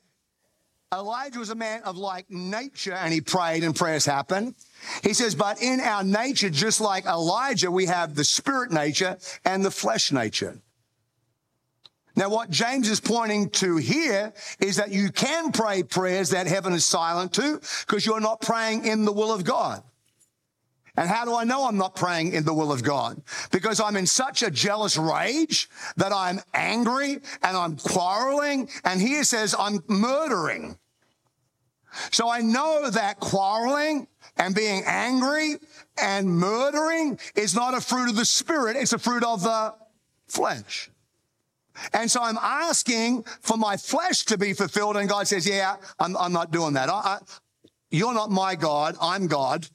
Elijah 0.92 1.38
was 1.38 1.50
a 1.50 1.54
man 1.54 1.82
of 1.82 1.98
like 1.98 2.30
nature 2.30 2.94
and 2.94 3.12
he 3.12 3.20
prayed 3.20 3.62
and 3.62 3.76
prayers 3.76 4.06
happened. 4.06 4.54
He 5.02 5.12
says, 5.12 5.34
but 5.34 5.60
in 5.60 5.80
our 5.80 6.02
nature, 6.02 6.48
just 6.48 6.80
like 6.80 7.04
Elijah, 7.04 7.70
we 7.70 7.86
have 7.86 8.14
the 8.14 8.24
spirit 8.24 8.70
nature 8.70 9.18
and 9.44 9.62
the 9.62 9.70
flesh 9.70 10.12
nature. 10.12 10.62
Now, 12.18 12.28
what 12.28 12.50
James 12.50 12.90
is 12.90 12.98
pointing 12.98 13.48
to 13.50 13.76
here 13.76 14.32
is 14.58 14.74
that 14.74 14.90
you 14.90 15.12
can 15.12 15.52
pray 15.52 15.84
prayers 15.84 16.30
that 16.30 16.48
heaven 16.48 16.72
is 16.72 16.84
silent 16.84 17.32
to 17.34 17.60
because 17.86 18.04
you're 18.04 18.18
not 18.18 18.40
praying 18.40 18.86
in 18.86 19.04
the 19.04 19.12
will 19.12 19.32
of 19.32 19.44
God. 19.44 19.84
And 20.96 21.08
how 21.08 21.24
do 21.24 21.36
I 21.36 21.44
know 21.44 21.68
I'm 21.68 21.76
not 21.76 21.94
praying 21.94 22.32
in 22.32 22.44
the 22.44 22.52
will 22.52 22.72
of 22.72 22.82
God? 22.82 23.22
Because 23.52 23.78
I'm 23.78 23.94
in 23.94 24.04
such 24.04 24.42
a 24.42 24.50
jealous 24.50 24.96
rage 24.96 25.70
that 25.96 26.12
I'm 26.12 26.40
angry 26.54 27.20
and 27.40 27.56
I'm 27.56 27.76
quarreling. 27.76 28.68
And 28.82 29.00
here 29.00 29.22
says 29.22 29.54
I'm 29.56 29.84
murdering. 29.86 30.76
So 32.10 32.28
I 32.28 32.40
know 32.40 32.90
that 32.90 33.20
quarreling 33.20 34.08
and 34.36 34.56
being 34.56 34.82
angry 34.86 35.54
and 35.96 36.28
murdering 36.28 37.20
is 37.36 37.54
not 37.54 37.74
a 37.74 37.80
fruit 37.80 38.08
of 38.08 38.16
the 38.16 38.24
spirit. 38.24 38.74
It's 38.76 38.92
a 38.92 38.98
fruit 38.98 39.22
of 39.22 39.44
the 39.44 39.76
flesh. 40.26 40.90
And 41.92 42.10
so 42.10 42.22
I'm 42.22 42.38
asking 42.38 43.24
for 43.40 43.56
my 43.56 43.76
flesh 43.76 44.24
to 44.26 44.38
be 44.38 44.52
fulfilled. 44.52 44.96
And 44.96 45.08
God 45.08 45.28
says, 45.28 45.46
yeah, 45.46 45.76
I'm, 45.98 46.16
I'm 46.16 46.32
not 46.32 46.50
doing 46.50 46.74
that. 46.74 46.88
I, 46.88 46.92
I, 46.92 47.18
you're 47.90 48.14
not 48.14 48.30
my 48.30 48.54
God. 48.54 48.96
I'm 49.00 49.26
God. 49.26 49.66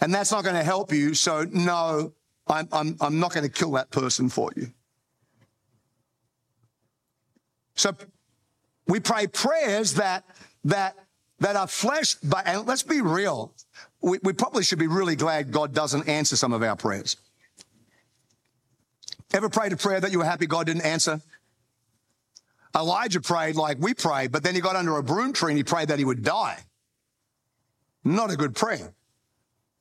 And 0.00 0.14
that's 0.14 0.32
not 0.32 0.44
going 0.44 0.56
to 0.56 0.64
help 0.64 0.92
you. 0.92 1.14
So 1.14 1.44
no, 1.50 2.12
I'm, 2.46 2.68
I'm, 2.72 2.96
I'm 3.00 3.20
not 3.20 3.32
going 3.32 3.44
to 3.44 3.52
kill 3.52 3.72
that 3.72 3.90
person 3.90 4.28
for 4.28 4.50
you. 4.56 4.68
So 7.74 7.94
we 8.86 9.00
pray 9.00 9.26
prayers 9.26 9.94
that, 9.94 10.24
that, 10.64 10.96
that 11.38 11.56
are 11.56 11.66
flesh, 11.66 12.16
but, 12.16 12.46
and 12.46 12.66
let's 12.66 12.82
be 12.82 13.00
real. 13.00 13.54
We, 14.02 14.18
we 14.22 14.32
probably 14.32 14.64
should 14.64 14.78
be 14.78 14.86
really 14.86 15.16
glad 15.16 15.52
God 15.52 15.72
doesn't 15.72 16.08
answer 16.08 16.36
some 16.36 16.52
of 16.52 16.62
our 16.62 16.76
prayers. 16.76 17.16
Ever 19.32 19.48
prayed 19.48 19.72
a 19.72 19.76
prayer 19.76 20.00
that 20.00 20.10
you 20.10 20.18
were 20.18 20.24
happy 20.24 20.46
God 20.46 20.66
didn't 20.66 20.82
answer? 20.82 21.20
Elijah 22.74 23.20
prayed 23.20 23.56
like 23.56 23.78
we 23.80 23.94
prayed, 23.94 24.32
but 24.32 24.42
then 24.42 24.54
he 24.54 24.60
got 24.60 24.76
under 24.76 24.96
a 24.96 25.02
broom 25.02 25.32
tree 25.32 25.52
and 25.52 25.58
he 25.58 25.64
prayed 25.64 25.88
that 25.88 25.98
he 25.98 26.04
would 26.04 26.22
die. 26.22 26.58
Not 28.04 28.30
a 28.30 28.36
good 28.36 28.54
prayer. 28.54 28.92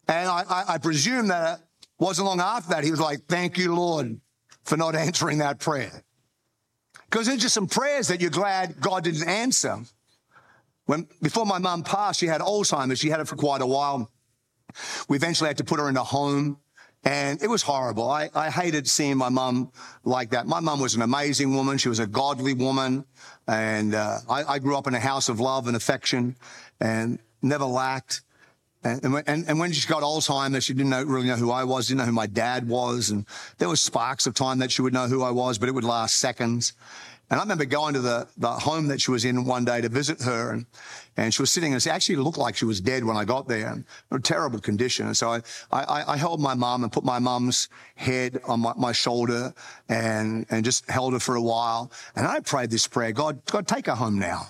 And 0.08 0.28
I, 0.28 0.44
I, 0.50 0.64
I 0.74 0.78
presume 0.80 1.28
that 1.28 1.60
it 1.60 1.66
wasn't 2.00 2.26
long 2.26 2.40
after 2.40 2.72
that 2.72 2.84
he 2.84 2.92
was 2.92 3.00
like, 3.00 3.26
thank 3.28 3.58
you, 3.58 3.76
Lord, 3.76 4.20
for 4.64 4.76
not 4.76 4.96
answering 5.08 5.40
that 5.40 5.60
prayer. 5.60 6.04
Because 7.10 7.28
there's 7.28 7.42
just 7.42 7.54
some 7.54 7.68
prayers 7.68 8.08
that 8.10 8.22
you're 8.22 8.30
glad 8.30 8.80
God 8.80 9.04
didn't 9.04 9.28
answer. 9.28 9.80
When, 10.86 11.08
before 11.22 11.46
my 11.46 11.60
mum 11.60 11.84
passed, 11.84 12.20
she 12.20 12.28
had 12.28 12.42
Alzheimer's. 12.42 13.00
She 13.00 13.10
had 13.10 13.20
it 13.20 13.28
for 13.28 13.36
quite 13.36 13.62
a 13.62 13.66
while. 13.66 14.12
We 15.08 15.18
eventually 15.18 15.48
had 15.48 15.58
to 15.58 15.64
put 15.64 15.80
her 15.80 15.90
in 15.90 15.98
a 15.98 16.04
home 16.04 16.58
and 17.04 17.42
it 17.42 17.48
was 17.48 17.62
horrible. 17.62 18.10
I, 18.10 18.30
I 18.36 18.50
hated 18.50 18.88
seeing 18.88 19.18
my 19.18 19.30
mum 19.30 19.72
like 20.04 20.32
that. 20.32 20.48
My 20.48 20.60
mum 20.60 20.80
was 20.80 20.96
an 20.96 21.02
amazing 21.02 21.56
woman. 21.56 21.78
She 21.78 21.90
was 21.90 22.00
a 22.00 22.08
godly 22.08 22.54
woman. 22.54 23.06
And 23.48 23.96
uh, 23.96 24.18
I, 24.30 24.44
I, 24.44 24.60
grew 24.60 24.78
up 24.78 24.86
in 24.86 24.94
a 24.94 25.00
house 25.00 25.30
of 25.30 25.40
love 25.40 25.68
and 25.68 25.76
affection 25.76 26.36
and 26.80 27.20
never 27.42 27.66
lacked. 27.66 28.22
And, 28.84 29.04
and, 29.28 29.46
and 29.48 29.60
when 29.60 29.72
she 29.72 29.88
got 29.88 30.04
Alzheimer's, 30.04 30.66
she 30.66 30.74
didn't 30.74 30.90
know, 30.90 31.04
really 31.04 31.28
know 31.28 31.36
who 31.36 31.52
I 31.52 31.64
was, 31.64 31.88
didn't 31.88 32.00
know 32.00 32.06
who 32.06 32.12
my 32.12 32.28
dad 32.28 32.68
was. 32.68 33.10
And 33.10 33.26
there 33.58 33.70
was 33.70 33.82
sparks 33.82 34.28
of 34.28 34.34
time 34.34 34.60
that 34.60 34.72
she 34.72 34.82
would 34.82 34.94
know 34.94 35.08
who 35.08 35.24
I 35.24 35.32
was, 35.32 35.58
but 35.58 35.68
it 35.68 35.74
would 35.74 35.84
last 35.84 36.18
seconds. 36.18 36.74
And 37.30 37.40
I 37.40 37.44
remember 37.44 37.66
going 37.66 37.94
to 37.94 38.00
the, 38.00 38.28
the 38.38 38.50
home 38.50 38.88
that 38.88 39.00
she 39.00 39.12
was 39.12 39.24
in 39.24 39.46
one 39.46 39.64
day 39.64 39.82
to 39.82 39.90
visit 39.90 40.22
her 40.24 40.52
and, 40.52 40.66
and 41.16 41.34
she 41.34 41.42
was 41.42 41.52
sitting 41.52 41.74
and 41.74 41.86
it 41.86 41.88
actually 41.88 42.16
looked 42.16 42.40
like 42.40 42.56
she 42.56 42.66
was 42.66 42.82
dead 42.82 43.04
when 43.04 43.18
I 43.18 43.26
got 43.26 43.48
there 43.48 43.72
in 43.72 43.86
a 44.12 44.20
terrible 44.20 44.60
condition. 44.60 45.06
And 45.06 45.16
so 45.16 45.30
I, 45.30 45.42
I, 45.72 46.14
I 46.14 46.18
held 46.18 46.40
my 46.42 46.56
mom 46.56 46.84
and 46.84 46.92
put 46.92 47.04
my 47.04 47.20
mom's 47.20 47.70
head 47.96 48.42
on 48.46 48.62
my, 48.62 48.74
my 48.76 48.92
shoulder 48.92 49.54
and, 49.90 50.48
and 50.50 50.66
just 50.66 50.90
held 50.90 51.14
her 51.14 51.20
for 51.20 51.36
a 51.36 51.42
while. 51.42 51.92
And 52.16 52.26
I 52.26 52.40
prayed 52.40 52.72
this 52.72 52.88
prayer, 52.88 53.12
God, 53.12 53.46
God, 53.46 53.68
take 53.68 53.86
her 53.86 53.96
home 53.96 54.18
now. 54.18 54.48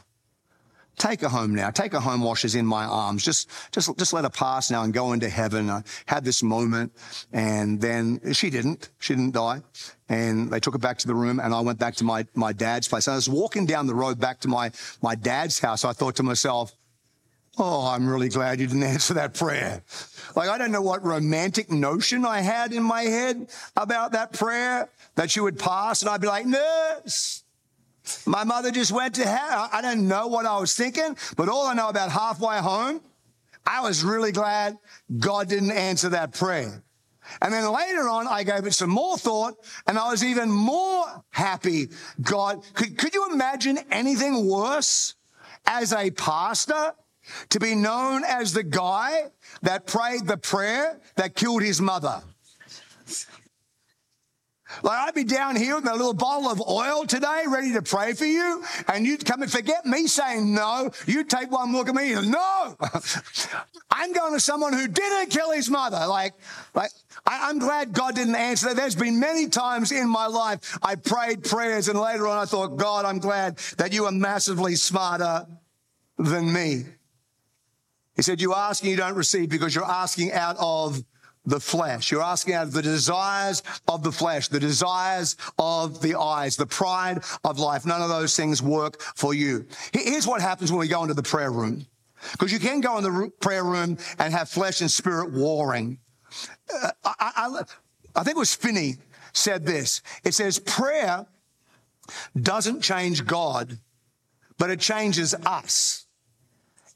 Take 0.99 1.21
her 1.21 1.29
home 1.29 1.55
now. 1.55 1.69
Take 1.71 1.93
her 1.93 1.99
home 1.99 2.19
while 2.21 2.35
she's 2.35 2.55
in 2.55 2.65
my 2.65 2.83
arms. 2.83 3.23
Just, 3.23 3.49
just, 3.71 3.97
just 3.97 4.11
let 4.11 4.25
her 4.25 4.29
pass 4.29 4.69
now 4.69 4.83
and 4.83 4.93
go 4.93 5.13
into 5.13 5.29
heaven. 5.29 5.69
Uh, 5.69 5.81
I 6.07 6.13
had 6.13 6.25
this 6.25 6.43
moment 6.43 6.91
and 7.31 7.79
then 7.79 8.33
she 8.33 8.49
didn't. 8.49 8.89
She 8.99 9.15
didn't 9.15 9.31
die. 9.31 9.61
And 10.09 10.51
they 10.51 10.59
took 10.59 10.73
her 10.73 10.79
back 10.79 10.97
to 10.97 11.07
the 11.07 11.15
room 11.15 11.39
and 11.39 11.53
I 11.53 11.61
went 11.61 11.79
back 11.79 11.95
to 11.95 12.03
my, 12.03 12.27
my 12.35 12.51
dad's 12.51 12.89
place. 12.89 13.07
And 13.07 13.13
I 13.13 13.15
was 13.15 13.29
walking 13.29 13.65
down 13.65 13.87
the 13.87 13.95
road 13.95 14.19
back 14.19 14.41
to 14.41 14.49
my, 14.49 14.71
my 15.01 15.15
dad's 15.15 15.57
house. 15.57 15.85
I 15.85 15.93
thought 15.93 16.17
to 16.17 16.23
myself, 16.23 16.75
Oh, 17.57 17.87
I'm 17.87 18.07
really 18.07 18.29
glad 18.29 18.59
you 18.59 18.67
didn't 18.67 18.83
answer 18.95 19.13
that 19.15 19.33
prayer. 19.33 19.81
Like, 20.35 20.49
I 20.49 20.57
don't 20.57 20.71
know 20.71 20.81
what 20.81 21.03
romantic 21.03 21.71
notion 21.71 22.25
I 22.25 22.41
had 22.41 22.73
in 22.73 22.83
my 22.83 23.03
head 23.03 23.49
about 23.75 24.11
that 24.11 24.33
prayer 24.33 24.89
that 25.15 25.35
you 25.35 25.43
would 25.43 25.57
pass 25.59 26.01
and 26.01 26.09
I'd 26.09 26.21
be 26.21 26.27
like, 26.27 26.45
nurse, 26.45 27.43
my 28.25 28.43
mother 28.43 28.71
just 28.71 28.91
went 28.91 29.15
to 29.15 29.27
hell. 29.27 29.69
I 29.71 29.81
don't 29.81 30.07
know 30.07 30.27
what 30.27 30.45
I 30.45 30.59
was 30.59 30.75
thinking, 30.75 31.15
but 31.37 31.49
all 31.49 31.67
I 31.67 31.73
know 31.73 31.89
about 31.89 32.11
halfway 32.11 32.57
home, 32.59 33.01
I 33.65 33.81
was 33.81 34.03
really 34.03 34.31
glad 34.31 34.77
God 35.17 35.49
didn't 35.49 35.71
answer 35.71 36.09
that 36.09 36.33
prayer. 36.33 36.83
And 37.41 37.53
then 37.53 37.71
later 37.71 38.09
on, 38.09 38.27
I 38.27 38.43
gave 38.43 38.65
it 38.65 38.73
some 38.73 38.89
more 38.89 39.17
thought 39.17 39.55
and 39.87 39.97
I 39.99 40.09
was 40.09 40.23
even 40.23 40.49
more 40.49 41.05
happy. 41.29 41.89
God, 42.21 42.63
could, 42.73 42.97
could 42.97 43.13
you 43.13 43.31
imagine 43.31 43.79
anything 43.91 44.47
worse 44.47 45.15
as 45.65 45.93
a 45.93 46.09
pastor 46.11 46.93
to 47.49 47.59
be 47.59 47.75
known 47.75 48.23
as 48.23 48.53
the 48.53 48.63
guy 48.63 49.25
that 49.61 49.85
prayed 49.85 50.25
the 50.25 50.37
prayer 50.37 50.99
that 51.15 51.35
killed 51.35 51.61
his 51.61 51.79
mother? 51.79 52.21
Like 54.83 54.97
I'd 54.99 55.15
be 55.15 55.23
down 55.23 55.55
here 55.55 55.75
with 55.75 55.87
a 55.87 55.91
little 55.91 56.13
bottle 56.13 56.49
of 56.49 56.61
oil 56.61 57.05
today, 57.05 57.43
ready 57.47 57.73
to 57.73 57.81
pray 57.81 58.13
for 58.13 58.25
you, 58.25 58.63
and 58.87 59.05
you'd 59.05 59.25
come 59.25 59.41
and 59.41 59.51
forget 59.51 59.85
me 59.85 60.07
saying 60.07 60.53
no. 60.53 60.91
You'd 61.05 61.29
take 61.29 61.51
one 61.51 61.71
look 61.71 61.89
at 61.89 61.95
me 61.95 62.13
and 62.13 62.31
no. 62.31 62.77
I'm 63.91 64.13
going 64.13 64.33
to 64.33 64.39
someone 64.39 64.73
who 64.73 64.87
didn't 64.87 65.29
kill 65.31 65.51
his 65.51 65.69
mother. 65.69 66.05
Like, 66.07 66.33
like 66.73 66.91
I, 67.25 67.49
am 67.49 67.59
glad 67.59 67.93
God 67.93 68.15
didn't 68.15 68.35
answer 68.35 68.67
that. 68.67 68.75
There's 68.75 68.95
been 68.95 69.19
many 69.19 69.47
times 69.47 69.91
in 69.91 70.07
my 70.07 70.27
life 70.27 70.77
I 70.81 70.95
prayed 70.95 71.43
prayers, 71.43 71.87
and 71.87 71.99
later 71.99 72.27
on 72.27 72.37
I 72.37 72.45
thought, 72.45 72.77
God, 72.77 73.05
I'm 73.05 73.19
glad 73.19 73.57
that 73.77 73.93
you 73.93 74.05
are 74.05 74.11
massively 74.11 74.75
smarter 74.75 75.45
than 76.17 76.51
me. 76.51 76.85
He 78.15 78.21
said, 78.21 78.41
You 78.41 78.53
ask 78.53 78.83
and 78.83 78.91
you 78.91 78.97
don't 78.97 79.15
receive 79.15 79.49
because 79.49 79.73
you're 79.73 79.89
asking 79.89 80.33
out 80.33 80.57
of 80.59 81.01
the 81.49 81.59
flesh. 81.59 82.11
You're 82.11 82.23
asking 82.23 82.53
out 82.53 82.67
of 82.67 82.73
the 82.73 82.81
desires 82.81 83.63
of 83.87 84.03
the 84.03 84.11
flesh, 84.11 84.47
the 84.47 84.59
desires 84.59 85.35
of 85.57 86.01
the 86.01 86.19
eyes, 86.19 86.55
the 86.55 86.65
pride 86.65 87.23
of 87.43 87.59
life. 87.59 87.85
None 87.85 88.01
of 88.01 88.09
those 88.09 88.35
things 88.35 88.61
work 88.61 89.01
for 89.01 89.33
you. 89.33 89.65
Here's 89.93 90.27
what 90.27 90.41
happens 90.41 90.71
when 90.71 90.79
we 90.79 90.87
go 90.87 91.01
into 91.01 91.13
the 91.13 91.23
prayer 91.23 91.51
room. 91.51 91.85
Because 92.33 92.51
you 92.51 92.59
can 92.59 92.81
go 92.81 92.97
in 92.97 93.03
the 93.03 93.31
prayer 93.39 93.63
room 93.63 93.97
and 94.17 94.33
have 94.33 94.49
flesh 94.49 94.81
and 94.81 94.91
spirit 94.91 95.31
warring. 95.31 95.99
Uh, 96.73 96.91
I, 97.03 97.31
I, 97.35 97.61
I 98.15 98.23
think 98.23 98.35
it 98.35 98.39
was 98.39 98.55
Finney 98.55 98.97
said 99.33 99.65
this. 99.65 100.01
It 100.23 100.33
says 100.33 100.59
prayer 100.59 101.25
doesn't 102.39 102.81
change 102.81 103.25
God, 103.25 103.77
but 104.57 104.69
it 104.69 104.79
changes 104.79 105.33
us. 105.45 106.05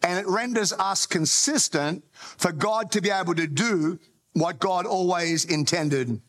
And 0.01 0.19
it 0.19 0.27
renders 0.27 0.73
us 0.73 1.05
consistent 1.05 2.03
for 2.13 2.51
God 2.51 2.91
to 2.91 3.01
be 3.01 3.09
able 3.09 3.35
to 3.35 3.47
do 3.47 3.99
what 4.33 4.59
God 4.59 4.85
always 4.85 5.45
intended 5.45 6.21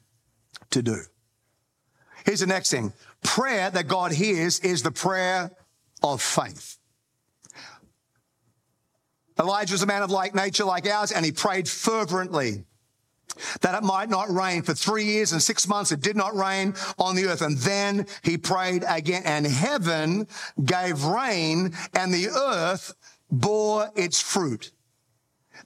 to 0.70 0.82
do. 0.82 1.00
Here's 2.24 2.40
the 2.40 2.46
next 2.46 2.70
thing. 2.70 2.92
Prayer 3.22 3.70
that 3.70 3.88
God 3.88 4.12
hears 4.12 4.60
is 4.60 4.82
the 4.82 4.90
prayer 4.90 5.50
of 6.02 6.22
faith. 6.22 6.78
Elijah 9.38 9.74
was 9.74 9.82
a 9.82 9.86
man 9.86 10.02
of 10.02 10.10
like 10.10 10.34
nature 10.34 10.64
like 10.64 10.88
ours, 10.88 11.10
and 11.10 11.24
he 11.24 11.32
prayed 11.32 11.68
fervently 11.68 12.64
that 13.62 13.74
it 13.74 13.84
might 13.84 14.08
not 14.08 14.30
rain. 14.30 14.62
For 14.62 14.74
three 14.74 15.04
years 15.04 15.32
and 15.32 15.42
six 15.42 15.66
months, 15.66 15.90
it 15.90 16.00
did 16.00 16.16
not 16.16 16.36
rain 16.36 16.74
on 16.98 17.16
the 17.16 17.26
earth. 17.26 17.42
And 17.42 17.58
then 17.58 18.06
he 18.22 18.38
prayed 18.38 18.84
again, 18.86 19.22
and 19.24 19.46
heaven 19.46 20.28
gave 20.64 21.04
rain, 21.04 21.74
and 21.94 22.14
the 22.14 22.28
earth 22.28 22.94
bore 23.30 23.90
its 23.96 24.20
fruit. 24.20 24.70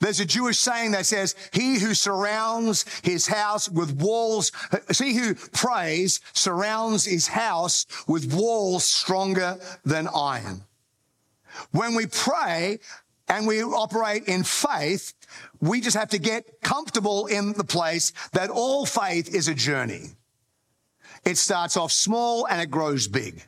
There's 0.00 0.20
a 0.20 0.24
Jewish 0.24 0.58
saying 0.58 0.92
that 0.92 1.06
says, 1.06 1.34
he 1.52 1.78
who 1.78 1.94
surrounds 1.94 2.84
his 3.02 3.26
house 3.26 3.68
with 3.68 4.00
walls, 4.00 4.52
he 4.96 5.14
who 5.14 5.34
prays 5.34 6.20
surrounds 6.32 7.04
his 7.04 7.28
house 7.28 7.86
with 8.06 8.32
walls 8.32 8.84
stronger 8.84 9.58
than 9.84 10.08
iron. 10.14 10.62
When 11.72 11.94
we 11.94 12.06
pray 12.06 12.78
and 13.28 13.46
we 13.46 13.62
operate 13.62 14.24
in 14.24 14.44
faith, 14.44 15.14
we 15.60 15.80
just 15.80 15.96
have 15.96 16.10
to 16.10 16.18
get 16.18 16.60
comfortable 16.62 17.26
in 17.26 17.52
the 17.52 17.64
place 17.64 18.12
that 18.32 18.50
all 18.50 18.86
faith 18.86 19.34
is 19.34 19.48
a 19.48 19.54
journey. 19.54 20.10
It 21.24 21.36
starts 21.36 21.76
off 21.76 21.92
small 21.92 22.46
and 22.46 22.60
it 22.60 22.70
grows 22.70 23.08
big. 23.08 23.42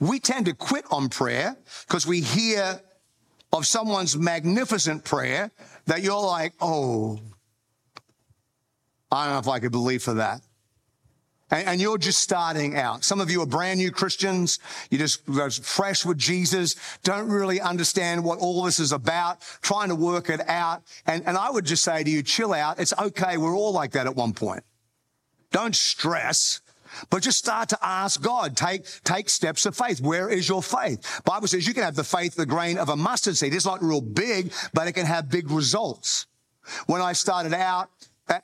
We 0.00 0.18
tend 0.18 0.46
to 0.46 0.54
quit 0.54 0.86
on 0.90 1.10
prayer 1.10 1.56
because 1.86 2.06
we 2.06 2.20
hear 2.22 2.80
of 3.54 3.66
someone's 3.66 4.16
magnificent 4.16 5.04
prayer 5.04 5.50
that 5.86 6.02
you're 6.02 6.20
like, 6.20 6.52
oh, 6.60 7.20
I 9.10 9.24
don't 9.24 9.34
know 9.34 9.38
if 9.38 9.48
I 9.48 9.60
could 9.60 9.70
believe 9.70 10.02
for 10.02 10.14
that. 10.14 10.40
And, 11.50 11.68
and 11.68 11.80
you're 11.80 11.98
just 11.98 12.20
starting 12.20 12.76
out. 12.76 13.04
Some 13.04 13.20
of 13.20 13.30
you 13.30 13.40
are 13.42 13.46
brand 13.46 13.78
new 13.78 13.92
Christians. 13.92 14.58
You're 14.90 14.98
just 14.98 15.64
fresh 15.64 16.04
with 16.04 16.18
Jesus, 16.18 16.74
don't 17.04 17.28
really 17.28 17.60
understand 17.60 18.24
what 18.24 18.40
all 18.40 18.64
this 18.64 18.80
is 18.80 18.90
about, 18.90 19.40
trying 19.62 19.88
to 19.88 19.94
work 19.94 20.30
it 20.30 20.40
out. 20.48 20.82
And, 21.06 21.24
and 21.24 21.38
I 21.38 21.50
would 21.50 21.64
just 21.64 21.84
say 21.84 22.02
to 22.02 22.10
you, 22.10 22.24
chill 22.24 22.52
out. 22.52 22.80
It's 22.80 22.92
okay. 22.98 23.36
We're 23.36 23.54
all 23.56 23.72
like 23.72 23.92
that 23.92 24.06
at 24.06 24.16
one 24.16 24.32
point. 24.32 24.64
Don't 25.52 25.76
stress. 25.76 26.60
But 27.10 27.22
just 27.22 27.38
start 27.38 27.68
to 27.70 27.78
ask 27.82 28.22
God, 28.22 28.56
take, 28.56 28.84
take 29.04 29.28
steps 29.28 29.66
of 29.66 29.76
faith. 29.76 30.00
Where 30.00 30.28
is 30.28 30.48
your 30.48 30.62
faith? 30.62 31.22
Bible 31.24 31.48
says 31.48 31.66
you 31.66 31.74
can 31.74 31.82
have 31.82 31.96
the 31.96 32.04
faith, 32.04 32.34
the 32.34 32.46
grain 32.46 32.78
of 32.78 32.88
a 32.88 32.96
mustard 32.96 33.36
seed. 33.36 33.54
It's 33.54 33.66
not 33.66 33.82
real 33.82 34.00
big, 34.00 34.52
but 34.72 34.88
it 34.88 34.92
can 34.92 35.06
have 35.06 35.30
big 35.30 35.50
results. 35.50 36.26
When 36.86 37.00
I 37.00 37.12
started 37.12 37.52
out 37.52 37.90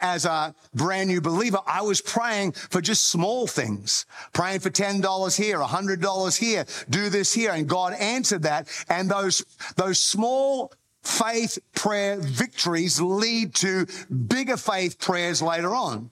as 0.01 0.25
a 0.27 0.55
brand 0.75 1.09
new 1.09 1.21
believer, 1.21 1.59
I 1.67 1.83
was 1.83 2.01
praying 2.01 2.53
for 2.53 2.81
just 2.81 3.07
small 3.07 3.47
things, 3.47 4.05
praying 4.33 4.61
for 4.61 4.71
$10 4.71 5.37
here, 5.37 5.59
$100 5.59 6.39
here, 6.39 6.67
do 6.91 7.09
this 7.09 7.33
here. 7.33 7.53
And 7.53 7.69
God 7.69 7.95
answered 7.95 8.43
that. 8.43 8.69
And 8.89 9.11
those, 9.11 9.45
those 9.77 9.99
small 9.99 10.73
faith 11.03 11.59
prayer 11.75 12.19
victories 12.19 13.01
lead 13.01 13.55
to 13.55 13.87
bigger 14.29 14.57
faith 14.57 14.99
prayers 14.99 15.41
later 15.41 15.75
on. 15.75 16.11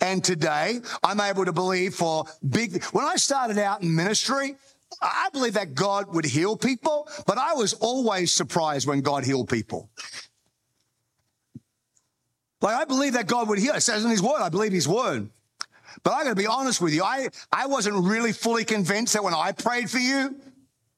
And 0.00 0.22
today 0.22 0.80
I'm 1.02 1.20
able 1.20 1.44
to 1.44 1.52
believe 1.52 1.94
for 1.94 2.24
big, 2.48 2.82
when 2.86 3.04
I 3.04 3.16
started 3.16 3.58
out 3.58 3.82
in 3.82 3.94
ministry, 3.94 4.56
I 5.00 5.28
believe 5.32 5.54
that 5.54 5.74
God 5.74 6.14
would 6.14 6.24
heal 6.24 6.56
people, 6.56 7.08
but 7.26 7.38
I 7.38 7.54
was 7.54 7.72
always 7.74 8.32
surprised 8.32 8.86
when 8.86 9.00
God 9.00 9.24
healed 9.24 9.48
people. 9.48 9.90
Like 12.60 12.76
I 12.76 12.84
believe 12.84 13.14
that 13.14 13.26
God 13.26 13.48
would 13.48 13.58
heal. 13.58 13.74
It 13.74 13.80
says 13.80 14.04
in 14.04 14.10
his 14.10 14.22
word, 14.22 14.40
I 14.40 14.48
believe 14.48 14.72
his 14.72 14.86
word. 14.86 15.28
But 16.02 16.12
I 16.12 16.22
gotta 16.24 16.36
be 16.36 16.46
honest 16.46 16.80
with 16.80 16.94
you. 16.94 17.02
I, 17.02 17.28
I 17.50 17.66
wasn't 17.66 17.96
really 17.96 18.32
fully 18.32 18.64
convinced 18.64 19.12
that 19.14 19.24
when 19.24 19.34
I 19.34 19.52
prayed 19.52 19.90
for 19.90 19.98
you, 19.98 20.36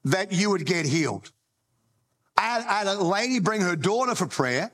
that 0.05 0.33
you 0.33 0.51
would 0.51 0.67
get 0.67 0.87
healed. 0.87 1.31
I 2.37 2.43
had, 2.43 2.67
I 2.67 2.79
had 2.79 2.87
a 2.89 3.03
lady 3.03 3.41
bring 3.41 3.61
her 3.61 3.77
daughter 3.77 4.15
for 4.15 4.27
prayer. 4.27 4.71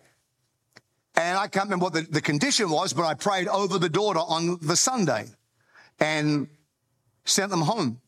And 1.20 1.36
I 1.36 1.48
can't 1.48 1.66
remember 1.66 1.84
what 1.84 1.92
the, 1.92 2.00
the 2.00 2.22
condition 2.22 2.70
was, 2.70 2.94
but 2.94 3.04
I 3.04 3.12
prayed 3.12 3.46
over 3.46 3.78
the 3.78 3.90
daughter 3.90 4.20
on 4.20 4.58
the 4.62 4.74
Sunday 4.74 5.26
and 5.98 6.48
sent 7.26 7.50
them 7.50 7.60
home. 7.60 8.00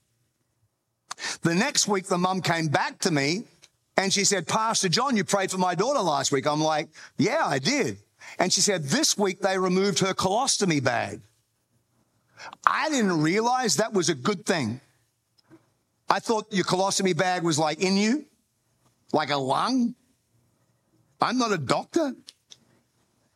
The 1.43 1.55
next 1.55 1.87
week, 1.87 2.07
the 2.07 2.17
mum 2.17 2.41
came 2.41 2.69
back 2.69 3.01
to 3.01 3.11
me 3.11 3.45
and 3.99 4.11
she 4.11 4.25
said, 4.25 4.49
Pastor 4.49 4.89
John, 4.89 5.15
you 5.15 5.25
prayed 5.25 5.51
for 5.51 5.59
my 5.59 5.75
daughter 5.75 6.01
last 6.01 6.33
week. 6.33 6.47
I'm 6.47 6.63
like, 6.63 6.89
yeah, 7.19 7.43
I 7.45 7.59
did. 7.59 7.99
And 8.39 8.51
she 8.51 8.63
said, 8.63 8.85
this 8.85 9.19
week 9.19 9.41
they 9.41 9.59
removed 9.59 9.99
her 9.99 10.15
colostomy 10.15 10.83
bag. 10.83 11.21
I 12.65 12.89
didn't 12.89 13.21
realize 13.21 13.77
that 13.77 13.93
was 13.93 14.09
a 14.09 14.15
good 14.15 14.47
thing. 14.47 14.81
I 16.09 16.19
thought 16.19 16.47
your 16.51 16.65
colostomy 16.65 17.15
bag 17.15 17.43
was 17.43 17.59
like 17.59 17.83
in 17.83 17.99
you, 17.99 18.25
like 19.13 19.29
a 19.29 19.37
lung. 19.37 19.97
I'm 21.21 21.37
not 21.37 21.53
a 21.53 21.59
doctor. 21.59 22.15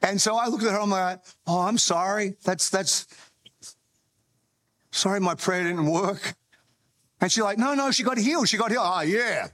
And 0.03 0.21
so 0.21 0.37
I 0.37 0.49
looked 0.49 0.65
at 0.65 0.73
her, 0.73 0.81
I'm 0.81 0.91
like, 0.91 1.21
oh, 1.47 1.61
I'm 1.61 1.79
sorry. 1.79 2.37
That's, 2.45 2.71
that's, 2.71 3.07
sorry 4.91 5.21
my 5.21 5.35
prayer 5.35 5.65
didn't 5.65 5.87
work. 5.87 6.35
And 7.21 7.33
she's 7.33 7.43
like, 7.43 7.59
no, 7.59 7.75
no, 7.75 7.91
she 7.91 8.03
got 8.03 8.19
healed. 8.19 8.49
She 8.49 8.57
got 8.57 8.71
healed. 8.71 8.85
Oh, 8.87 9.01
yeah. 9.01 9.49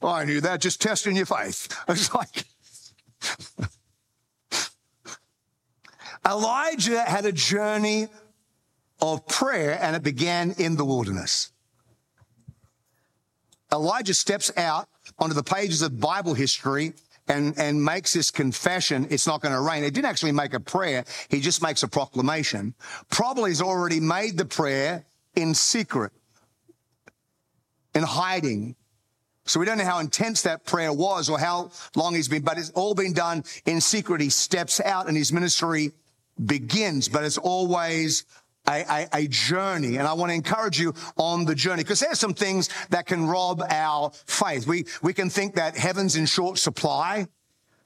Oh, 0.00 0.08
I 0.08 0.24
knew 0.24 0.40
that. 0.40 0.60
Just 0.60 0.80
testing 0.80 1.16
your 1.16 1.26
faith. 1.26 1.68
I 1.88 1.92
was 1.92 2.14
like, 2.14 2.44
Elijah 6.26 7.02
had 7.02 7.26
a 7.26 7.32
journey 7.32 8.08
of 9.00 9.26
prayer 9.26 9.78
and 9.80 9.94
it 9.94 10.02
began 10.02 10.52
in 10.52 10.76
the 10.76 10.84
wilderness. 10.84 11.52
Elijah 13.72 14.14
steps 14.14 14.50
out 14.56 14.88
onto 15.18 15.34
the 15.34 15.42
pages 15.42 15.82
of 15.82 16.00
Bible 16.00 16.34
history 16.34 16.94
and, 17.28 17.58
and 17.58 17.82
makes 17.82 18.12
this 18.12 18.30
confession, 18.30 19.06
it's 19.10 19.26
not 19.26 19.40
going 19.40 19.54
to 19.54 19.60
rain. 19.60 19.82
He 19.82 19.90
didn't 19.90 20.06
actually 20.06 20.32
make 20.32 20.54
a 20.54 20.60
prayer. 20.60 21.04
He 21.28 21.40
just 21.40 21.62
makes 21.62 21.82
a 21.82 21.88
proclamation. 21.88 22.74
Probably 23.10 23.50
has 23.50 23.62
already 23.62 24.00
made 24.00 24.36
the 24.36 24.44
prayer 24.44 25.04
in 25.34 25.54
secret, 25.54 26.12
in 27.94 28.02
hiding. 28.02 28.76
So 29.46 29.60
we 29.60 29.66
don't 29.66 29.78
know 29.78 29.84
how 29.84 29.98
intense 29.98 30.42
that 30.42 30.64
prayer 30.64 30.92
was 30.92 31.28
or 31.28 31.38
how 31.38 31.70
long 31.96 32.14
he's 32.14 32.28
been, 32.28 32.42
but 32.42 32.58
it's 32.58 32.70
all 32.70 32.94
been 32.94 33.12
done 33.12 33.44
in 33.66 33.80
secret. 33.80 34.20
He 34.20 34.30
steps 34.30 34.80
out 34.80 35.08
and 35.08 35.16
his 35.16 35.32
ministry 35.32 35.92
begins, 36.44 37.08
but 37.08 37.24
it's 37.24 37.38
always 37.38 38.24
a, 38.68 38.84
a, 38.88 39.08
a, 39.12 39.28
journey. 39.28 39.96
And 39.96 40.06
I 40.06 40.12
want 40.12 40.30
to 40.30 40.34
encourage 40.34 40.78
you 40.78 40.94
on 41.16 41.44
the 41.44 41.54
journey 41.54 41.82
because 41.82 42.00
there's 42.00 42.20
some 42.20 42.34
things 42.34 42.68
that 42.90 43.06
can 43.06 43.26
rob 43.26 43.62
our 43.68 44.10
faith. 44.26 44.66
We, 44.66 44.86
we 45.02 45.12
can 45.12 45.30
think 45.30 45.54
that 45.56 45.76
heaven's 45.76 46.16
in 46.16 46.26
short 46.26 46.58
supply. 46.58 47.26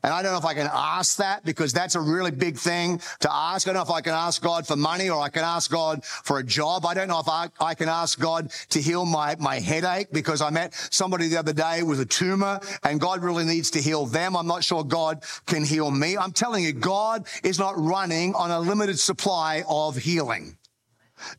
And 0.04 0.12
I 0.12 0.22
don't 0.22 0.30
know 0.30 0.38
if 0.38 0.44
I 0.44 0.54
can 0.54 0.70
ask 0.72 1.16
that 1.16 1.44
because 1.44 1.72
that's 1.72 1.96
a 1.96 2.00
really 2.00 2.30
big 2.30 2.56
thing 2.56 3.00
to 3.20 3.32
ask. 3.32 3.66
I 3.66 3.72
don't 3.72 3.80
know 3.80 3.82
if 3.82 3.96
I 3.96 4.00
can 4.00 4.14
ask 4.14 4.40
God 4.40 4.64
for 4.64 4.76
money 4.76 5.10
or 5.10 5.20
I 5.20 5.28
can 5.28 5.42
ask 5.42 5.70
God 5.70 6.04
for 6.04 6.38
a 6.38 6.44
job. 6.44 6.86
I 6.86 6.94
don't 6.94 7.08
know 7.08 7.18
if 7.18 7.28
I, 7.28 7.48
I 7.60 7.74
can 7.74 7.88
ask 7.88 8.18
God 8.18 8.52
to 8.70 8.80
heal 8.80 9.04
my, 9.04 9.34
my 9.40 9.58
headache 9.58 10.12
because 10.12 10.40
I 10.40 10.50
met 10.50 10.72
somebody 10.90 11.26
the 11.26 11.36
other 11.36 11.52
day 11.52 11.82
with 11.82 11.98
a 11.98 12.04
tumor 12.04 12.60
and 12.84 13.00
God 13.00 13.24
really 13.24 13.44
needs 13.44 13.72
to 13.72 13.80
heal 13.80 14.06
them. 14.06 14.36
I'm 14.36 14.46
not 14.46 14.62
sure 14.62 14.84
God 14.84 15.24
can 15.46 15.64
heal 15.64 15.90
me. 15.90 16.16
I'm 16.16 16.32
telling 16.32 16.62
you, 16.62 16.72
God 16.72 17.26
is 17.42 17.58
not 17.58 17.74
running 17.76 18.36
on 18.36 18.52
a 18.52 18.60
limited 18.60 19.00
supply 19.00 19.64
of 19.68 19.96
healing. 19.96 20.57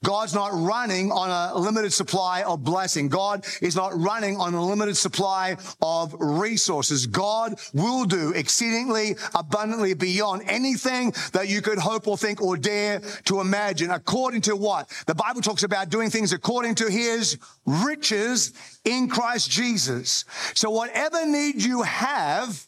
God's 0.03 0.33
not 0.33 0.51
running 0.53 1.11
on 1.11 1.29
a 1.29 1.57
limited 1.57 1.93
supply 1.93 2.43
of 2.43 2.63
blessing. 2.63 3.09
God 3.09 3.45
is 3.61 3.75
not 3.75 3.97
running 3.97 4.37
on 4.37 4.53
a 4.53 4.63
limited 4.63 4.97
supply 4.97 5.57
of 5.81 6.15
resources. 6.19 7.07
God 7.07 7.59
will 7.73 8.05
do 8.05 8.31
exceedingly 8.31 9.15
abundantly 9.33 9.93
beyond 9.93 10.43
anything 10.45 11.13
that 11.33 11.47
you 11.47 11.61
could 11.61 11.77
hope 11.77 12.07
or 12.07 12.17
think 12.17 12.41
or 12.41 12.57
dare 12.57 13.01
to 13.25 13.41
imagine 13.41 13.91
according 13.91 14.41
to 14.41 14.55
what? 14.55 14.89
The 15.07 15.15
Bible 15.15 15.41
talks 15.41 15.63
about 15.63 15.89
doing 15.89 16.09
things 16.09 16.33
according 16.33 16.75
to 16.75 16.89
his 16.89 17.37
riches 17.65 18.53
in 18.85 19.09
Christ 19.09 19.49
Jesus. 19.49 20.25
So 20.53 20.69
whatever 20.69 21.25
need 21.25 21.61
you 21.63 21.83
have, 21.83 22.67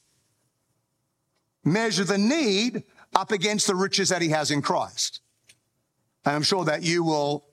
measure 1.63 2.03
the 2.03 2.17
need 2.17 2.83
up 3.15 3.31
against 3.31 3.67
the 3.67 3.75
riches 3.75 4.09
that 4.09 4.21
he 4.21 4.29
has 4.29 4.51
in 4.51 4.61
Christ. 4.61 5.21
And 6.25 6.35
I'm 6.35 6.43
sure 6.43 6.65
that 6.65 6.83
you 6.83 7.03
will 7.03 7.45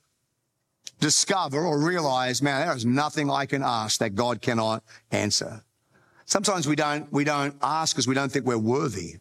discover 1.01 1.65
or 1.65 1.79
realize, 1.79 2.43
man, 2.43 2.67
there 2.67 2.77
is 2.77 2.85
nothing 2.85 3.31
I 3.31 3.47
can 3.47 3.63
ask 3.63 4.01
that 4.01 4.15
God 4.15 4.43
cannot 4.43 4.83
answer. 5.11 5.63
Sometimes 6.27 6.69
we 6.69 6.77
don't, 6.77 7.11
we 7.13 7.25
don't 7.25 7.55
ask 7.63 7.95
because 7.95 8.07
we 8.07 8.15
don't 8.15 8.31
think 8.31 8.45
we're 8.45 8.59
worthy. 8.59 9.17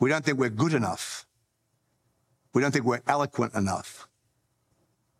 We 0.00 0.08
don't 0.08 0.24
think 0.24 0.38
we're 0.38 0.48
good 0.48 0.74
enough. 0.74 1.26
We 2.52 2.62
don't 2.62 2.72
think 2.72 2.84
we're 2.84 3.02
eloquent 3.06 3.54
enough. 3.54 4.08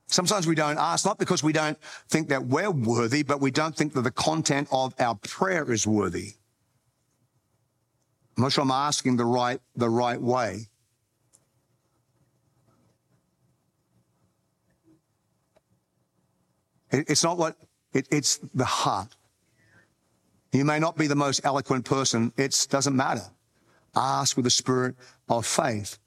Sometimes 0.08 0.48
we 0.48 0.56
don't 0.56 0.78
ask, 0.78 1.06
not 1.06 1.18
because 1.18 1.44
we 1.44 1.52
don't 1.52 1.78
think 2.08 2.30
that 2.30 2.46
we're 2.46 2.70
worthy, 2.70 3.22
but 3.22 3.40
we 3.40 3.52
don't 3.52 3.76
think 3.76 3.92
that 3.92 4.02
the 4.02 4.10
content 4.10 4.66
of 4.72 4.92
our 4.98 5.14
prayer 5.14 5.70
is 5.70 5.86
worthy. 5.86 6.32
I'm 8.36 8.42
not 8.42 8.52
sure 8.52 8.62
I'm 8.62 8.72
asking 8.72 9.16
the 9.18 9.24
right, 9.24 9.60
the 9.76 9.88
right 9.88 10.20
way. 10.20 10.69
It's 16.90 17.24
not 17.24 17.38
what, 17.38 17.56
it, 17.92 18.08
it's 18.10 18.38
the 18.54 18.64
heart. 18.64 19.14
You 20.52 20.64
may 20.64 20.78
not 20.78 20.96
be 20.96 21.06
the 21.06 21.16
most 21.16 21.40
eloquent 21.44 21.84
person. 21.84 22.32
It 22.36 22.66
doesn't 22.70 22.96
matter. 22.96 23.22
Ask 23.94 24.36
with 24.36 24.44
the 24.44 24.50
spirit 24.50 24.96
of 25.28 25.46
faith. 25.46 25.98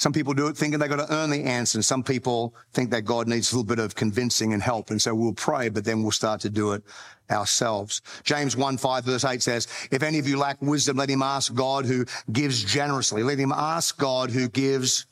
Some 0.00 0.14
people 0.14 0.32
do 0.32 0.46
it 0.46 0.56
thinking 0.56 0.78
they've 0.78 0.88
got 0.88 1.06
to 1.06 1.14
earn 1.14 1.28
the 1.28 1.44
answer. 1.44 1.82
Some 1.82 2.02
people 2.02 2.54
think 2.72 2.90
that 2.90 3.02
God 3.02 3.28
needs 3.28 3.52
a 3.52 3.56
little 3.56 3.66
bit 3.66 3.78
of 3.78 3.94
convincing 3.94 4.54
and 4.54 4.62
help. 4.62 4.90
And 4.90 5.00
so 5.00 5.14
we'll 5.14 5.34
pray, 5.34 5.68
but 5.68 5.84
then 5.84 6.02
we'll 6.02 6.10
start 6.10 6.40
to 6.40 6.48
do 6.48 6.72
it 6.72 6.82
ourselves. 7.30 8.00
James 8.24 8.56
1 8.56 8.78
5 8.78 9.04
verse 9.04 9.26
8 9.26 9.42
says, 9.42 9.68
if 9.90 10.02
any 10.02 10.18
of 10.18 10.26
you 10.26 10.38
lack 10.38 10.62
wisdom, 10.62 10.96
let 10.96 11.10
him 11.10 11.20
ask 11.20 11.54
God 11.54 11.84
who 11.84 12.06
gives 12.32 12.64
generously. 12.64 13.22
Let 13.22 13.38
him 13.38 13.52
ask 13.52 13.98
God 13.98 14.30
who 14.30 14.48
gives 14.48 15.04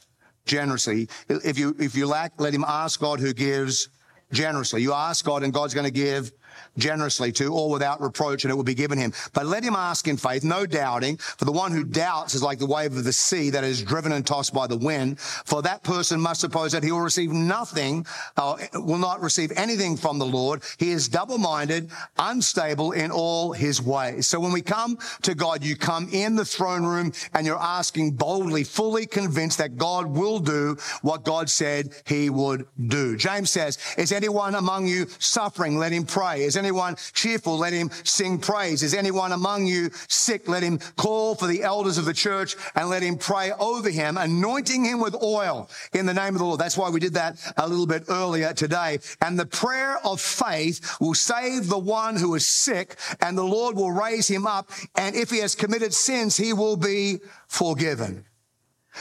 generously. 0.49 1.09
If 1.29 1.59
you, 1.59 1.77
if 1.79 1.95
you 1.95 2.07
lack, 2.07 2.41
let 2.41 2.53
him 2.53 2.65
ask 2.67 2.99
God 2.99 3.21
who 3.21 3.33
gives 3.33 3.89
generously. 4.33 4.83
You 4.83 4.93
ask 4.93 5.25
God 5.25 5.43
and 5.45 5.53
God's 5.53 5.75
going 5.75 5.87
to 5.87 5.93
give 5.93 6.33
generously 6.79 7.33
to, 7.33 7.53
all 7.53 7.71
without 7.71 8.01
reproach, 8.01 8.45
and 8.45 8.53
it 8.53 8.55
will 8.55 8.63
be 8.63 8.75
given 8.75 8.99
him. 8.99 9.13
But 9.33 9.47
let 9.47 9.65
him 9.65 9.75
ask 9.75 10.07
in 10.07 10.17
faith, 10.17 10.45
no 10.45 10.67
doubting, 10.67 11.17
for 11.17 11.45
the 11.45 11.53
one 11.53 11.73
who 11.73 11.85
doubts 11.85 12.35
is 12.35 12.43
like 12.43 12.59
the 12.59 12.67
wave 12.67 12.97
of 12.97 13.05
the 13.05 13.13
sea 13.13 13.51
that 13.51 13.65
is 13.65 13.83
driven 13.83 14.13
and 14.13 14.27
tossed 14.27 14.55
by 14.55 14.67
the 14.67 14.77
wind. 14.77 15.19
For 15.19 15.63
that 15.63 15.83
person 15.83 16.21
must 16.21 16.41
suppose 16.41 16.73
that 16.73 16.85
he 16.85 16.93
will 16.93 17.01
receive 17.01 17.33
nothing, 17.33 18.07
uh, 18.37 18.57
will 18.75 18.99
not 18.99 19.21
receive 19.21 19.53
anything 19.57 19.97
from 19.97 20.19
the 20.19 20.27
Lord. 20.27 20.63
He 20.79 20.91
is 20.91 21.09
double-minded, 21.09 21.91
unstable 22.19 22.93
in 22.93 23.11
all 23.11 23.53
his 23.53 23.83
ways. 23.83 24.27
So 24.27 24.39
when 24.39 24.53
we 24.53 24.63
come 24.63 24.99
to 25.23 25.35
God, 25.35 25.65
you 25.65 25.77
come 25.77 26.09
in 26.13 26.37
the 26.37 26.45
throne 26.45 26.85
room 26.85 27.13
and 27.35 27.47
you're 27.47 27.59
asking 27.59 28.13
boldly, 28.13 28.65
fully 28.65 29.07
convinced 29.07 29.59
that 29.59 29.77
God 29.77 30.07
will 30.07 30.39
do 30.39 30.77
what 31.03 31.25
God 31.25 31.51
said 31.51 31.95
he 32.07 32.31
would 32.31 32.67
do. 32.87 33.17
James 33.17 33.51
says, 33.51 33.79
is 33.97 34.13
anyone 34.13 34.55
among 34.55 34.87
you 34.87 35.07
suffering? 35.19 35.79
Let 35.79 35.93
him 35.93 36.05
pray. 36.05 36.19
pray. 36.19 36.43
Is 36.43 36.57
anyone 36.57 36.68
cheerful? 37.13 37.59
Let 37.59 37.73
him 37.73 37.91
sing 38.05 38.39
praise. 38.39 38.83
Is 38.83 38.95
anyone 38.95 39.33
among 39.33 39.67
you 39.67 39.91
sick? 40.09 40.49
Let 40.49 40.63
him 40.63 40.79
call 40.97 41.35
for 41.35 41.47
the 41.47 41.63
elders 41.63 41.99
of 41.99 42.05
the 42.05 42.15
church 42.15 42.57
and 42.75 42.89
let 42.89 43.03
him 43.03 43.17
pray 43.17 43.53
over 43.53 43.91
him, 43.91 44.17
anointing 44.17 44.85
him 44.85 45.01
with 45.01 45.15
oil 45.23 45.71
in 45.93 46.07
the 46.07 46.15
name 46.15 46.35
of 46.35 46.39
the 46.39 46.45
Lord. 46.45 46.61
That's 46.61 46.77
why 46.77 46.91
we 46.91 47.01
did 47.01 47.15
that 47.15 47.39
a 47.57 47.69
little 47.69 47.87
bit 47.87 48.05
earlier 48.09 48.53
today. 48.53 48.99
And 49.21 49.39
the 49.39 49.47
prayer 49.47 49.99
of 50.05 50.21
faith 50.21 51.01
will 51.01 51.15
save 51.15 51.69
the 51.69 51.79
one 51.79 52.17
who 52.17 52.35
is 52.35 52.47
sick 52.47 52.97
and 53.21 53.37
the 53.37 53.45
Lord 53.45 53.77
will 53.77 53.93
raise 53.93 54.29
him 54.29 54.47
up. 54.47 54.71
And 54.97 55.17
if 55.17 55.31
he 55.31 55.39
has 55.39 55.55
committed 55.55 55.95
sins, 55.95 56.37
he 56.37 56.53
will 56.53 56.77
be 56.77 57.21
forgiven. 57.49 58.25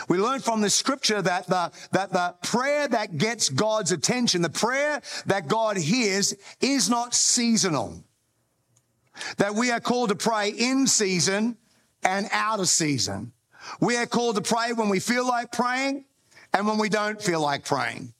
We 0.08 0.18
learn 0.18 0.40
from 0.40 0.62
the 0.62 0.70
scripture 0.70 1.22
that 1.22 1.48
the, 1.48 1.72
that 1.92 2.12
the 2.12 2.36
prayer 2.44 2.88
that 2.88 3.18
gets 3.18 3.50
God's 3.50 3.92
attention, 3.92 4.42
the 4.42 4.50
prayer 4.50 5.02
that 5.26 5.48
God 5.48 5.78
hears 5.78 6.34
is 6.62 6.90
not 6.90 7.14
seasonal. 7.14 8.04
That 9.38 9.56
we 9.56 9.72
are 9.72 9.80
called 9.80 10.10
to 10.10 10.16
pray 10.16 10.50
in 10.50 10.88
season 10.88 11.58
and 12.04 12.28
out 12.32 12.60
of 12.60 12.70
season. 12.70 13.34
We 13.82 13.98
are 13.98 14.06
called 14.06 14.36
to 14.36 14.42
pray 14.42 14.74
when 14.74 14.90
we 14.90 15.00
feel 15.00 15.28
like 15.28 15.52
praying 15.52 16.06
and 16.54 16.68
when 16.68 16.78
we 16.78 16.90
don't 16.90 17.22
feel 17.22 17.42
like 17.42 17.66
praying. 17.66 18.14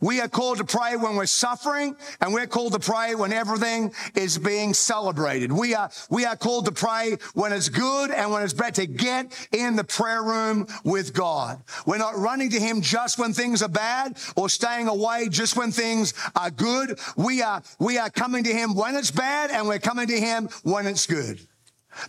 We 0.00 0.20
are 0.20 0.28
called 0.28 0.58
to 0.58 0.64
pray 0.64 0.96
when 0.96 1.16
we're 1.16 1.26
suffering 1.26 1.96
and 2.20 2.32
we're 2.32 2.46
called 2.46 2.72
to 2.72 2.78
pray 2.78 3.14
when 3.14 3.32
everything 3.32 3.92
is 4.14 4.38
being 4.38 4.74
celebrated. 4.74 5.52
We 5.52 5.74
are, 5.74 5.90
we 6.10 6.24
are 6.24 6.36
called 6.36 6.66
to 6.66 6.72
pray 6.72 7.16
when 7.34 7.52
it's 7.52 7.68
good 7.68 8.10
and 8.10 8.30
when 8.30 8.42
it's 8.42 8.52
bad 8.52 8.74
to 8.76 8.86
get 8.86 9.48
in 9.52 9.76
the 9.76 9.84
prayer 9.84 10.22
room 10.22 10.66
with 10.84 11.12
God. 11.14 11.62
We're 11.86 11.98
not 11.98 12.16
running 12.16 12.50
to 12.50 12.60
Him 12.60 12.80
just 12.80 13.18
when 13.18 13.32
things 13.32 13.62
are 13.62 13.68
bad 13.68 14.18
or 14.36 14.48
staying 14.48 14.88
away 14.88 15.28
just 15.28 15.56
when 15.56 15.72
things 15.72 16.14
are 16.36 16.50
good. 16.50 16.98
We 17.16 17.42
are, 17.42 17.62
we 17.78 17.98
are 17.98 18.10
coming 18.10 18.44
to 18.44 18.52
Him 18.52 18.74
when 18.74 18.94
it's 18.96 19.10
bad 19.10 19.50
and 19.50 19.66
we're 19.66 19.78
coming 19.78 20.06
to 20.08 20.20
Him 20.20 20.48
when 20.62 20.86
it's 20.86 21.06
good. 21.06 21.40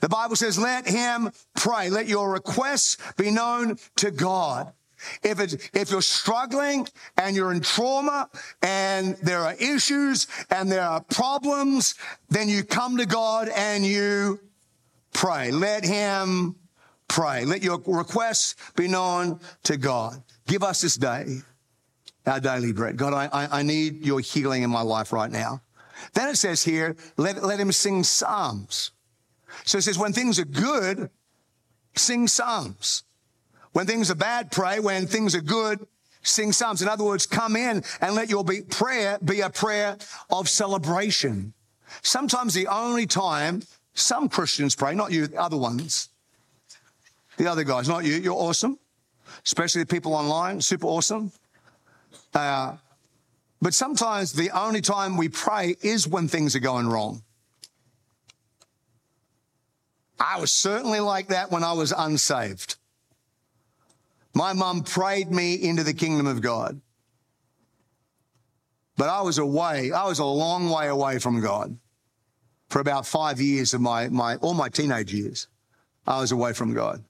The 0.01 0.09
Bible 0.09 0.35
says, 0.35 0.57
let 0.57 0.87
him 0.87 1.31
pray. 1.55 1.89
Let 1.89 2.07
your 2.07 2.31
requests 2.31 2.97
be 3.17 3.31
known 3.31 3.77
to 3.97 4.11
God. 4.11 4.73
If 5.23 5.39
it's, 5.39 5.53
if 5.73 5.91
you're 5.91 6.01
struggling 6.01 6.87
and 7.17 7.35
you're 7.35 7.51
in 7.51 7.61
trauma 7.61 8.29
and 8.61 9.15
there 9.17 9.41
are 9.41 9.53
issues 9.53 10.27
and 10.49 10.71
there 10.71 10.83
are 10.83 11.01
problems, 11.01 11.95
then 12.29 12.49
you 12.49 12.63
come 12.63 12.97
to 12.97 13.05
God 13.05 13.49
and 13.49 13.85
you 13.85 14.39
pray. 15.13 15.51
Let 15.51 15.83
Him 15.83 16.55
pray. 17.07 17.45
Let 17.45 17.63
your 17.63 17.81
requests 17.85 18.55
be 18.75 18.87
known 18.87 19.39
to 19.63 19.77
God. 19.77 20.21
Give 20.47 20.63
us 20.63 20.81
this 20.81 20.95
day 20.95 21.41
our 22.25 22.39
daily 22.39 22.73
bread. 22.73 22.97
God, 22.97 23.13
I, 23.13 23.47
I 23.59 23.61
need 23.61 24.05
your 24.05 24.19
healing 24.19 24.63
in 24.63 24.69
my 24.69 24.81
life 24.81 25.13
right 25.13 25.31
now. 25.31 25.61
Then 26.13 26.29
it 26.29 26.37
says 26.37 26.63
here, 26.63 26.95
let, 27.17 27.43
let 27.43 27.59
him 27.59 27.71
sing 27.71 28.03
psalms. 28.03 28.91
So 29.63 29.77
it 29.77 29.83
says, 29.83 29.97
when 29.97 30.13
things 30.13 30.39
are 30.39 30.45
good, 30.45 31.09
sing 31.95 32.27
psalms. 32.27 33.03
When 33.75 33.85
things 33.85 34.09
are 34.09 34.15
bad, 34.15 34.53
pray. 34.53 34.79
When 34.79 35.05
things 35.05 35.35
are 35.35 35.41
good, 35.41 35.85
sing 36.23 36.53
psalms. 36.53 36.81
In 36.81 36.87
other 36.87 37.03
words, 37.03 37.25
come 37.25 37.57
in 37.57 37.83
and 37.99 38.15
let 38.15 38.29
your 38.29 38.45
be 38.45 38.61
prayer 38.61 39.19
be 39.21 39.41
a 39.41 39.49
prayer 39.49 39.97
of 40.29 40.47
celebration. 40.47 41.53
Sometimes 42.01 42.53
the 42.53 42.67
only 42.67 43.05
time 43.05 43.63
some 43.93 44.29
Christians 44.29 44.77
pray, 44.77 44.95
not 44.95 45.11
you, 45.11 45.27
the 45.27 45.35
other 45.41 45.57
ones, 45.57 46.07
the 47.35 47.47
other 47.47 47.65
guys, 47.65 47.89
not 47.89 48.05
you, 48.05 48.13
you're 48.13 48.33
awesome, 48.33 48.79
especially 49.43 49.81
the 49.81 49.87
people 49.87 50.13
online, 50.13 50.61
super 50.61 50.87
awesome. 50.87 51.33
Uh, 52.33 52.77
but 53.61 53.73
sometimes 53.73 54.31
the 54.31 54.51
only 54.51 54.79
time 54.79 55.17
we 55.17 55.27
pray 55.27 55.75
is 55.81 56.07
when 56.07 56.29
things 56.29 56.55
are 56.55 56.61
going 56.61 56.87
wrong. 56.87 57.23
I 60.17 60.39
was 60.39 60.53
certainly 60.53 61.01
like 61.01 61.27
that 61.27 61.51
when 61.51 61.65
I 61.65 61.73
was 61.73 61.91
unsaved. 61.91 62.77
My 64.35 64.51
mum 64.51 64.83
prayed 64.83 65.31
me 65.31 65.55
into 65.55 65.83
the 65.83 65.93
kingdom 65.93 66.27
of 66.27 66.41
God. 66.41 66.81
But 68.97 69.09
I 69.09 69.21
was 69.21 69.37
away, 69.37 69.91
I 69.91 70.05
was 70.05 70.19
a 70.19 70.25
long 70.25 70.69
way 70.69 70.87
away 70.87 71.19
from 71.19 71.41
God 71.41 71.77
for 72.69 72.79
about 72.79 73.07
five 73.07 73.39
years 73.39 73.73
of 73.73 73.81
my, 73.81 74.09
my 74.09 74.35
all 74.37 74.53
my 74.53 74.69
teenage 74.69 75.13
years. 75.13 75.47
I 76.05 76.19
was 76.19 76.33
away 76.33 76.53
from 76.53 76.73
God. 76.73 77.03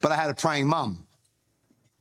But 0.00 0.12
I 0.12 0.16
had 0.16 0.30
a 0.30 0.34
praying 0.34 0.68
mum. 0.68 1.06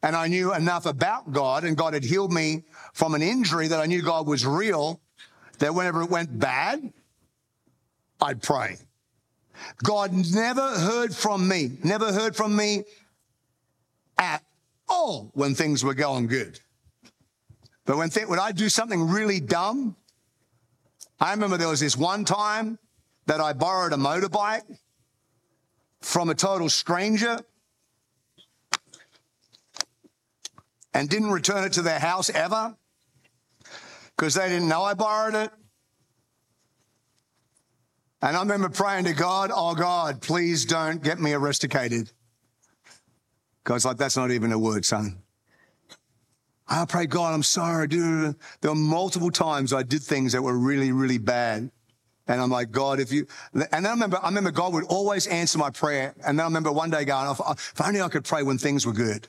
And 0.03 0.15
I 0.15 0.27
knew 0.27 0.53
enough 0.53 0.85
about 0.85 1.31
God, 1.31 1.63
and 1.63 1.75
God 1.75 1.93
had 1.93 2.03
healed 2.03 2.31
me 2.31 2.65
from 2.93 3.15
an 3.15 3.21
injury 3.21 3.67
that 3.69 3.79
I 3.79 3.87
knew 3.87 4.01
God 4.01 4.27
was 4.27 4.45
real, 4.45 5.01
that 5.59 5.73
whenever 5.73 6.03
it 6.03 6.09
went 6.09 6.37
bad, 6.37 6.93
I'd 8.21 8.43
pray. 8.43 8.77
God 9.83 10.13
never 10.13 10.61
heard 10.61 11.15
from 11.15 11.47
me, 11.47 11.77
never 11.83 12.13
heard 12.13 12.35
from 12.35 12.55
me 12.55 12.83
at 14.17 14.43
all 14.87 15.31
when 15.33 15.55
things 15.55 15.83
were 15.83 15.93
going 15.93 16.27
good. 16.27 16.59
But 17.85 17.97
when, 17.97 18.09
th- 18.09 18.27
when 18.27 18.39
I 18.39 18.51
do 18.51 18.69
something 18.69 19.07
really 19.07 19.39
dumb, 19.39 19.95
I 21.19 21.31
remember 21.31 21.57
there 21.57 21.69
was 21.69 21.79
this 21.79 21.97
one 21.97 22.25
time 22.25 22.77
that 23.25 23.41
I 23.41 23.53
borrowed 23.53 23.93
a 23.93 23.97
motorbike 23.97 24.77
from 26.01 26.29
a 26.29 26.35
total 26.35 26.69
stranger 26.69 27.39
and 30.93 31.09
didn't 31.09 31.31
return 31.31 31.63
it 31.63 31.73
to 31.73 31.81
their 31.81 31.99
house 31.99 32.29
ever 32.29 32.75
because 34.15 34.33
they 34.33 34.49
didn't 34.49 34.67
know 34.67 34.83
I 34.83 34.93
borrowed 34.93 35.35
it. 35.35 35.51
And 38.21 38.35
I 38.35 38.39
remember 38.39 38.69
praying 38.69 39.05
to 39.05 39.13
God, 39.13 39.51
oh 39.53 39.75
God, 39.75 40.21
please 40.21 40.65
don't 40.65 41.03
get 41.03 41.19
me 41.19 41.33
arrested. 41.33 42.11
God's 43.67 43.83
like, 43.83 43.97
that's 43.97 44.15
not 44.15 44.31
even 44.31 44.53
a 44.53 44.57
word, 44.57 44.85
son. 44.85 45.21
I 46.69 46.85
prayed, 46.85 47.09
God, 47.09 47.33
I'm 47.33 47.43
sorry. 47.43 47.87
There 47.87 48.33
were 48.63 48.75
multiple 48.75 49.29
times 49.29 49.73
I 49.73 49.83
did 49.83 50.01
things 50.01 50.31
that 50.31 50.41
were 50.41 50.57
really, 50.57 50.93
really 50.93 51.17
bad. 51.17 51.69
And 52.29 52.41
I'm 52.41 52.49
like, 52.49 52.71
God, 52.71 53.01
if 53.01 53.11
you, 53.11 53.27
and 53.53 53.67
then 53.69 53.85
I 53.85 53.89
remember, 53.89 54.19
I 54.23 54.27
remember 54.29 54.51
God 54.51 54.71
would 54.71 54.85
always 54.85 55.27
answer 55.27 55.57
my 55.57 55.69
prayer. 55.69 56.15
And 56.25 56.39
then 56.39 56.45
I 56.45 56.47
remember 56.47 56.71
one 56.71 56.91
day 56.91 57.03
going, 57.03 57.29
if 57.29 57.81
only 57.81 57.99
I 57.99 58.07
could 58.07 58.23
pray 58.23 58.41
when 58.41 58.57
things 58.57 58.85
were 58.85 58.93
good. 58.93 59.27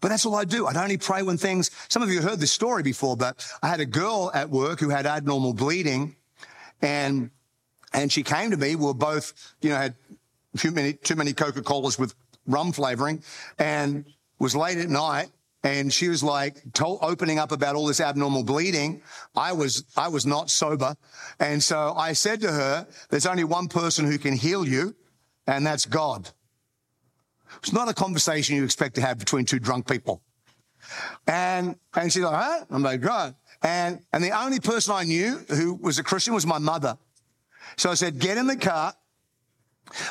But 0.00 0.08
that's 0.08 0.26
all 0.26 0.34
I 0.34 0.44
do. 0.44 0.66
I'd 0.66 0.76
only 0.76 0.98
pray 0.98 1.22
when 1.22 1.36
things, 1.36 1.70
some 1.88 2.02
of 2.02 2.10
you 2.10 2.20
heard 2.20 2.40
this 2.40 2.50
story 2.50 2.82
before, 2.82 3.16
but 3.16 3.48
I 3.62 3.68
had 3.68 3.78
a 3.78 3.86
girl 3.86 4.32
at 4.34 4.50
work 4.50 4.80
who 4.80 4.88
had 4.88 5.06
abnormal 5.06 5.54
bleeding 5.54 6.16
and, 6.82 7.30
and 7.92 8.10
she 8.10 8.24
came 8.24 8.50
to 8.50 8.56
me. 8.56 8.74
We 8.74 8.86
were 8.86 8.92
both, 8.92 9.54
you 9.62 9.70
know, 9.70 9.76
had 9.76 9.94
too 10.56 10.72
many, 10.72 10.94
too 10.94 11.14
many 11.14 11.32
Coca-Colas 11.32 11.96
with 11.96 12.12
rum 12.46 12.72
flavoring 12.72 13.22
and 13.58 14.04
was 14.38 14.54
late 14.54 14.78
at 14.78 14.88
night 14.88 15.30
and 15.64 15.90
she 15.92 16.08
was 16.08 16.22
like 16.22 16.62
opening 16.80 17.38
up 17.38 17.50
about 17.50 17.74
all 17.74 17.86
this 17.86 18.00
abnormal 18.00 18.44
bleeding. 18.44 19.02
I 19.34 19.52
was, 19.52 19.84
I 19.96 20.08
was 20.08 20.26
not 20.26 20.50
sober. 20.50 20.94
And 21.40 21.62
so 21.62 21.94
I 21.96 22.12
said 22.12 22.42
to 22.42 22.52
her, 22.52 22.86
there's 23.08 23.26
only 23.26 23.44
one 23.44 23.68
person 23.68 24.04
who 24.04 24.18
can 24.18 24.34
heal 24.34 24.68
you 24.68 24.94
and 25.46 25.66
that's 25.66 25.86
God. 25.86 26.30
It's 27.58 27.72
not 27.72 27.88
a 27.88 27.94
conversation 27.94 28.56
you 28.56 28.64
expect 28.64 28.96
to 28.96 29.00
have 29.00 29.18
between 29.18 29.46
two 29.46 29.58
drunk 29.58 29.88
people. 29.88 30.22
And, 31.26 31.76
and 31.94 32.12
she's 32.12 32.22
like, 32.22 32.34
huh? 32.34 32.64
I'm 32.70 32.82
like, 32.82 33.00
God. 33.00 33.34
And, 33.62 34.00
and 34.12 34.22
the 34.22 34.38
only 34.38 34.60
person 34.60 34.94
I 34.94 35.04
knew 35.04 35.38
who 35.48 35.74
was 35.74 35.98
a 35.98 36.02
Christian 36.02 36.34
was 36.34 36.44
my 36.44 36.58
mother. 36.58 36.98
So 37.76 37.90
I 37.90 37.94
said, 37.94 38.18
get 38.18 38.36
in 38.36 38.46
the 38.46 38.56
car. 38.56 38.92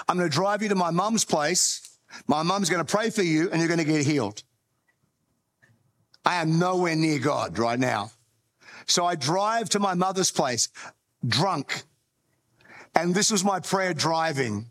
I'm 0.08 0.18
going 0.18 0.30
to 0.30 0.36
drive 0.36 0.64
you 0.64 0.70
to 0.70 0.76
my 0.76 0.90
mum's 0.90 1.26
place 1.26 1.83
my 2.28 2.44
mom's 2.44 2.70
going 2.70 2.86
to 2.86 2.92
pray 2.92 3.10
for 3.10 3.24
you 3.24 3.50
and 3.50 3.60
you're 3.60 3.68
going 3.68 3.80
to 3.80 3.86
get 3.86 4.06
healed. 4.06 4.44
I 6.26 6.42
am 6.42 6.60
nowhere 6.60 6.96
near 6.96 7.20
God 7.20 7.58
right 7.60 7.80
now. 7.80 8.12
So 8.86 9.06
I 9.06 9.16
drive 9.16 9.70
to 9.70 9.80
my 9.80 9.94
mother's 9.94 10.32
place, 10.32 10.70
drunk. 11.26 11.84
And 12.96 13.14
this 13.16 13.32
was 13.32 13.44
my 13.44 13.60
prayer 13.60 13.94
driving. 13.94 14.70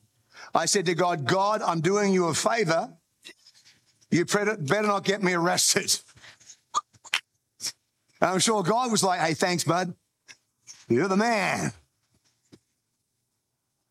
I 0.55 0.67
said 0.67 0.87
to 0.87 0.95
God, 0.95 1.27
God, 1.27 1.63
I'm 1.63 1.81
doing 1.81 2.13
you 2.13 2.27
a 2.27 2.35
favor. 2.35 2.93
You 4.11 4.25
better 4.25 4.57
not 4.83 5.05
get 5.05 5.23
me 5.23 5.33
arrested. 5.33 5.99
I'm 8.21 8.39
sure 8.39 8.63
God 8.63 8.93
was 8.93 9.03
like, 9.03 9.21
hey, 9.21 9.35
thanks, 9.35 9.65
bud. 9.65 9.95
You're 10.89 11.09
the 11.09 11.17
man. 11.17 11.73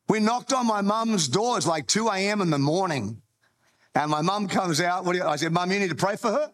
We 0.08 0.20
knocked 0.20 0.54
on 0.54 0.68
my 0.68 0.82
mom's 0.82 1.28
door. 1.28 1.58
It's 1.58 1.68
like 1.68 1.88
2 1.88 2.10
a.m. 2.10 2.42
in 2.42 2.50
the 2.50 2.60
morning. 2.60 3.22
And 3.94 4.10
my 4.10 4.22
mom 4.22 4.48
comes 4.48 4.80
out. 4.80 5.06
What 5.06 5.14
do 5.14 5.20
you, 5.20 5.26
I 5.26 5.36
said, 5.36 5.52
Mom, 5.52 5.72
you 5.72 5.80
need 5.80 5.90
to 5.90 5.96
pray 5.96 6.16
for 6.16 6.32
her. 6.32 6.52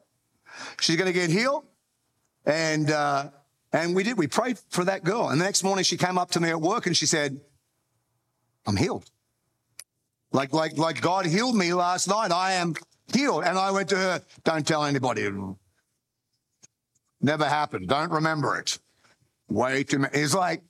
She's 0.79 0.95
going 0.95 1.07
to 1.07 1.13
get 1.13 1.29
healed. 1.29 1.65
And, 2.45 2.89
uh, 2.89 3.29
and 3.71 3.95
we 3.95 4.03
did. 4.03 4.17
We 4.17 4.27
prayed 4.27 4.57
for 4.69 4.85
that 4.85 5.03
girl. 5.03 5.29
And 5.29 5.39
the 5.39 5.45
next 5.45 5.63
morning 5.63 5.83
she 5.83 5.97
came 5.97 6.17
up 6.17 6.31
to 6.31 6.39
me 6.39 6.49
at 6.49 6.59
work 6.59 6.87
and 6.87 6.97
she 6.97 7.05
said, 7.05 7.39
I'm 8.65 8.75
healed. 8.75 9.09
Like, 10.31 10.53
like, 10.53 10.77
like 10.77 11.01
God 11.01 11.25
healed 11.25 11.55
me 11.55 11.73
last 11.73 12.07
night. 12.07 12.31
I 12.31 12.53
am 12.53 12.75
healed. 13.13 13.43
And 13.43 13.57
I 13.57 13.71
went 13.71 13.89
to 13.89 13.97
her, 13.97 14.21
don't 14.43 14.65
tell 14.65 14.83
anybody. 14.83 15.29
Never 17.21 17.45
happened. 17.45 17.87
Don't 17.87 18.11
remember 18.11 18.57
it. 18.57 18.79
way 19.49 19.83
too 19.83 19.99
many. 19.99 20.17
It's 20.17 20.33
like, 20.33 20.63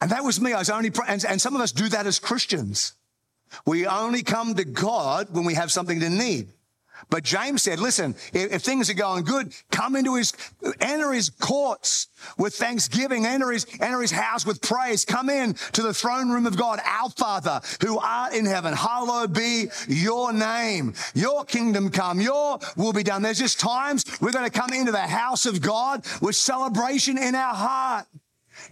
and 0.00 0.10
that 0.10 0.24
was 0.24 0.40
me. 0.40 0.52
I 0.52 0.58
was 0.58 0.70
only, 0.70 0.90
and, 1.06 1.24
and 1.24 1.40
some 1.40 1.54
of 1.54 1.60
us 1.60 1.72
do 1.72 1.88
that 1.90 2.06
as 2.06 2.18
Christians. 2.18 2.94
We 3.66 3.86
only 3.86 4.22
come 4.22 4.54
to 4.54 4.64
God 4.64 5.28
when 5.32 5.44
we 5.44 5.54
have 5.54 5.72
something 5.72 6.00
to 6.00 6.10
need. 6.10 6.48
But 7.08 7.24
James 7.24 7.62
said, 7.62 7.80
listen, 7.80 8.14
if, 8.32 8.52
if, 8.52 8.62
things 8.62 8.90
are 8.90 8.94
going 8.94 9.24
good, 9.24 9.54
come 9.70 9.96
into 9.96 10.16
his, 10.16 10.34
enter 10.80 11.12
his 11.12 11.30
courts 11.30 12.08
with 12.36 12.54
thanksgiving, 12.54 13.24
enter 13.24 13.50
his, 13.50 13.66
enter 13.80 14.00
his 14.00 14.10
house 14.10 14.44
with 14.44 14.60
praise. 14.60 15.04
Come 15.04 15.30
in 15.30 15.54
to 15.72 15.82
the 15.82 15.94
throne 15.94 16.30
room 16.30 16.46
of 16.46 16.56
God, 16.56 16.78
our 16.84 17.08
Father 17.10 17.60
who 17.80 17.98
art 17.98 18.34
in 18.34 18.44
heaven. 18.44 18.74
Hallowed 18.74 19.32
be 19.32 19.66
your 19.88 20.32
name. 20.32 20.94
Your 21.14 21.44
kingdom 21.44 21.90
come. 21.90 22.20
Your 22.20 22.58
will 22.76 22.92
be 22.92 23.02
done. 23.02 23.22
There's 23.22 23.38
just 23.38 23.58
times 23.58 24.04
we're 24.20 24.32
going 24.32 24.50
to 24.50 24.58
come 24.58 24.72
into 24.72 24.92
the 24.92 24.98
house 24.98 25.46
of 25.46 25.62
God 25.62 26.04
with 26.20 26.36
celebration 26.36 27.16
in 27.16 27.34
our 27.34 27.54
heart. 27.54 28.06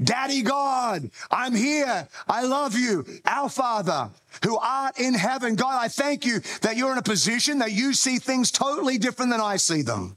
Daddy 0.03 0.43
God, 0.43 1.11
I'm 1.31 1.55
here. 1.55 2.09
I 2.29 2.45
love 2.45 2.77
you. 2.77 3.05
Our 3.25 3.49
Father 3.49 4.11
who 4.45 4.59
art 4.59 4.99
in 4.99 5.15
heaven. 5.15 5.57
God, 5.57 5.83
I 5.83 5.89
thank 5.89 6.25
you 6.25 6.41
that 6.63 6.77
you're 6.77 6.93
in 6.93 6.99
a 6.99 7.03
position 7.03 7.59
that 7.59 7.73
you 7.73 7.93
see 7.93 8.19
things 8.19 8.51
totally 8.51 8.99
different 8.99 9.31
than 9.31 9.41
I 9.41 9.57
see 9.57 9.83
them. 9.83 10.17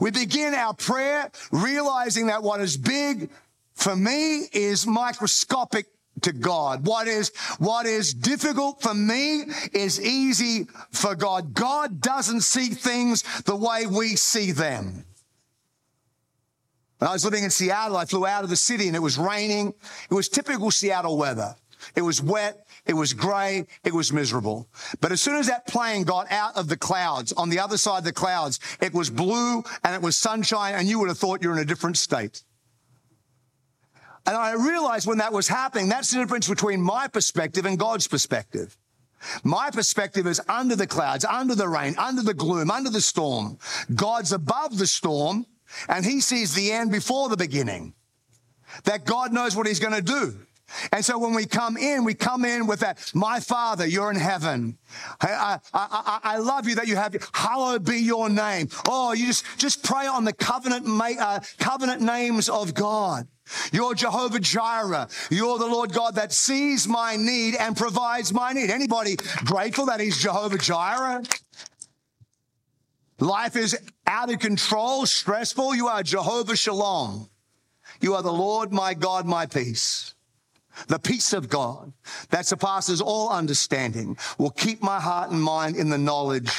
We 0.00 0.10
begin 0.10 0.54
our 0.54 0.74
prayer 0.74 1.30
realizing 1.52 2.28
that 2.28 2.42
what 2.42 2.60
is 2.60 2.76
big 2.76 3.30
for 3.74 3.94
me 3.94 4.46
is 4.52 4.86
microscopic 4.86 5.86
to 6.22 6.32
God. 6.32 6.86
What 6.86 7.06
is, 7.06 7.32
what 7.58 7.86
is 7.86 8.14
difficult 8.14 8.80
for 8.80 8.94
me 8.94 9.44
is 9.72 10.00
easy 10.00 10.66
for 10.92 11.14
God. 11.14 11.52
God 11.54 12.00
doesn't 12.00 12.42
see 12.42 12.68
things 12.68 13.22
the 13.42 13.56
way 13.56 13.86
we 13.86 14.16
see 14.16 14.52
them. 14.52 15.04
When 17.04 17.10
I 17.10 17.12
was 17.12 17.24
living 17.26 17.44
in 17.44 17.50
Seattle, 17.50 17.98
I 17.98 18.06
flew 18.06 18.26
out 18.26 18.44
of 18.44 18.48
the 18.48 18.56
city 18.56 18.86
and 18.86 18.96
it 18.96 19.00
was 19.00 19.18
raining. 19.18 19.74
It 20.10 20.14
was 20.14 20.26
typical 20.26 20.70
Seattle 20.70 21.18
weather. 21.18 21.54
It 21.94 22.00
was 22.00 22.22
wet. 22.22 22.66
It 22.86 22.94
was 22.94 23.12
gray. 23.12 23.66
It 23.84 23.92
was 23.92 24.10
miserable. 24.10 24.70
But 25.02 25.12
as 25.12 25.20
soon 25.20 25.34
as 25.36 25.46
that 25.48 25.66
plane 25.66 26.04
got 26.04 26.32
out 26.32 26.56
of 26.56 26.66
the 26.66 26.78
clouds, 26.78 27.30
on 27.34 27.50
the 27.50 27.58
other 27.58 27.76
side 27.76 27.98
of 27.98 28.04
the 28.04 28.12
clouds, 28.14 28.58
it 28.80 28.94
was 28.94 29.10
blue 29.10 29.62
and 29.84 29.94
it 29.94 30.00
was 30.00 30.16
sunshine 30.16 30.76
and 30.76 30.88
you 30.88 30.98
would 30.98 31.08
have 31.08 31.18
thought 31.18 31.42
you're 31.42 31.52
in 31.52 31.58
a 31.58 31.66
different 31.66 31.98
state. 31.98 32.42
And 34.24 34.34
I 34.34 34.52
realized 34.52 35.06
when 35.06 35.18
that 35.18 35.34
was 35.34 35.46
happening, 35.46 35.90
that's 35.90 36.10
the 36.10 36.20
difference 36.20 36.48
between 36.48 36.80
my 36.80 37.08
perspective 37.08 37.66
and 37.66 37.78
God's 37.78 38.08
perspective. 38.08 38.78
My 39.42 39.70
perspective 39.70 40.26
is 40.26 40.40
under 40.48 40.74
the 40.74 40.86
clouds, 40.86 41.26
under 41.26 41.54
the 41.54 41.68
rain, 41.68 41.96
under 41.98 42.22
the 42.22 42.32
gloom, 42.32 42.70
under 42.70 42.88
the 42.88 43.02
storm. 43.02 43.58
God's 43.94 44.32
above 44.32 44.78
the 44.78 44.86
storm 44.86 45.44
and 45.88 46.04
he 46.04 46.20
sees 46.20 46.54
the 46.54 46.72
end 46.72 46.90
before 46.90 47.28
the 47.28 47.36
beginning. 47.36 47.94
That 48.84 49.04
God 49.04 49.32
knows 49.32 49.54
what 49.54 49.66
he's 49.66 49.80
going 49.80 49.94
to 49.94 50.02
do. 50.02 50.34
And 50.92 51.04
so 51.04 51.18
when 51.18 51.34
we 51.34 51.46
come 51.46 51.76
in, 51.76 52.04
we 52.04 52.14
come 52.14 52.44
in 52.44 52.66
with 52.66 52.80
that, 52.80 53.12
my 53.14 53.38
Father, 53.40 53.86
you're 53.86 54.10
in 54.10 54.16
heaven. 54.16 54.78
I, 55.20 55.28
I, 55.28 55.58
I, 55.72 56.20
I 56.22 56.38
love 56.38 56.66
you 56.68 56.74
that 56.76 56.88
you 56.88 56.96
have, 56.96 57.14
hallowed 57.32 57.84
be 57.84 57.98
your 57.98 58.28
name. 58.28 58.68
Oh, 58.88 59.12
you 59.12 59.26
just, 59.26 59.44
just 59.58 59.84
pray 59.84 60.06
on 60.06 60.24
the 60.24 60.32
covenant, 60.32 60.86
uh, 60.88 61.40
covenant 61.58 62.00
names 62.00 62.48
of 62.48 62.74
God. 62.74 63.28
You're 63.72 63.94
Jehovah 63.94 64.40
Jireh. 64.40 65.08
You're 65.30 65.58
the 65.58 65.66
Lord 65.66 65.92
God 65.92 66.14
that 66.14 66.32
sees 66.32 66.88
my 66.88 67.16
need 67.16 67.54
and 67.56 67.76
provides 67.76 68.32
my 68.32 68.52
need. 68.52 68.70
Anybody 68.70 69.16
grateful 69.44 69.86
that 69.86 70.00
he's 70.00 70.18
Jehovah 70.18 70.58
Jireh? 70.58 71.22
Life 73.24 73.56
is 73.56 73.76
out 74.06 74.30
of 74.30 74.38
control, 74.38 75.06
stressful. 75.06 75.74
You 75.74 75.88
are 75.88 76.02
Jehovah 76.02 76.56
Shalom. 76.56 77.30
You 78.02 78.14
are 78.14 78.22
the 78.22 78.30
Lord, 78.30 78.70
my 78.70 78.92
God, 78.92 79.24
my 79.24 79.46
peace. 79.46 80.14
The 80.88 80.98
peace 80.98 81.32
of 81.32 81.48
God 81.48 81.94
that 82.28 82.44
surpasses 82.44 83.00
all 83.00 83.30
understanding 83.30 84.18
will 84.36 84.50
keep 84.50 84.82
my 84.82 85.00
heart 85.00 85.30
and 85.30 85.42
mind 85.42 85.76
in 85.76 85.88
the 85.88 85.96
knowledge 85.96 86.52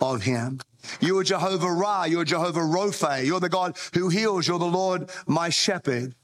of 0.00 0.22
Him. 0.22 0.60
You 0.98 1.18
are 1.18 1.24
Jehovah 1.24 1.70
Ra. 1.70 2.04
You're 2.04 2.24
Jehovah 2.24 2.64
Rophe. 2.64 3.26
You're 3.26 3.40
the 3.40 3.50
God 3.50 3.76
who 3.92 4.08
heals. 4.08 4.48
You're 4.48 4.58
the 4.58 4.64
Lord, 4.64 5.10
my 5.26 5.50
shepherd. 5.50 6.14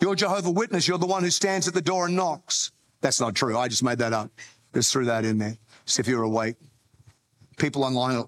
You're 0.00 0.14
Jehovah 0.14 0.50
Witness. 0.50 0.86
You're 0.86 0.98
the 0.98 1.06
one 1.06 1.24
who 1.24 1.30
stands 1.30 1.66
at 1.66 1.74
the 1.74 1.82
door 1.82 2.06
and 2.06 2.14
knocks. 2.14 2.70
That's 3.00 3.20
not 3.20 3.34
true. 3.34 3.58
I 3.58 3.66
just 3.66 3.82
made 3.82 3.98
that 3.98 4.12
up. 4.12 4.30
Just 4.74 4.92
threw 4.92 5.06
that 5.06 5.24
in 5.24 5.38
there. 5.38 5.56
See 5.86 6.00
if 6.00 6.06
you're 6.06 6.22
awake 6.22 6.56
people 7.62 7.84
online, 7.84 8.24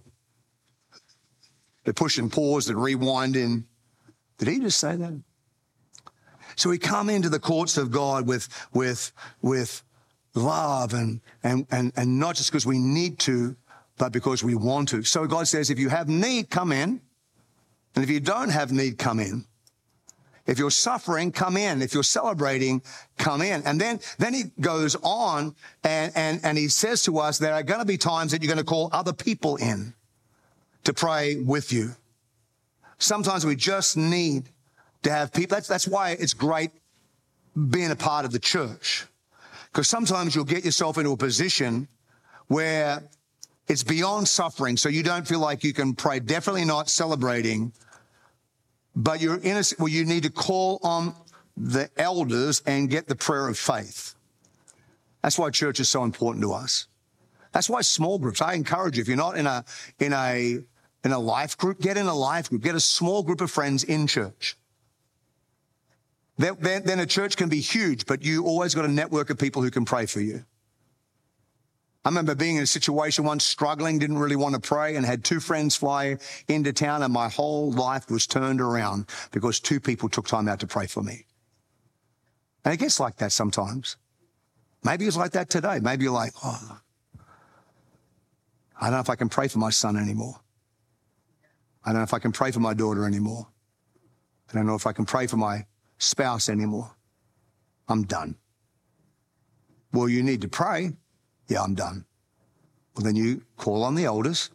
they're 1.85 1.93
pushing 1.93 2.31
pause 2.31 2.69
and 2.69 2.79
rewinding. 2.79 3.65
Did 4.39 4.49
he 4.49 4.61
just 4.61 4.79
say 4.79 4.97
that? 4.97 5.23
So 6.57 6.71
we 6.71 6.79
come 6.79 7.11
into 7.11 7.29
the 7.29 7.41
courts 7.41 7.77
of 7.77 7.91
God 7.91 8.27
with, 8.27 8.49
with, 8.73 9.13
with 9.43 9.83
love 10.35 10.95
and, 10.95 11.21
and, 11.43 11.67
and, 11.71 11.93
and 11.97 12.19
not 12.19 12.37
just 12.37 12.51
because 12.51 12.65
we 12.65 12.79
need 12.79 13.19
to, 13.21 13.57
but 13.99 14.13
because 14.13 14.43
we 14.43 14.55
want 14.55 14.89
to. 14.91 15.03
So 15.03 15.27
God 15.27 15.49
says, 15.49 15.69
if 15.69 15.79
you 15.79 15.89
have 15.89 16.09
need, 16.09 16.49
come 16.49 16.73
in. 16.73 17.01
And 17.95 18.03
if 18.05 18.11
you 18.11 18.21
don't 18.21 18.51
have 18.51 18.73
need, 18.73 18.99
come 18.99 19.21
in. 19.21 19.45
If 20.47 20.59
you're 20.59 20.71
suffering, 20.71 21.33
come 21.33 21.57
in. 21.57 21.81
If 21.81 21.95
you're 21.95 22.03
celebrating, 22.03 22.83
come 23.17 23.41
in. 23.41 23.63
And 23.63 23.81
then, 23.81 24.01
then 24.19 24.35
he 24.35 24.45
goes 24.61 24.95
on 25.03 25.55
and, 25.83 26.13
and, 26.15 26.41
and 26.45 26.59
he 26.59 26.69
says 26.69 27.03
to 27.05 27.19
us, 27.19 27.39
there 27.39 27.55
are 27.55 27.63
going 27.63 27.81
to 27.81 27.87
be 27.87 27.97
times 27.97 28.33
that 28.33 28.43
you're 28.43 28.53
going 28.53 28.65
to 28.65 28.69
call 28.69 28.91
other 28.93 29.13
people 29.13 29.57
in 29.57 29.95
to 30.85 30.93
pray 30.93 31.37
with 31.37 31.73
you. 31.73 31.93
Sometimes 32.99 33.47
we 33.47 33.57
just 33.57 33.97
need 33.97 34.51
to 35.03 35.11
have 35.11 35.33
people. 35.33 35.57
That's, 35.57 35.69
that's 35.69 35.89
why 35.89 36.11
it's 36.11 36.35
great 36.35 36.71
being 37.71 37.91
a 37.91 37.97
part 37.97 38.25
of 38.25 38.33
the 38.33 38.39
church. 38.39 39.07
Because 39.73 39.89
sometimes 39.89 40.35
you'll 40.35 40.45
get 40.45 40.65
yourself 40.65 40.99
into 40.99 41.13
a 41.13 41.17
position 41.17 41.89
where 42.49 43.03
it's 43.67 43.83
beyond 43.83 44.29
suffering. 44.29 44.77
So 44.77 44.89
you 44.89 45.03
don't 45.03 45.27
feel 45.27 45.41
like 45.41 45.65
you 45.65 45.73
can 45.73 45.95
pray. 45.95 46.21
Definitely 46.21 46.67
not 46.67 46.91
celebrating 46.91 47.73
but 48.97 49.21
you're 49.21 49.39
in 49.39 49.57
a, 49.57 49.63
well, 49.79 49.89
you 49.89 50.05
need 50.05 50.23
to 50.23 50.31
call 50.31 50.79
on 50.83 51.15
the 51.57 51.89
elders 51.97 52.63
and 52.67 52.91
get 52.91 53.07
the 53.07 53.15
prayer 53.15 53.49
of 53.49 53.59
faith. 53.59 54.15
That's 55.23 55.39
why 55.39 55.51
church 55.51 55.81
is 55.81 55.89
so 55.89 56.05
important 56.05 56.43
to 56.43 56.53
us. 56.53 56.87
That's 57.53 57.71
why 57.71 57.83
small 57.83 58.19
groups, 58.19 58.43
I 58.43 58.55
encourage 58.55 58.97
you, 58.97 59.03
if 59.03 59.09
you're 59.09 59.17
not 59.17 59.37
in 59.37 59.47
a, 59.47 59.65
in 60.01 60.13
a, 60.13 60.59
in 61.05 61.13
a 61.13 61.19
life 61.19 61.57
group, 61.57 61.81
get 61.81 61.97
in 61.97 62.07
a 62.07 62.15
life 62.15 62.51
group, 62.51 62.63
get 62.63 62.75
a 62.75 62.81
small 62.81 63.23
group 63.23 63.41
of 63.41 63.51
friends 63.51 63.85
in 63.85 64.07
church. 64.07 64.57
Then, 66.37 66.57
then 66.61 66.99
a 66.99 67.07
church 67.07 67.37
can 67.37 67.49
be 67.49 67.61
huge, 67.61 68.07
but 68.07 68.25
you 68.25 68.45
always 68.45 68.75
got 68.75 68.85
a 68.85 68.89
network 68.89 69.31
of 69.31 69.39
people 69.39 69.63
who 69.63 69.71
can 69.71 69.85
pray 69.85 70.07
for 70.07 70.21
you. 70.21 70.45
I 72.05 72.11
remember 72.11 72.35
being 72.35 72.57
in 72.57 72.63
a 72.63 72.67
situation 72.67 73.25
once 73.25 73.45
struggling, 73.45 73.99
didn't 73.99 74.19
really 74.19 74.37
want 74.37 74.55
to 74.55 74.61
pray 74.61 74.97
and 74.97 75.07
had 75.07 75.25
two 75.25 75.41
friends 75.41 75.75
fly 75.75 76.19
into 76.49 76.73
town 76.73 77.03
and 77.03 77.13
my 77.13 77.31
whole 77.31 77.73
life 77.73 78.11
was 78.11 78.27
turned 78.27 78.61
around 78.61 79.07
because 79.33 79.59
two 79.59 79.81
people 79.81 80.11
took 80.11 80.27
time 80.27 80.47
out 80.47 80.61
to 80.61 80.67
pray 80.67 80.87
for 80.87 81.03
me. 81.03 81.25
And 82.63 82.75
it 82.75 82.77
gets 82.77 83.01
like 83.01 83.17
that 83.17 83.33
sometimes. 83.33 83.97
Maybe 84.83 85.07
it's 85.07 85.17
like 85.17 85.33
that 85.33 85.49
today. 85.49 85.81
Maybe 85.81 86.05
you're 86.05 86.13
like, 86.13 86.35
oh, 86.45 86.79
I 88.79 88.87
don't 88.87 88.93
know 88.93 89.01
if 89.01 89.09
I 89.09 89.17
can 89.17 89.31
pray 89.31 89.49
for 89.49 89.59
my 89.59 89.71
son 89.71 89.97
anymore. 89.97 90.41
I 91.85 91.91
don't 91.91 92.01
know 92.01 92.05
if 92.05 92.13
I 92.13 92.19
can 92.19 92.33
pray 92.33 92.51
for 92.51 92.61
my 92.61 92.75
daughter 92.75 93.07
anymore. 93.07 93.47
I 94.51 94.53
don't 94.53 94.67
know 94.67 94.75
if 94.75 94.87
I 94.87 94.93
can 94.93 95.07
pray 95.07 95.27
for 95.27 95.39
my 95.39 95.65
spouse 95.97 96.51
anymore. 96.51 96.95
I'm 97.89 98.03
done. 98.03 98.37
Well, 99.93 100.09
you 100.09 100.23
need 100.23 100.43
to 100.43 100.49
pray. 100.49 100.93
Yeah, 101.49 101.63
I'm 101.63 101.75
done. 101.75 102.05
Well, 102.95 103.05
then 103.05 103.17
you 103.17 103.43
call 103.57 103.83
on 103.83 103.95
the 103.95 104.05
elders. 104.05 104.51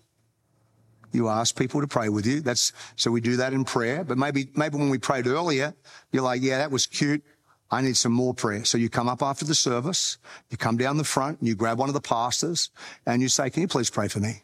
You 1.12 1.28
ask 1.28 1.58
people 1.58 1.82
to 1.82 1.88
pray 1.88 2.10
with 2.10 2.26
you. 2.26 2.42
That's, 2.42 2.72
so 2.96 3.12
we 3.12 3.22
do 3.22 3.38
that 3.38 3.54
in 3.54 3.66
prayer. 3.66 4.04
But 4.04 4.18
maybe, 4.18 4.50
maybe 4.56 4.78
when 4.78 4.90
we 4.90 4.98
prayed 4.98 5.28
earlier, 5.28 5.74
you're 6.12 6.24
like, 6.24 6.42
yeah, 6.42 6.60
that 6.60 6.72
was 6.72 6.86
cute. 6.86 7.24
I 7.72 7.82
need 7.82 7.98
some 7.98 8.12
more 8.12 8.34
prayer. 8.34 8.66
So 8.66 8.78
you 8.78 8.90
come 8.90 9.08
up 9.08 9.22
after 9.22 9.46
the 9.46 9.56
service, 9.56 10.18
you 10.50 10.58
come 10.58 10.78
down 10.78 10.98
the 10.98 11.04
front 11.04 11.40
and 11.40 11.48
you 11.48 11.56
grab 11.56 11.78
one 11.78 11.90
of 11.90 11.94
the 11.94 12.02
pastors 12.02 12.72
and 13.06 13.22
you 13.22 13.28
say, 13.28 13.50
can 13.50 13.62
you 13.62 13.68
please 13.68 13.90
pray 13.90 14.08
for 14.08 14.20
me? 14.20 14.44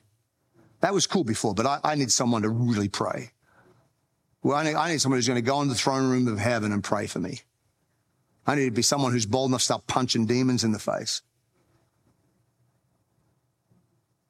That 0.82 0.94
was 0.94 1.08
cool 1.08 1.24
before, 1.24 1.56
but 1.56 1.66
I, 1.66 1.80
I 1.84 1.96
need 1.96 2.12
someone 2.12 2.44
to 2.44 2.50
really 2.50 2.90
pray. 2.90 3.32
Well, 4.44 4.56
I 4.56 4.64
need, 4.64 4.76
I 4.76 4.92
need 4.92 5.02
someone 5.02 5.18
who's 5.18 5.28
going 5.28 5.38
to 5.38 5.42
go 5.42 5.60
in 5.62 5.70
the 5.70 5.76
throne 5.76 6.08
room 6.10 6.28
of 6.28 6.38
heaven 6.38 6.72
and 6.72 6.84
pray 6.84 7.08
for 7.08 7.18
me. 7.18 7.42
I 8.46 8.54
need 8.54 8.66
to 8.66 8.72
be 8.72 8.84
someone 8.84 9.12
who's 9.12 9.26
bold 9.26 9.50
enough 9.50 9.62
to 9.62 9.66
start 9.66 9.88
punching 9.88 10.28
demons 10.28 10.64
in 10.64 10.72
the 10.72 10.78
face. 10.78 11.24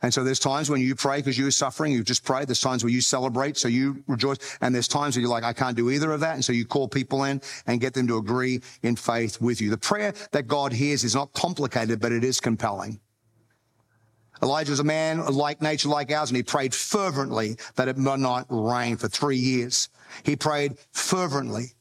And 0.01 0.13
so 0.13 0.23
there's 0.23 0.39
times 0.39 0.69
when 0.69 0.81
you 0.81 0.93
pray 0.93 1.17
because 1.17 1.37
you're 1.37 1.51
suffering, 1.51 1.91
you 1.91 2.03
just 2.03 2.23
pray. 2.23 2.45
There's 2.45 2.61
times 2.61 2.83
where 2.83 2.91
you 2.91 3.01
celebrate, 3.01 3.57
so 3.57 3.67
you 3.67 4.03
rejoice. 4.07 4.37
And 4.61 4.75
there's 4.75 4.87
times 4.87 5.15
where 5.15 5.21
you're 5.21 5.31
like, 5.31 5.43
I 5.43 5.53
can't 5.53 5.75
do 5.75 5.89
either 5.89 6.11
of 6.11 6.19
that. 6.19 6.35
And 6.35 6.43
so 6.43 6.51
you 6.51 6.65
call 6.65 6.87
people 6.87 7.23
in 7.23 7.41
and 7.65 7.79
get 7.79 7.93
them 7.93 8.07
to 8.07 8.17
agree 8.17 8.61
in 8.83 8.95
faith 8.95 9.39
with 9.41 9.61
you. 9.61 9.69
The 9.69 9.77
prayer 9.77 10.13
that 10.31 10.47
God 10.47 10.73
hears 10.73 11.03
is 11.03 11.15
not 11.15 11.33
complicated, 11.33 12.01
but 12.01 12.11
it 12.11 12.23
is 12.23 12.39
compelling. 12.39 12.99
Elijah 14.43 14.71
was 14.71 14.81
a 14.81 14.83
man 14.83 15.25
like 15.27 15.61
nature 15.61 15.87
like 15.87 16.11
ours, 16.11 16.29
and 16.29 16.35
he 16.35 16.43
prayed 16.43 16.75
fervently 16.75 17.57
that 17.75 17.87
it 17.87 17.97
might 17.97 18.19
not 18.19 18.45
rain 18.49 18.97
for 18.97 19.07
three 19.07 19.37
years. 19.37 19.89
He 20.23 20.35
prayed 20.35 20.77
fervently. 20.91 21.74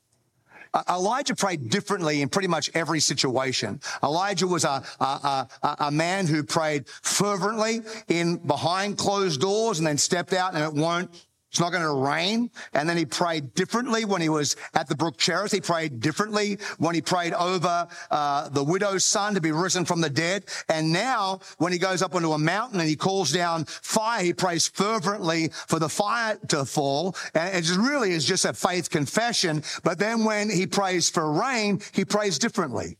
Elijah 0.88 1.34
prayed 1.34 1.70
differently 1.70 2.22
in 2.22 2.28
pretty 2.28 2.48
much 2.48 2.70
every 2.74 3.00
situation. 3.00 3.80
Elijah 4.02 4.46
was 4.46 4.64
a, 4.64 4.82
a, 5.00 5.48
a, 5.62 5.76
a, 5.80 5.90
man 5.90 6.26
who 6.26 6.42
prayed 6.42 6.88
fervently 6.88 7.82
in 8.08 8.36
behind 8.38 8.98
closed 8.98 9.40
doors 9.40 9.78
and 9.78 9.86
then 9.86 9.98
stepped 9.98 10.32
out 10.32 10.54
and 10.54 10.64
it 10.64 10.72
won't 10.72 11.10
it's 11.54 11.60
not 11.60 11.70
going 11.70 11.84
to 11.84 11.92
rain. 11.92 12.50
And 12.72 12.88
then 12.88 12.96
he 12.96 13.06
prayed 13.06 13.54
differently 13.54 14.04
when 14.04 14.20
he 14.20 14.28
was 14.28 14.56
at 14.74 14.88
the 14.88 14.96
brook 14.96 15.16
Cherith. 15.16 15.52
He 15.52 15.60
prayed 15.60 16.00
differently 16.00 16.58
when 16.78 16.96
he 16.96 17.00
prayed 17.00 17.32
over 17.32 17.86
uh, 18.10 18.48
the 18.48 18.64
widow's 18.64 19.04
son 19.04 19.34
to 19.34 19.40
be 19.40 19.52
risen 19.52 19.84
from 19.84 20.00
the 20.00 20.10
dead. 20.10 20.46
And 20.68 20.92
now 20.92 21.38
when 21.58 21.70
he 21.70 21.78
goes 21.78 22.02
up 22.02 22.16
onto 22.16 22.32
a 22.32 22.38
mountain 22.38 22.80
and 22.80 22.88
he 22.88 22.96
calls 22.96 23.30
down 23.30 23.66
fire, 23.66 24.24
he 24.24 24.32
prays 24.32 24.66
fervently 24.66 25.50
for 25.68 25.78
the 25.78 25.88
fire 25.88 26.40
to 26.48 26.64
fall. 26.64 27.14
And 27.34 27.54
it 27.54 27.70
really 27.76 28.10
is 28.10 28.24
just 28.24 28.44
a 28.44 28.52
faith 28.52 28.90
confession. 28.90 29.62
But 29.84 30.00
then 30.00 30.24
when 30.24 30.50
he 30.50 30.66
prays 30.66 31.08
for 31.08 31.30
rain, 31.30 31.80
he 31.92 32.04
prays 32.04 32.36
differently. 32.36 32.98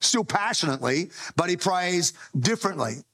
Still 0.00 0.24
passionately, 0.24 1.12
but 1.36 1.50
he 1.50 1.56
prays 1.56 2.14
differently. 2.36 3.04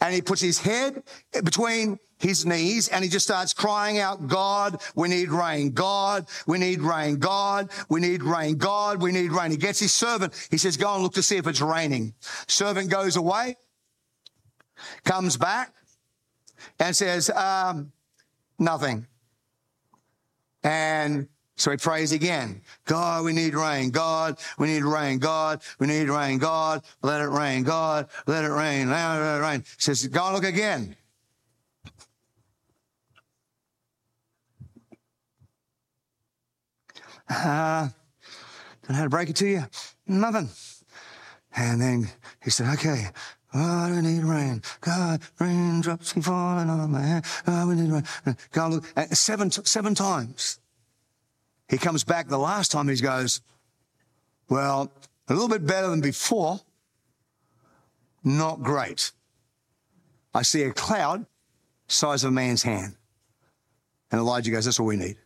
And 0.00 0.14
he 0.14 0.22
puts 0.22 0.40
his 0.40 0.58
head 0.58 1.02
between 1.42 1.98
his 2.18 2.46
knees 2.46 2.88
and 2.88 3.04
he 3.04 3.10
just 3.10 3.26
starts 3.26 3.52
crying 3.52 3.98
out, 3.98 4.26
God, 4.26 4.80
we 4.94 5.08
need 5.08 5.30
rain. 5.30 5.70
God, 5.70 6.26
we 6.46 6.58
need 6.58 6.80
rain. 6.80 7.16
God, 7.16 7.70
we 7.88 8.00
need 8.00 8.22
rain. 8.22 8.56
God, 8.56 9.02
we 9.02 9.12
need 9.12 9.32
rain. 9.32 9.50
He 9.50 9.56
gets 9.56 9.78
his 9.78 9.92
servant. 9.92 10.48
He 10.50 10.58
says, 10.58 10.76
go 10.76 10.94
and 10.94 11.02
look 11.02 11.14
to 11.14 11.22
see 11.22 11.36
if 11.36 11.46
it's 11.46 11.60
raining. 11.60 12.14
Servant 12.46 12.90
goes 12.90 13.16
away, 13.16 13.56
comes 15.04 15.36
back 15.36 15.74
and 16.78 16.96
says, 16.96 17.30
um, 17.30 17.92
nothing. 18.58 19.06
And 20.62 21.28
so 21.56 21.70
he 21.70 21.76
prays 21.76 22.12
again. 22.12 22.60
God, 22.84 23.24
we 23.24 23.32
need 23.32 23.54
rain. 23.54 23.90
God, 23.90 24.38
we 24.58 24.66
need 24.66 24.82
rain. 24.82 25.18
God, 25.18 25.62
we 25.78 25.86
need 25.86 26.08
rain. 26.08 26.38
God, 26.38 26.82
let 27.02 27.20
it 27.20 27.28
rain. 27.28 27.62
God, 27.62 28.08
let 28.26 28.44
it 28.44 28.50
rain. 28.50 28.90
Let 28.90 29.38
it 29.38 29.42
rain. 29.42 29.60
He 29.60 29.66
says, 29.78 30.06
go 30.08 30.24
and 30.26 30.34
look 30.34 30.44
again. 30.44 30.96
Uh, 37.28 37.88
don't 38.82 38.90
know 38.90 38.96
how 38.96 39.04
to 39.04 39.10
break 39.10 39.30
it 39.30 39.36
to 39.36 39.46
you. 39.46 39.64
Nothing. 40.06 40.48
And 41.56 41.80
then 41.80 42.08
he 42.42 42.50
said, 42.50 42.72
okay, 42.74 43.06
God, 43.52 43.92
we 43.92 44.02
need 44.02 44.22
rain. 44.22 44.62
God, 44.80 45.20
raindrops 45.40 46.12
keep 46.12 46.24
falling 46.24 46.68
on 46.68 46.90
my 46.90 47.00
head. 47.00 47.24
God, 47.46 47.68
we 47.68 47.74
need 47.74 47.90
rain. 47.90 48.36
God, 48.52 48.72
look, 48.72 48.84
seven, 49.12 49.50
seven 49.50 49.94
times. 49.94 50.60
He 51.68 51.78
comes 51.78 52.04
back 52.04 52.28
the 52.28 52.38
last 52.38 52.70
time 52.70 52.88
he 52.88 52.96
goes, 52.96 53.40
well, 54.48 54.92
a 55.28 55.32
little 55.32 55.48
bit 55.48 55.66
better 55.66 55.88
than 55.88 56.00
before. 56.00 56.60
Not 58.22 58.62
great. 58.62 59.12
I 60.34 60.42
see 60.42 60.62
a 60.62 60.72
cloud 60.72 61.26
size 61.88 62.24
of 62.24 62.28
a 62.28 62.32
man's 62.32 62.62
hand. 62.62 62.94
And 64.12 64.20
Elijah 64.20 64.50
goes, 64.50 64.66
that's 64.66 64.78
all 64.78 64.86
we 64.86 64.96
need. 64.96 65.16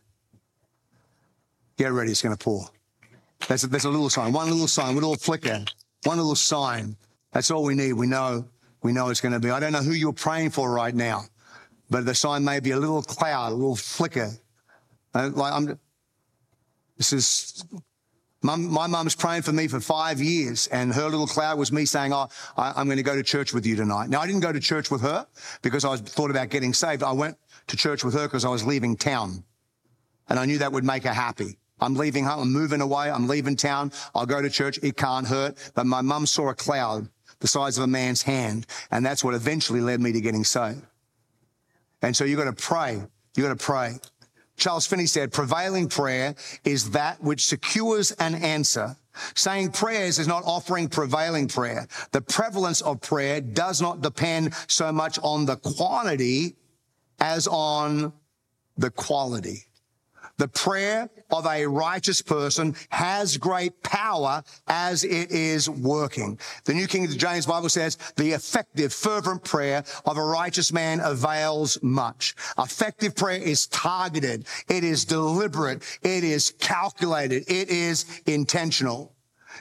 Get 1.81 1.93
ready, 1.93 2.11
it's 2.11 2.21
going 2.21 2.37
to 2.37 2.43
pour. 2.43 2.67
There's 3.47 3.63
a, 3.63 3.67
there's 3.67 3.85
a 3.85 3.89
little 3.89 4.11
sign, 4.11 4.31
one 4.33 4.47
little 4.51 4.67
sign, 4.67 4.93
one 4.93 4.97
little 4.97 5.15
flicker, 5.15 5.65
one 6.03 6.17
little 6.17 6.35
sign. 6.35 6.95
That's 7.31 7.49
all 7.49 7.63
we 7.63 7.73
need. 7.73 7.93
We 7.93 8.05
know, 8.05 8.45
we 8.83 8.93
know 8.93 9.09
it's 9.09 9.19
going 9.19 9.31
to 9.31 9.39
be. 9.39 9.49
I 9.49 9.59
don't 9.59 9.71
know 9.71 9.81
who 9.81 9.93
you're 9.93 10.13
praying 10.13 10.51
for 10.51 10.71
right 10.71 10.93
now, 10.93 11.23
but 11.89 12.05
the 12.05 12.13
sign 12.13 12.43
may 12.43 12.59
be 12.59 12.69
a 12.69 12.77
little 12.77 13.01
cloud, 13.01 13.51
a 13.51 13.55
little 13.55 13.75
flicker. 13.75 14.29
Uh, 15.15 15.31
like 15.33 15.53
I'm, 15.53 15.79
this 16.97 17.13
is, 17.13 17.65
mum, 18.43 18.71
my 18.71 18.85
mum's 18.85 19.15
praying 19.15 19.41
for 19.41 19.51
me 19.51 19.67
for 19.67 19.79
five 19.79 20.21
years 20.21 20.67
and 20.67 20.93
her 20.93 21.09
little 21.09 21.25
cloud 21.25 21.57
was 21.57 21.71
me 21.71 21.85
saying, 21.85 22.13
oh, 22.13 22.27
I, 22.57 22.73
I'm 22.75 22.85
going 22.85 22.97
to 22.97 23.03
go 23.03 23.15
to 23.15 23.23
church 23.23 23.55
with 23.55 23.65
you 23.65 23.75
tonight. 23.75 24.07
Now 24.11 24.21
I 24.21 24.27
didn't 24.27 24.41
go 24.41 24.51
to 24.51 24.59
church 24.59 24.91
with 24.91 25.01
her 25.01 25.25
because 25.63 25.83
I 25.83 25.89
was 25.89 26.01
thought 26.01 26.29
about 26.29 26.49
getting 26.49 26.75
saved. 26.75 27.01
I 27.01 27.13
went 27.13 27.37
to 27.65 27.75
church 27.75 28.03
with 28.03 28.13
her 28.13 28.27
because 28.27 28.45
I 28.45 28.49
was 28.49 28.63
leaving 28.63 28.95
town 28.95 29.43
and 30.29 30.37
I 30.37 30.45
knew 30.45 30.59
that 30.59 30.71
would 30.71 30.83
make 30.83 31.05
her 31.05 31.13
happy. 31.13 31.57
I'm 31.81 31.95
leaving 31.95 32.23
home. 32.23 32.41
I'm 32.41 32.53
moving 32.53 32.79
away. 32.79 33.09
I'm 33.11 33.27
leaving 33.27 33.55
town. 33.55 33.91
I'll 34.15 34.25
go 34.25 34.41
to 34.41 34.49
church. 34.49 34.79
It 34.83 34.95
can't 34.95 35.27
hurt. 35.27 35.57
But 35.73 35.87
my 35.87 36.01
mum 36.01 36.25
saw 36.25 36.49
a 36.49 36.55
cloud 36.55 37.09
the 37.39 37.47
size 37.47 37.77
of 37.77 37.83
a 37.83 37.87
man's 37.87 38.21
hand. 38.21 38.67
And 38.91 39.05
that's 39.05 39.23
what 39.23 39.33
eventually 39.33 39.81
led 39.81 39.99
me 39.99 40.11
to 40.13 40.21
getting 40.21 40.43
saved. 40.43 40.81
And 42.01 42.15
so 42.15 42.23
you 42.23 42.37
got 42.37 42.45
to 42.45 42.53
pray. 42.53 43.01
You 43.35 43.43
got 43.43 43.57
to 43.57 43.63
pray. 43.63 43.95
Charles 44.57 44.85
Finney 44.85 45.07
said, 45.07 45.31
prevailing 45.31 45.89
prayer 45.89 46.35
is 46.63 46.91
that 46.91 47.21
which 47.21 47.47
secures 47.47 48.11
an 48.11 48.35
answer. 48.35 48.95
Saying 49.35 49.71
prayers 49.71 50.19
is 50.19 50.27
not 50.27 50.43
offering 50.45 50.87
prevailing 50.87 51.47
prayer. 51.47 51.87
The 52.11 52.21
prevalence 52.21 52.81
of 52.81 53.01
prayer 53.01 53.41
does 53.41 53.81
not 53.81 54.01
depend 54.01 54.53
so 54.67 54.91
much 54.91 55.19
on 55.21 55.45
the 55.45 55.57
quantity 55.57 56.55
as 57.19 57.47
on 57.47 58.13
the 58.77 58.91
quality. 58.91 59.65
The 60.41 60.47
prayer 60.47 61.07
of 61.29 61.45
a 61.45 61.67
righteous 61.67 62.19
person 62.23 62.75
has 62.89 63.37
great 63.37 63.83
power 63.83 64.43
as 64.67 65.03
it 65.03 65.29
is 65.29 65.69
working. 65.69 66.39
The 66.65 66.73
New 66.73 66.87
King 66.87 67.07
James 67.09 67.45
Bible 67.45 67.69
says 67.69 67.99
the 68.15 68.31
effective, 68.31 68.91
fervent 68.91 69.43
prayer 69.43 69.83
of 70.03 70.17
a 70.17 70.23
righteous 70.23 70.73
man 70.73 70.99
avails 70.99 71.77
much. 71.83 72.33
Effective 72.57 73.15
prayer 73.15 73.39
is 73.39 73.67
targeted. 73.67 74.47
It 74.67 74.83
is 74.83 75.05
deliberate. 75.05 75.83
It 76.01 76.23
is 76.23 76.55
calculated. 76.57 77.43
It 77.47 77.69
is 77.69 78.05
intentional. 78.25 79.13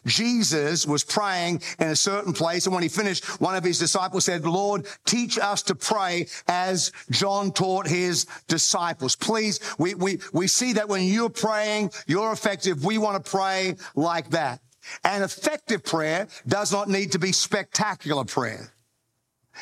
Jesus 0.07 0.87
was 0.87 1.05
praying 1.05 1.63
in 1.79 1.89
a 1.89 1.97
certain 1.97 2.33
place. 2.33 2.67
And 2.67 2.75
when 2.75 2.83
he 2.83 2.89
finished, 2.89 3.25
one 3.41 3.55
of 3.55 3.65
his 3.65 3.79
disciples 3.79 4.25
said, 4.25 4.45
Lord, 4.45 4.87
teach 5.05 5.39
us 5.39 5.63
to 5.65 5.75
pray 5.75 6.27
as 6.49 6.93
John 7.11 7.53
taught 7.53 7.87
his 7.87 8.27
disciples. 8.49 9.17
Please, 9.17 9.61
we, 9.79 9.95
we, 9.95 10.21
we 10.33 10.47
see 10.47 10.75
that 10.75 10.89
when 10.89 11.05
you're 11.05 11.31
praying, 11.31 11.91
you're 12.07 12.33
effective. 12.33 12.85
We 12.85 12.99
want 12.99 13.23
to 13.23 13.31
pray 13.31 13.77
like 13.95 14.31
that. 14.31 14.61
And 15.05 15.23
effective 15.23 15.85
prayer 15.85 16.27
does 16.49 16.73
not 16.73 16.89
need 16.89 17.13
to 17.13 17.19
be 17.19 17.33
spectacular 17.33 18.25
prayer 18.25 18.73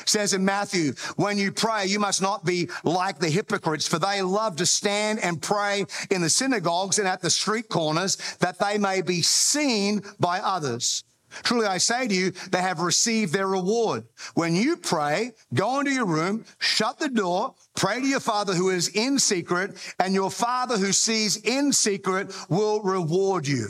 says 0.05 0.32
in 0.32 0.44
Matthew, 0.44 0.92
when 1.16 1.38
you 1.38 1.53
pray, 1.53 1.86
you 1.86 1.99
must 1.99 2.22
not 2.22 2.44
be 2.44 2.68
like 2.84 3.18
the 3.18 3.30
hypocrites, 3.30 3.86
for 3.86 3.99
they 3.99 4.22
love 4.22 4.57
to 4.57 4.66
stand 4.66 5.18
and 5.20 5.42
pray 5.42 5.86
in 6.11 6.22
the 6.22 6.30
synagogues 6.30 6.99
and 6.99 7.09
at 7.09 7.20
the 7.20 7.30
street 7.30 7.68
corners 7.68 8.16
that 8.40 8.59
they 8.59 8.78
may 8.78 9.03
be 9.03 9.22
seen 9.22 10.03
by 10.18 10.40
others. 10.40 11.05
Truly 11.42 11.66
I 11.66 11.78
say 11.78 12.09
to 12.09 12.14
you, 12.14 12.30
they 12.51 12.62
have 12.62 12.80
received 12.80 13.32
their 13.34 13.46
reward. 13.46 14.05
When 14.34 14.55
you 14.57 14.76
pray, 14.76 15.32
go 15.53 15.78
into 15.78 15.92
your 15.92 16.07
room, 16.07 16.44
shut 16.59 16.99
the 16.99 17.09
door, 17.09 17.55
pray 17.76 18.01
to 18.01 18.07
your 18.07 18.20
father 18.20 18.55
who 18.55 18.70
is 18.70 18.88
in 18.88 19.18
secret, 19.18 19.76
and 19.99 20.14
your 20.14 20.30
father 20.30 20.78
who 20.78 20.92
sees 20.92 21.36
in 21.36 21.72
secret 21.72 22.34
will 22.49 22.82
reward 22.82 23.46
you. 23.46 23.68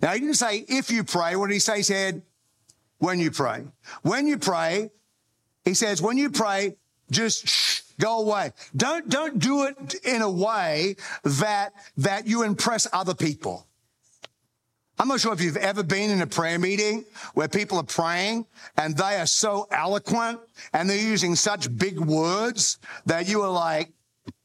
Now 0.00 0.12
he 0.12 0.20
didn't 0.20 0.34
say 0.34 0.64
if 0.68 0.90
you 0.90 1.02
pray, 1.02 1.34
what 1.34 1.48
did 1.48 1.54
he 1.54 1.60
say? 1.60 1.78
He 1.78 1.82
said, 1.82 2.22
when 2.98 3.18
you 3.18 3.30
pray. 3.30 3.64
When 4.02 4.26
you 4.26 4.38
pray, 4.38 4.90
he 5.64 5.74
says, 5.74 6.00
when 6.00 6.16
you 6.16 6.30
pray, 6.30 6.76
just 7.10 7.46
shh, 7.46 7.80
go 7.98 8.20
away. 8.20 8.52
Don't, 8.76 9.08
don't 9.08 9.38
do 9.38 9.64
it 9.64 9.94
in 10.04 10.22
a 10.22 10.30
way 10.30 10.96
that, 11.24 11.72
that 11.98 12.26
you 12.26 12.42
impress 12.42 12.86
other 12.92 13.14
people. 13.14 13.66
I'm 14.98 15.08
not 15.08 15.20
sure 15.20 15.32
if 15.32 15.40
you've 15.40 15.56
ever 15.56 15.82
been 15.82 16.10
in 16.10 16.20
a 16.20 16.26
prayer 16.26 16.58
meeting 16.58 17.06
where 17.32 17.48
people 17.48 17.78
are 17.78 17.84
praying 17.84 18.44
and 18.76 18.94
they 18.94 19.16
are 19.16 19.26
so 19.26 19.66
eloquent 19.70 20.40
and 20.74 20.90
they're 20.90 20.98
using 20.98 21.34
such 21.36 21.74
big 21.74 21.98
words 21.98 22.78
that 23.06 23.26
you 23.26 23.40
are 23.40 23.50
like, 23.50 23.92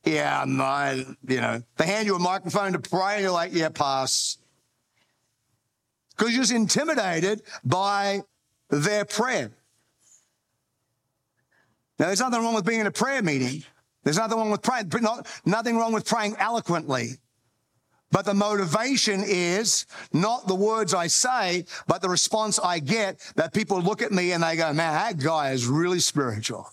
yeah, 0.06 0.46
no, 0.48 1.04
you 1.28 1.42
know, 1.42 1.62
they 1.76 1.86
hand 1.86 2.08
you 2.08 2.16
a 2.16 2.20
microphone 2.20 2.72
to 2.72 2.80
pray 2.80 3.16
and 3.16 3.24
you're 3.24 3.32
like, 3.32 3.54
yeah, 3.54 3.68
pass. 3.68 4.38
Because 6.16 6.32
you're 6.32 6.44
just 6.44 6.54
intimidated 6.54 7.42
by 7.66 8.22
their 8.70 9.04
prayer. 9.04 9.52
Now, 11.98 12.08
there's 12.08 12.20
nothing 12.20 12.42
wrong 12.42 12.56
with 12.56 12.66
being 12.66 12.82
in 12.82 12.88
a 12.88 12.92
prayer 12.92 13.22
meeting. 13.22 13.64
There's 14.04 14.18
nothing 14.18 14.38
wrong 14.38 14.52
with 14.52 14.62
praying, 14.62 14.92
not, 15.02 15.28
nothing 15.46 15.78
wrong 15.78 15.94
with 15.94 16.06
praying 16.06 16.36
eloquently. 16.38 17.12
But 18.12 18.26
the 18.26 18.34
motivation 18.34 19.24
is 19.26 19.86
not 20.14 20.48
the 20.48 20.56
words 20.56 20.94
I 20.94 21.08
say, 21.08 21.66
but 21.88 22.02
the 22.02 22.10
response 22.10 22.60
I 22.60 22.80
get 22.80 23.20
that 23.36 23.54
people 23.54 23.82
look 23.82 24.02
at 24.02 24.12
me 24.12 24.32
and 24.32 24.44
they 24.44 24.56
go, 24.56 24.72
man, 24.74 24.94
that 24.94 25.18
guy 25.18 25.52
is 25.52 25.66
really 25.66 26.00
spiritual. 26.00 26.70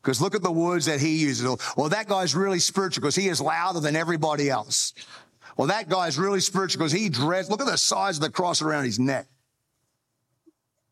Because 0.00 0.20
look 0.20 0.34
at 0.34 0.42
the 0.42 0.50
words 0.50 0.86
that 0.86 1.00
he 1.00 1.18
uses. 1.18 1.46
Or, 1.46 1.58
or 1.76 1.90
that 1.90 2.08
guy's 2.08 2.34
really 2.34 2.58
spiritual 2.58 3.02
because 3.02 3.14
he 3.14 3.28
is 3.28 3.40
louder 3.40 3.78
than 3.78 3.94
everybody 3.94 4.50
else. 4.50 4.94
Or 5.56 5.68
that 5.68 5.88
guy's 5.88 6.18
really 6.18 6.40
spiritual 6.40 6.80
because 6.80 6.92
he 6.92 7.08
dressed, 7.08 7.50
look 7.50 7.60
at 7.60 7.66
the 7.66 7.76
size 7.76 8.16
of 8.16 8.22
the 8.22 8.30
cross 8.30 8.62
around 8.62 8.84
his 8.84 8.98
neck. 8.98 9.26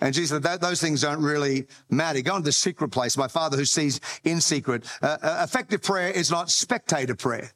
And 0.00 0.14
Jesus 0.14 0.30
said, 0.30 0.42
that, 0.44 0.60
those 0.60 0.80
things 0.80 1.02
don't 1.02 1.22
really 1.22 1.66
matter. 1.90 2.22
Go 2.22 2.36
into 2.36 2.46
the 2.46 2.52
secret 2.52 2.88
place. 2.88 3.16
My 3.16 3.28
Father 3.28 3.56
who 3.56 3.64
sees 3.64 4.00
in 4.24 4.40
secret. 4.40 4.84
Uh, 5.02 5.18
uh, 5.22 5.40
effective 5.44 5.82
prayer 5.82 6.10
is 6.10 6.30
not 6.30 6.50
spectator 6.50 7.14
prayer. 7.14 7.50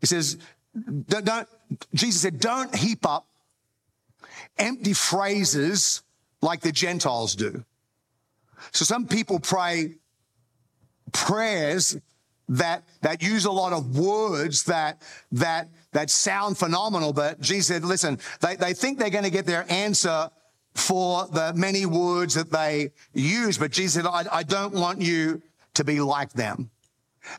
He 0.00 0.06
says, 0.06 0.36
don't, 0.74 1.24
don't, 1.24 1.48
Jesus 1.94 2.22
said, 2.22 2.40
don't 2.40 2.74
heap 2.74 3.06
up 3.06 3.26
empty 4.58 4.92
phrases 4.92 6.02
like 6.42 6.60
the 6.60 6.72
Gentiles 6.72 7.34
do. 7.34 7.64
So 8.72 8.84
some 8.84 9.06
people 9.06 9.38
pray 9.38 9.94
prayers 11.12 11.96
that 12.48 12.84
that 13.00 13.22
use 13.22 13.44
a 13.44 13.50
lot 13.50 13.72
of 13.72 13.98
words 13.98 14.64
that 14.64 15.02
that 15.32 15.68
that 15.92 16.10
sound 16.10 16.58
phenomenal, 16.58 17.12
but 17.12 17.40
Jesus 17.40 17.68
said, 17.68 17.84
listen, 17.84 18.18
they, 18.40 18.56
they 18.56 18.72
think 18.72 18.98
they're 18.98 19.10
going 19.10 19.24
to 19.24 19.30
get 19.30 19.46
their 19.46 19.70
answer 19.70 20.30
for 20.76 21.26
the 21.26 21.52
many 21.54 21.86
words 21.86 22.34
that 22.34 22.50
they 22.50 22.92
use, 23.12 23.58
but 23.58 23.72
Jesus 23.72 23.94
said, 23.94 24.06
I, 24.06 24.24
I 24.30 24.42
don't 24.42 24.74
want 24.74 25.00
you 25.00 25.42
to 25.74 25.84
be 25.84 26.00
like 26.00 26.32
them 26.32 26.70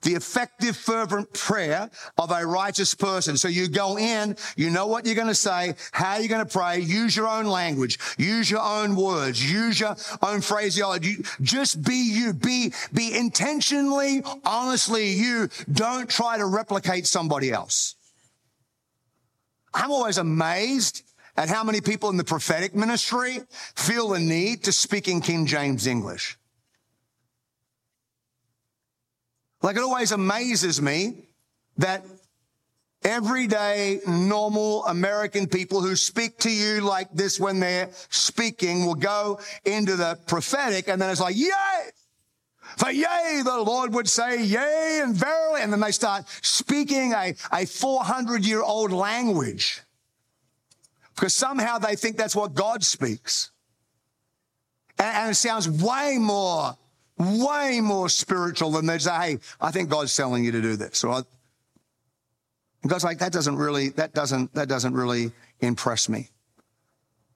the 0.01 0.13
effective, 0.13 0.75
fervent 0.75 1.33
prayer 1.33 1.89
of 2.17 2.31
a 2.31 2.45
righteous 2.45 2.93
person. 2.93 3.38
So 3.38 3.47
you 3.47 3.67
go 3.67 3.97
in, 3.97 4.35
you 4.55 4.69
know 4.69 4.88
what 4.88 5.05
you're 5.05 5.15
going 5.15 5.27
to 5.27 5.35
say, 5.35 5.75
how 5.91 6.17
you're 6.17 6.27
going 6.27 6.45
to 6.45 6.51
pray, 6.51 6.79
use 6.79 7.15
your 7.15 7.27
own 7.27 7.45
language, 7.45 7.97
use 8.17 8.49
your 8.49 8.61
own 8.61 8.95
words, 8.95 9.51
use 9.51 9.79
your 9.79 9.95
own 10.21 10.41
phraseology. 10.41 11.17
Just 11.41 11.83
be 11.83 11.95
you. 11.95 12.33
Be, 12.33 12.73
be 12.93 13.17
intentionally, 13.17 14.23
honestly 14.45 15.09
you. 15.09 15.49
Don't 15.71 16.09
try 16.09 16.38
to 16.38 16.45
replicate 16.45 17.07
somebody 17.07 17.51
else. 17.51 17.95
I'm 19.73 19.91
always 19.91 20.17
amazed 20.17 21.03
at 21.38 21.49
how 21.49 21.63
many 21.63 21.79
people 21.79 22.09
in 22.09 22.17
the 22.17 22.23
prophetic 22.23 22.75
ministry 22.75 23.39
feel 23.75 24.09
the 24.09 24.19
need 24.19 24.63
to 24.63 24.71
speak 24.71 25.07
in 25.07 25.21
King 25.21 25.45
James 25.45 25.85
English. 25.85 26.38
Like 29.61 29.77
it 29.77 29.83
always 29.83 30.11
amazes 30.11 30.81
me 30.81 31.27
that 31.77 32.03
everyday, 33.03 33.99
normal 34.07 34.83
American 34.85 35.47
people 35.47 35.81
who 35.81 35.95
speak 35.95 36.39
to 36.39 36.49
you 36.49 36.81
like 36.81 37.11
this 37.13 37.39
when 37.39 37.59
they're 37.59 37.89
speaking 38.09 38.85
will 38.85 38.95
go 38.95 39.39
into 39.63 39.95
the 39.95 40.17
prophetic 40.25 40.89
and 40.89 40.99
then 41.01 41.09
it's 41.09 41.21
like, 41.21 41.38
yay! 41.38 41.91
For 42.77 42.91
yea, 42.91 43.41
the 43.43 43.63
Lord 43.63 43.93
would 43.93 44.09
say, 44.09 44.43
yea, 44.43 44.99
and 45.01 45.15
verily. 45.15 45.61
And 45.61 45.71
then 45.71 45.79
they 45.79 45.91
start 45.91 46.25
speaking 46.41 47.13
a, 47.13 47.33
a 47.51 47.65
400 47.65 48.45
year 48.45 48.61
old 48.61 48.91
language 48.91 49.81
because 51.18 51.34
somehow 51.34 51.80
they 51.80 51.97
think 51.97 52.15
that's 52.15 52.36
what 52.36 52.53
God 52.53 52.84
speaks. 52.84 53.51
And, 54.97 55.18
and 55.18 55.32
it 55.32 55.36
sounds 55.36 55.70
way 55.70 56.18
more 56.18 56.78
way 57.18 57.80
more 57.82 58.09
spiritual 58.09 58.72
than 58.72 58.86
they 58.86 58.99
say, 58.99 59.11
hey, 59.11 59.39
I 59.59 59.72
think 59.72 59.89
God's 59.89 60.15
telling 60.15 60.45
you 60.45 60.51
to 60.51 60.61
do 60.61 60.76
this. 60.76 61.03
Or 61.03 61.24
God's 62.86 63.03
like, 63.03 63.20
that 63.20 63.32
doesn't 63.32 63.55
really, 63.55 63.89
that 63.89 64.13
doesn't, 64.13 64.53
that 64.53 64.70
doesn't 64.70 64.93
really 64.93 65.32
impress 65.59 66.09
me. 66.09 66.30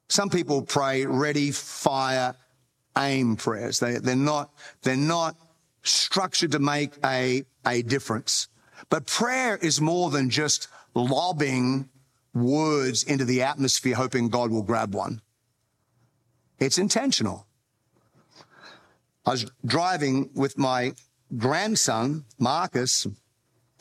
Some 0.07 0.29
people 0.29 0.61
pray 0.61 1.05
ready, 1.05 1.51
fire, 1.51 2.35
aim 2.97 3.37
prayers. 3.37 3.79
They, 3.79 3.97
they're 3.97 4.15
not, 4.15 4.51
they're 4.83 4.95
not 4.95 5.35
structured 5.83 6.51
to 6.51 6.59
make 6.59 6.91
a, 7.03 7.43
a 7.65 7.81
difference. 7.81 8.49
But 8.89 9.07
prayer 9.07 9.57
is 9.57 9.81
more 9.81 10.11
than 10.11 10.29
just 10.29 10.67
lobbing 10.93 11.89
words 12.33 13.03
into 13.03 13.25
the 13.25 13.41
atmosphere, 13.41 13.95
hoping 13.95 14.29
God 14.29 14.51
will 14.51 14.63
grab 14.63 14.93
one. 14.93 15.21
It's 16.59 16.77
intentional. 16.77 17.47
I 19.25 19.31
was 19.31 19.51
driving 19.65 20.29
with 20.33 20.57
my 20.57 20.93
grandson, 21.37 22.25
Marcus, 22.39 23.07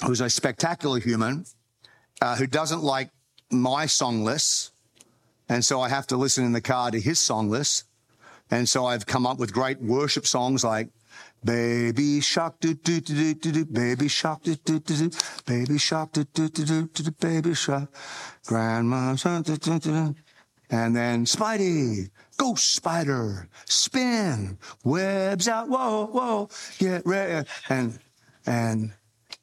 who's 0.05 0.21
a 0.21 0.31
spectacular 0.31 0.99
human, 0.99 1.45
uh, 2.21 2.37
who 2.37 2.47
doesn't 2.47 2.83
like 2.83 3.11
my 3.51 3.87
song 3.87 4.25
lists. 4.25 4.73
And 5.49 5.65
so 5.65 5.81
I 5.81 5.89
have 5.89 6.07
to 6.09 6.17
listen 6.17 6.45
in 6.45 6.53
the 6.53 6.61
car 6.61 6.91
to 6.91 7.01
his 7.01 7.19
song 7.19 7.51
list. 7.51 7.85
And 8.51 8.69
so 8.69 8.87
I've 8.87 9.07
come 9.07 9.27
up 9.27 9.39
with 9.39 9.53
great 9.53 9.81
worship 9.81 10.27
songs 10.27 10.65
like 10.65 10.89
Baby 11.45 12.21
shark 12.21 12.61
do 12.61 12.75
do 12.75 13.01
do 13.01 13.35
do 13.35 13.53
do 13.53 13.65
baby 13.65 14.09
shark 14.09 14.43
do 14.43 14.55
do 14.57 14.79
do 14.79 15.09
do 15.09 15.19
baby 15.47 15.79
shark 15.79 16.13
do 16.13 16.25
do 16.25 16.49
do 16.49 16.65
do 16.65 17.03
do 17.03 17.11
baby 17.13 17.55
shark 17.55 17.89
grandma 18.47 19.15
do 19.15 19.57
do 19.57 19.79
do 19.79 20.15
and 20.71 20.95
then 20.95 21.25
Spidey 21.25 22.11
Ghost 22.41 22.75
spider, 22.75 23.51
spin, 23.67 24.57
webs 24.83 25.47
out, 25.47 25.69
whoa, 25.69 26.07
whoa, 26.07 26.49
get 26.79 27.05
ready. 27.05 27.47
And, 27.69 27.99
and 28.47 28.95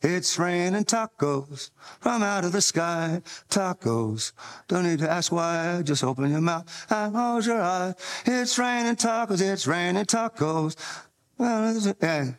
it's 0.01 0.39
raining 0.39 0.84
tacos 0.84 1.69
from 1.99 2.23
out 2.23 2.43
of 2.43 2.53
the 2.53 2.61
sky. 2.61 3.21
Tacos. 3.49 4.32
Don't 4.67 4.86
need 4.86 4.97
to 4.97 5.11
ask 5.11 5.32
why. 5.32 5.84
Just 5.84 6.03
open 6.03 6.32
your 6.32 6.41
mouth 6.41 6.65
and 6.89 7.13
close 7.13 7.45
your 7.45 7.61
eyes. 7.61 7.93
It's 8.25 8.57
raining 8.57 8.95
tacos. 8.95 9.41
It's 9.41 9.67
raining 9.67 10.05
tacos. 10.05 10.75
And, 11.39 12.38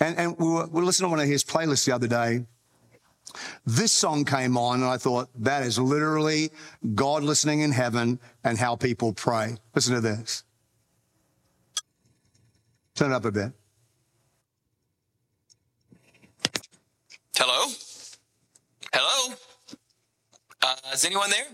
and, 0.00 0.18
and 0.18 0.38
we 0.38 0.46
were, 0.46 0.66
we 0.66 0.80
were 0.80 0.84
listening 0.84 1.08
to 1.08 1.10
one 1.10 1.20
of 1.20 1.26
his 1.26 1.44
playlists 1.44 1.84
the 1.84 1.92
other 1.92 2.06
day. 2.06 2.46
This 3.66 3.92
song 3.92 4.24
came 4.24 4.56
on, 4.56 4.80
and 4.82 4.88
I 4.88 4.96
thought, 4.96 5.28
that 5.36 5.62
is 5.62 5.78
literally 5.78 6.50
God 6.94 7.24
listening 7.24 7.60
in 7.60 7.72
heaven 7.72 8.20
and 8.44 8.58
how 8.58 8.76
people 8.76 9.12
pray. 9.12 9.56
Listen 9.74 9.94
to 9.94 10.00
this. 10.00 10.44
Turn 12.94 13.10
it 13.10 13.14
up 13.14 13.24
a 13.24 13.32
bit. 13.32 13.52
Hello? 17.36 17.66
Hello? 18.92 19.34
Uh, 20.62 20.76
is 20.92 21.04
anyone 21.04 21.30
there? 21.30 21.46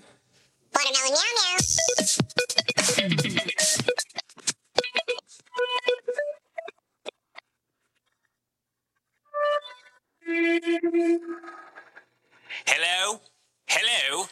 Hello? 12.66 13.20
Hello? 13.66 14.26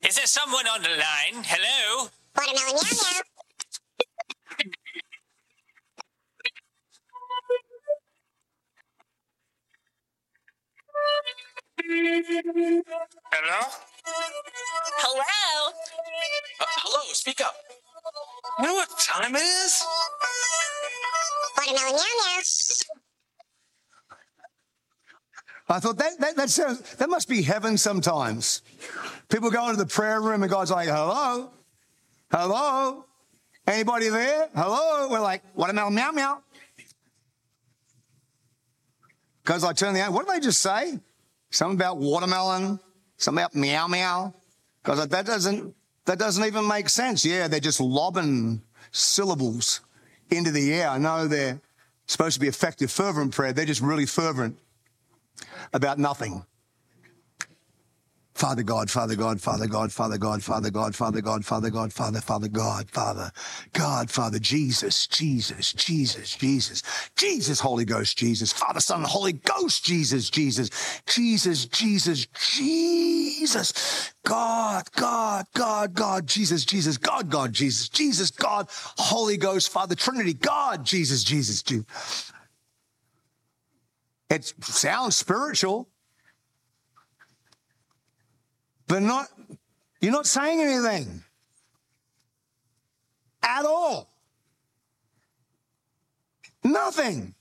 Is 0.00 0.16
there 0.16 0.24
someone 0.26 0.66
on 0.66 0.80
the 0.82 0.88
line? 0.88 1.44
Hello? 1.44 2.08
Watermelon 2.34 2.72
meow 2.72 2.96
meow. 2.96 3.20
Hello? 13.32 13.60
Hello? 14.96 15.72
Uh, 16.60 16.64
hello, 16.78 17.02
speak 17.12 17.40
up. 17.42 17.54
You 18.60 18.66
know 18.66 18.74
what 18.74 18.88
time 18.98 19.36
it 19.36 19.40
is? 19.40 19.84
Watermelon 21.58 21.96
meow 21.96 22.00
meow. 22.00 23.01
I 25.68 25.80
thought 25.80 25.96
that, 25.98 26.18
that, 26.18 26.36
that, 26.36 26.50
sounds, 26.50 26.80
that 26.96 27.08
must 27.08 27.28
be 27.28 27.42
heaven 27.42 27.78
sometimes. 27.78 28.62
People 29.28 29.50
go 29.50 29.68
into 29.68 29.82
the 29.82 29.86
prayer 29.86 30.20
room 30.20 30.42
and 30.42 30.50
God's 30.50 30.70
like, 30.70 30.88
hello, 30.88 31.50
hello, 32.30 33.04
anybody 33.66 34.08
there? 34.08 34.48
Hello. 34.54 35.08
We're 35.08 35.20
like, 35.20 35.42
watermelon 35.54 35.94
meow 35.94 36.10
meow. 36.12 36.42
Because 39.42 39.64
I 39.64 39.72
turn 39.72 39.94
the, 39.94 40.02
what 40.04 40.26
did 40.26 40.36
they 40.36 40.40
just 40.40 40.60
say? 40.60 40.98
Something 41.50 41.76
about 41.76 41.98
watermelon, 41.98 42.78
something 43.16 43.42
about 43.42 43.54
meow 43.54 43.86
meow. 43.86 44.34
Because 44.82 45.06
that 45.06 45.26
doesn't, 45.26 45.74
that 46.06 46.18
doesn't 46.18 46.44
even 46.44 46.66
make 46.66 46.88
sense. 46.88 47.24
Yeah, 47.24 47.48
they're 47.48 47.60
just 47.60 47.80
lobbing 47.80 48.62
syllables 48.90 49.80
into 50.30 50.50
the 50.50 50.72
air. 50.74 50.88
I 50.88 50.98
know 50.98 51.28
they're 51.28 51.60
supposed 52.06 52.34
to 52.34 52.40
be 52.40 52.48
effective, 52.48 52.90
fervent 52.90 53.32
prayer. 53.32 53.52
They're 53.52 53.64
just 53.64 53.80
really 53.80 54.06
fervent 54.06 54.58
about 55.72 55.98
nothing. 55.98 56.44
Father 58.34 58.62
God, 58.62 58.90
Father 58.90 59.14
God, 59.14 59.40
Father 59.40 59.66
God, 59.66 59.92
Father 59.92 60.18
God, 60.18 60.42
Father 60.42 60.70
God, 60.70 60.96
Father 60.96 61.20
God, 61.20 61.44
Father 61.44 61.70
God, 61.70 61.92
Father, 61.92 62.20
Father 62.20 62.48
God, 62.48 62.90
Father, 62.90 63.30
God, 63.72 64.10
Father, 64.10 64.38
Jesus, 64.38 65.06
Jesus, 65.06 65.72
Jesus, 65.74 66.34
Jesus, 66.34 66.82
Jesus, 67.14 67.60
Holy 67.60 67.84
Ghost, 67.84 68.16
Jesus, 68.16 68.52
Father, 68.52 68.80
Son, 68.80 69.04
Holy 69.04 69.34
Ghost, 69.34 69.84
Jesus, 69.84 70.30
Jesus, 70.30 70.70
Jesus, 71.06 71.66
Jesus, 71.66 72.26
Jesus, 72.26 74.12
God, 74.24 74.90
God, 74.96 75.44
God, 75.54 75.94
God, 75.94 76.26
Jesus, 76.26 76.64
Jesus, 76.64 76.96
God, 76.96 77.30
God, 77.30 77.52
Jesus, 77.52 77.88
Jesus, 77.90 78.30
God, 78.30 78.66
Holy 78.70 79.36
Ghost, 79.36 79.70
Father, 79.70 79.94
Trinity, 79.94 80.34
God, 80.34 80.84
Jesus, 80.84 81.22
Jesus, 81.22 81.62
Jesus. 81.62 82.31
It 84.32 84.54
sounds 84.62 85.14
spiritual, 85.14 85.90
but 88.86 89.02
not, 89.02 89.28
you're 90.00 90.10
not 90.10 90.26
saying 90.26 90.58
anything 90.58 91.22
at 93.42 93.66
all. 93.66 94.10
Nothing. 96.64 97.34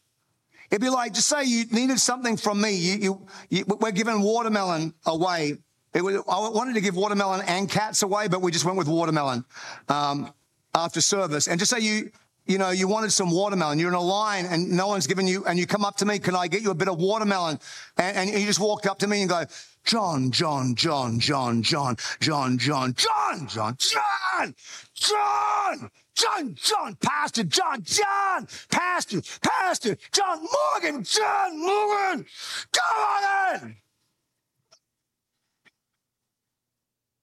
It'd 0.69 0.81
be 0.81 0.89
like, 0.89 1.13
just 1.13 1.29
say 1.29 1.45
you 1.45 1.63
needed 1.71 1.97
something 1.97 2.35
from 2.35 2.59
me. 2.59 2.73
You, 2.73 2.97
you, 2.97 3.27
you 3.49 3.65
we're 3.65 3.91
giving 3.91 4.21
watermelon 4.21 4.93
away. 5.05 5.59
Was, 5.95 6.15
I 6.15 6.49
wanted 6.49 6.73
to 6.73 6.81
give 6.81 6.97
watermelon 6.97 7.45
and 7.47 7.69
cats 7.69 8.03
away, 8.03 8.27
but 8.27 8.41
we 8.41 8.51
just 8.51 8.65
went 8.65 8.77
with 8.77 8.89
watermelon 8.89 9.45
um, 9.87 10.33
after 10.75 10.99
service. 10.99 11.47
And 11.47 11.57
just 11.57 11.71
say 11.71 11.79
you, 11.79 12.11
you 12.45 12.57
know, 12.57 12.71
you 12.71 12.87
wanted 12.87 13.11
some 13.11 13.31
watermelon. 13.31 13.79
You're 13.79 13.89
in 13.89 13.95
a 13.95 14.01
line 14.01 14.45
and 14.45 14.71
no 14.71 14.87
one's 14.87 15.07
giving 15.07 15.27
you, 15.27 15.45
and 15.45 15.59
you 15.59 15.67
come 15.67 15.85
up 15.85 15.97
to 15.97 16.05
me, 16.05 16.19
can 16.19 16.35
I 16.35 16.47
get 16.47 16.61
you 16.61 16.71
a 16.71 16.75
bit 16.75 16.87
of 16.87 16.97
watermelon? 16.97 17.59
And, 17.97 18.29
and 18.29 18.29
you 18.29 18.45
just 18.45 18.59
walked 18.59 18.87
up 18.87 18.99
to 18.99 19.07
me 19.07 19.21
and 19.21 19.29
go, 19.29 19.45
John, 19.83 20.31
John, 20.31 20.75
John, 20.75 21.19
John, 21.19 21.61
John, 21.61 22.09
John, 22.19 22.57
John, 22.57 22.57
John, 22.57 22.93
John, 22.93 23.77
John, 23.77 24.55
John, 24.93 25.91
John, 26.13 26.55
John, 26.55 26.95
Pastor 26.95 27.43
John, 27.43 27.81
John, 27.83 28.47
Pastor, 28.69 29.21
Pastor, 29.41 29.97
John 30.11 30.39
Morgan, 30.39 31.03
John 31.03 31.59
Morgan, 31.59 32.25
come 32.71 32.97
on 32.97 33.55
in. 33.63 33.77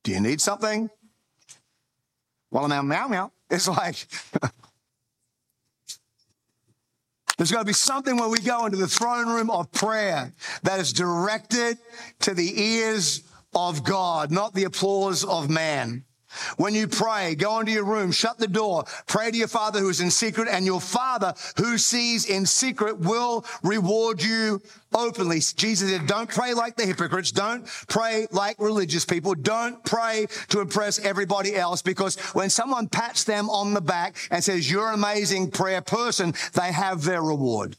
Do 0.02 0.12
you 0.12 0.20
need 0.20 0.40
something? 0.40 0.88
Well, 2.50 2.66
meow, 2.66 2.82
meow, 2.82 3.08
meow. 3.08 3.32
It's 3.50 3.68
like, 3.68 4.06
There's 7.38 7.52
going 7.52 7.62
to 7.62 7.66
be 7.66 7.72
something 7.72 8.16
where 8.16 8.28
we 8.28 8.40
go 8.40 8.66
into 8.66 8.76
the 8.76 8.88
throne 8.88 9.28
room 9.28 9.48
of 9.48 9.70
prayer 9.70 10.32
that 10.64 10.80
is 10.80 10.92
directed 10.92 11.78
to 12.20 12.34
the 12.34 12.60
ears 12.60 13.22
of 13.54 13.84
God, 13.84 14.32
not 14.32 14.54
the 14.54 14.64
applause 14.64 15.24
of 15.24 15.48
man. 15.48 16.04
When 16.56 16.74
you 16.74 16.88
pray, 16.88 17.34
go 17.34 17.60
into 17.60 17.72
your 17.72 17.84
room, 17.84 18.12
shut 18.12 18.38
the 18.38 18.48
door, 18.48 18.84
pray 19.06 19.30
to 19.30 19.36
your 19.36 19.48
father 19.48 19.80
who 19.80 19.88
is 19.88 20.00
in 20.00 20.10
secret, 20.10 20.48
and 20.48 20.64
your 20.64 20.80
father 20.80 21.34
who 21.56 21.78
sees 21.78 22.24
in 22.26 22.46
secret 22.46 22.98
will 22.98 23.44
reward 23.62 24.22
you 24.22 24.60
openly. 24.94 25.40
Jesus 25.40 25.90
said, 25.90 26.06
don't 26.06 26.28
pray 26.28 26.54
like 26.54 26.76
the 26.76 26.86
hypocrites. 26.86 27.30
Don't 27.30 27.66
pray 27.88 28.26
like 28.30 28.58
religious 28.58 29.04
people. 29.04 29.34
Don't 29.34 29.84
pray 29.84 30.26
to 30.48 30.60
impress 30.60 30.98
everybody 31.04 31.54
else 31.54 31.82
because 31.82 32.16
when 32.34 32.50
someone 32.50 32.88
pats 32.88 33.24
them 33.24 33.50
on 33.50 33.74
the 33.74 33.80
back 33.80 34.16
and 34.30 34.42
says, 34.42 34.70
you're 34.70 34.88
an 34.88 34.94
amazing 34.94 35.50
prayer 35.50 35.82
person, 35.82 36.34
they 36.54 36.72
have 36.72 37.04
their 37.04 37.22
reward. 37.22 37.76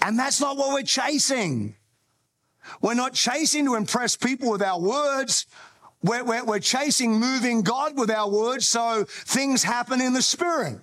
And 0.00 0.18
that's 0.18 0.40
not 0.40 0.56
what 0.56 0.72
we're 0.72 0.82
chasing. 0.82 1.76
We're 2.80 2.94
not 2.94 3.14
chasing 3.14 3.64
to 3.66 3.74
impress 3.74 4.16
people 4.16 4.50
with 4.50 4.62
our 4.62 4.80
words. 4.80 5.46
We're, 6.02 6.24
we're, 6.24 6.44
we're 6.44 6.60
chasing 6.60 7.18
moving 7.18 7.62
God 7.62 7.98
with 7.98 8.10
our 8.10 8.28
words, 8.28 8.68
so 8.68 9.04
things 9.08 9.62
happen 9.62 10.00
in 10.00 10.12
the 10.12 10.22
spirit. 10.22 10.78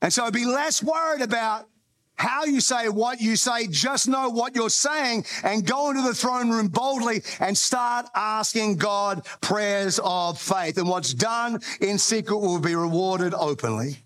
And 0.00 0.12
so 0.12 0.30
be 0.30 0.44
less 0.44 0.82
worried 0.82 1.22
about 1.22 1.68
how 2.16 2.44
you 2.44 2.60
say 2.60 2.88
what 2.88 3.20
you 3.20 3.36
say. 3.36 3.66
Just 3.66 4.08
know 4.08 4.30
what 4.30 4.56
you're 4.56 4.70
saying 4.70 5.24
and 5.44 5.66
go 5.66 5.90
into 5.90 6.02
the 6.02 6.14
throne 6.14 6.50
room 6.50 6.68
boldly 6.68 7.22
and 7.40 7.56
start 7.56 8.06
asking 8.14 8.76
God 8.76 9.26
prayers 9.40 10.00
of 10.02 10.40
faith. 10.40 10.78
And 10.78 10.88
what's 10.88 11.12
done 11.12 11.60
in 11.80 11.98
secret 11.98 12.38
will 12.38 12.58
be 12.58 12.74
rewarded 12.74 13.34
openly. 13.34 13.98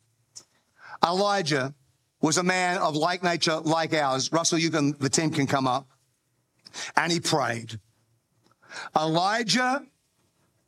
Elijah 1.04 1.74
was 2.20 2.36
a 2.36 2.42
man 2.42 2.78
of 2.78 2.96
like 2.96 3.22
nature, 3.22 3.58
like 3.60 3.94
ours. 3.94 4.32
Russell, 4.32 4.58
you 4.58 4.70
can, 4.70 4.92
the 4.98 5.08
team 5.08 5.30
can 5.30 5.46
come 5.46 5.66
up. 5.66 5.86
And 6.96 7.10
he 7.10 7.20
prayed. 7.20 7.78
Elijah 8.96 9.84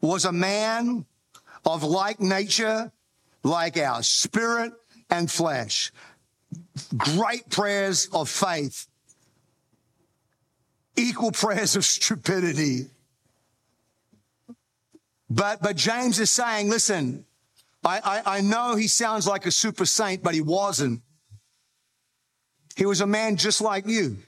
was 0.01 0.25
a 0.25 0.33
man 0.33 1.07
of 1.65 1.83
like 1.85 2.21
nature, 2.21 2.91
like 3.43 3.77
our 3.77 4.03
spirit 4.03 4.73
and 5.11 5.31
flesh. 5.31 5.93
Great 6.97 7.49
prayers 7.49 8.09
of 8.13 8.29
faith, 8.29 8.87
equal 10.97 11.33
prayers 11.33 11.77
of 11.77 11.85
stupidity. 11.85 12.87
But, 15.31 15.63
but 15.63 15.77
James 15.77 16.19
is 16.19 16.31
saying, 16.31 16.69
listen, 16.69 17.25
I, 17.85 18.01
I, 18.27 18.37
I 18.37 18.41
know 18.43 18.75
he 18.77 18.87
sounds 18.87 19.27
like 19.27 19.47
a 19.47 19.51
super 19.51 19.87
saint, 19.87 20.23
but 20.23 20.35
he 20.35 20.41
wasn't. 20.41 21.01
He 22.77 22.87
was 22.87 23.01
a 23.01 23.07
man 23.07 23.37
just 23.37 23.61
like 23.61 23.87
you, 23.87 24.19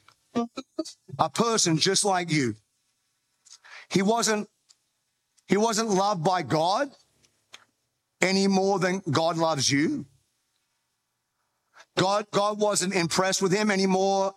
a 1.18 1.30
person 1.30 1.76
just 1.76 2.04
like 2.04 2.30
you. 2.30 2.56
He 3.90 4.02
wasn't, 4.02 4.48
he 5.46 5.56
wasn't 5.56 5.90
loved 5.90 6.24
by 6.24 6.42
God 6.42 6.90
any 8.20 8.46
more 8.46 8.78
than 8.78 9.02
God 9.10 9.36
loves 9.36 9.70
you. 9.70 10.06
God, 11.96 12.26
God 12.32 12.58
wasn't 12.58 12.94
impressed 12.94 13.40
with 13.40 13.52
him 13.52 13.70
any 13.70 13.86
more 13.86 14.34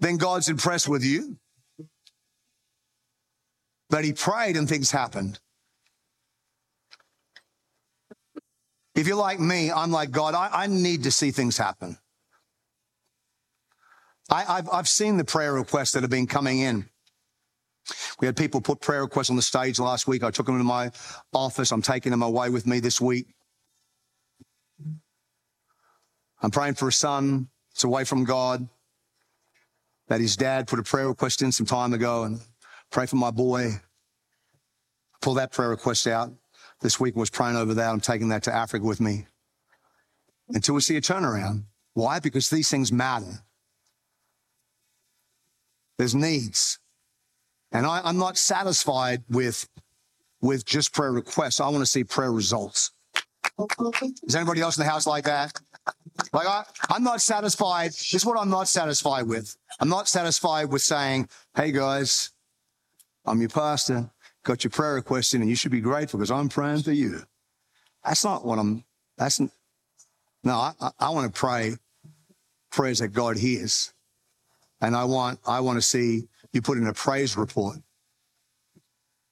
than 0.00 0.16
God's 0.16 0.48
impressed 0.48 0.88
with 0.88 1.04
you. 1.04 1.38
But 3.90 4.04
he 4.04 4.12
prayed 4.12 4.56
and 4.56 4.68
things 4.68 4.90
happened. 4.90 5.38
If 8.94 9.06
you're 9.06 9.16
like 9.16 9.40
me, 9.40 9.70
I'm 9.70 9.90
like 9.90 10.10
God, 10.10 10.34
I, 10.34 10.48
I 10.52 10.66
need 10.66 11.04
to 11.04 11.10
see 11.10 11.30
things 11.30 11.58
happen. 11.58 11.98
I, 14.30 14.62
have 14.72 14.88
seen 14.88 15.16
the 15.16 15.24
prayer 15.24 15.52
requests 15.52 15.92
that 15.92 16.02
have 16.02 16.10
been 16.10 16.26
coming 16.26 16.60
in. 16.60 16.88
We 18.20 18.26
had 18.26 18.36
people 18.36 18.60
put 18.60 18.80
prayer 18.80 19.02
requests 19.02 19.30
on 19.30 19.36
the 19.36 19.42
stage 19.42 19.78
last 19.78 20.06
week. 20.06 20.22
I 20.22 20.30
took 20.30 20.46
them 20.46 20.58
to 20.58 20.64
my 20.64 20.90
office. 21.32 21.70
I'm 21.70 21.82
taking 21.82 22.10
them 22.10 22.22
away 22.22 22.48
with 22.48 22.66
me 22.66 22.80
this 22.80 23.00
week. 23.00 23.26
I'm 26.42 26.50
praying 26.50 26.74
for 26.74 26.88
a 26.88 26.92
son 26.92 27.48
that's 27.70 27.84
away 27.84 28.04
from 28.04 28.24
God, 28.24 28.68
that 30.08 30.20
his 30.20 30.36
dad 30.36 30.66
put 30.66 30.78
a 30.78 30.82
prayer 30.82 31.08
request 31.08 31.42
in 31.42 31.52
some 31.52 31.66
time 31.66 31.92
ago, 31.92 32.24
and 32.24 32.40
pray 32.90 33.06
for 33.06 33.16
my 33.16 33.30
boy. 33.30 33.80
Pull 35.22 35.34
that 35.34 35.52
prayer 35.52 35.70
request 35.70 36.06
out. 36.06 36.32
This 36.80 37.00
week 37.00 37.16
was 37.16 37.30
praying 37.30 37.56
over 37.56 37.72
that. 37.74 37.90
I'm 37.90 38.00
taking 38.00 38.28
that 38.28 38.42
to 38.42 38.54
Africa 38.54 38.84
with 38.84 39.00
me 39.00 39.26
until 40.50 40.74
we 40.74 40.82
see 40.82 40.96
a 40.96 41.00
turnaround. 41.00 41.64
Why? 41.94 42.18
Because 42.20 42.50
these 42.50 42.68
things 42.68 42.92
matter. 42.92 43.42
There's 45.96 46.14
needs. 46.14 46.78
And 47.74 47.84
I, 47.86 48.08
am 48.08 48.18
not 48.18 48.38
satisfied 48.38 49.24
with, 49.28 49.68
with 50.40 50.64
just 50.64 50.94
prayer 50.94 51.12
requests. 51.12 51.60
I 51.60 51.68
want 51.68 51.80
to 51.80 51.86
see 51.86 52.04
prayer 52.04 52.32
results. 52.32 52.92
Is 54.22 54.34
anybody 54.36 54.60
else 54.60 54.78
in 54.78 54.84
the 54.84 54.90
house 54.90 55.06
like 55.06 55.24
that? 55.24 55.52
Like 56.32 56.46
I, 56.46 56.64
I'm 56.88 57.02
not 57.02 57.20
satisfied. 57.20 57.90
This 57.90 58.14
is 58.14 58.24
what 58.24 58.38
I'm 58.38 58.48
not 58.48 58.68
satisfied 58.68 59.26
with. 59.26 59.56
I'm 59.80 59.88
not 59.88 60.08
satisfied 60.08 60.70
with 60.70 60.82
saying, 60.82 61.28
"Hey 61.54 61.72
guys, 61.72 62.30
I'm 63.26 63.40
your 63.40 63.50
pastor. 63.50 64.10
Got 64.44 64.64
your 64.64 64.70
prayer 64.70 64.94
request 64.94 65.34
in, 65.34 65.40
and 65.40 65.50
you 65.50 65.56
should 65.56 65.72
be 65.72 65.80
grateful 65.80 66.18
because 66.18 66.30
I'm 66.30 66.48
praying 66.48 66.82
for 66.82 66.92
you." 66.92 67.22
That's 68.04 68.24
not 68.24 68.44
what 68.44 68.58
I'm. 68.58 68.84
That's 69.18 69.40
no. 69.40 70.54
I, 70.54 70.72
I 70.98 71.10
want 71.10 71.32
to 71.32 71.38
pray 71.38 71.74
prayers 72.70 73.00
that 73.00 73.08
God 73.08 73.36
hears, 73.36 73.92
and 74.80 74.96
I 74.96 75.04
want 75.04 75.40
I 75.46 75.60
want 75.60 75.76
to 75.76 75.82
see 75.82 76.28
you 76.54 76.62
put 76.62 76.78
in 76.78 76.86
a 76.86 76.94
praise 76.94 77.36
report. 77.36 77.78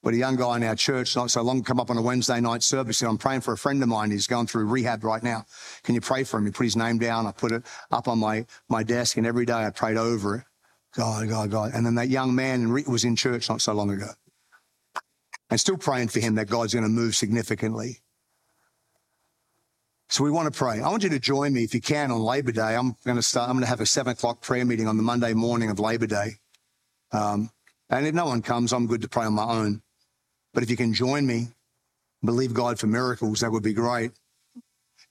But 0.02 0.14
a 0.14 0.16
young 0.16 0.34
guy 0.34 0.56
in 0.56 0.64
our 0.64 0.74
church 0.74 1.14
not 1.14 1.30
so 1.30 1.42
long 1.42 1.62
come 1.62 1.78
up 1.78 1.88
on 1.88 1.96
a 1.96 2.02
Wednesday 2.02 2.40
night 2.40 2.64
service 2.64 3.00
and 3.02 3.08
I'm 3.08 3.18
praying 3.18 3.42
for 3.42 3.52
a 3.52 3.58
friend 3.58 3.80
of 3.82 3.88
mine. 3.88 4.10
He's 4.10 4.26
going 4.26 4.48
through 4.48 4.66
rehab 4.66 5.04
right 5.04 5.22
now. 5.22 5.44
Can 5.84 5.94
you 5.94 6.00
pray 6.00 6.24
for 6.24 6.38
him? 6.38 6.46
He 6.46 6.50
put 6.50 6.64
his 6.64 6.76
name 6.76 6.98
down. 6.98 7.26
I 7.26 7.32
put 7.32 7.52
it 7.52 7.62
up 7.92 8.08
on 8.08 8.18
my, 8.18 8.44
my 8.68 8.82
desk 8.82 9.16
and 9.16 9.26
every 9.26 9.46
day 9.46 9.54
I 9.54 9.70
prayed 9.70 9.96
over 9.96 10.36
it. 10.36 10.44
God, 10.96 11.28
God, 11.28 11.50
God. 11.50 11.70
And 11.72 11.86
then 11.86 11.94
that 11.94 12.08
young 12.08 12.34
man 12.34 12.72
was 12.72 13.04
in 13.04 13.14
church 13.14 13.48
not 13.48 13.60
so 13.60 13.72
long 13.72 13.90
ago. 13.90 14.08
And 15.50 15.60
still 15.60 15.76
praying 15.76 16.08
for 16.08 16.18
him 16.18 16.34
that 16.34 16.48
God's 16.48 16.74
going 16.74 16.84
to 16.84 16.90
move 16.90 17.14
significantly. 17.14 18.00
So 20.08 20.24
we 20.24 20.30
want 20.30 20.52
to 20.52 20.58
pray. 20.58 20.80
I 20.80 20.88
want 20.88 21.04
you 21.04 21.10
to 21.10 21.18
join 21.18 21.54
me 21.54 21.62
if 21.62 21.74
you 21.74 21.80
can 21.80 22.10
on 22.10 22.20
Labor 22.20 22.52
Day. 22.52 22.76
I'm 22.76 22.96
going 23.04 23.16
to 23.16 23.22
start, 23.22 23.48
I'm 23.48 23.54
going 23.54 23.64
to 23.64 23.70
have 23.70 23.80
a 23.80 23.86
seven 23.86 24.12
o'clock 24.12 24.42
prayer 24.42 24.64
meeting 24.64 24.86
on 24.86 24.96
the 24.96 25.02
Monday 25.02 25.32
morning 25.32 25.70
of 25.70 25.78
Labor 25.78 26.06
Day. 26.06 26.41
Um, 27.12 27.50
and 27.90 28.06
if 28.06 28.14
no 28.14 28.26
one 28.26 28.42
comes, 28.42 28.72
I'm 28.72 28.86
good 28.86 29.02
to 29.02 29.08
pray 29.08 29.26
on 29.26 29.34
my 29.34 29.44
own. 29.44 29.82
But 30.54 30.62
if 30.62 30.70
you 30.70 30.76
can 30.76 30.94
join 30.94 31.26
me, 31.26 31.48
believe 32.24 32.54
God 32.54 32.78
for 32.78 32.86
miracles, 32.86 33.40
that 33.40 33.52
would 33.52 33.62
be 33.62 33.74
great. 33.74 34.12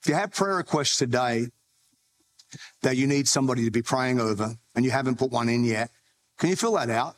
If 0.01 0.07
you 0.07 0.15
have 0.15 0.31
prayer 0.31 0.55
requests 0.55 0.97
today 0.97 1.47
that 2.81 2.97
you 2.97 3.07
need 3.07 3.27
somebody 3.27 3.65
to 3.65 3.71
be 3.71 3.81
praying 3.81 4.19
over 4.19 4.55
and 4.75 4.83
you 4.83 4.91
haven't 4.91 5.19
put 5.19 5.31
one 5.31 5.49
in 5.49 5.63
yet, 5.63 5.91
can 6.39 6.49
you 6.49 6.55
fill 6.55 6.73
that 6.73 6.89
out? 6.89 7.15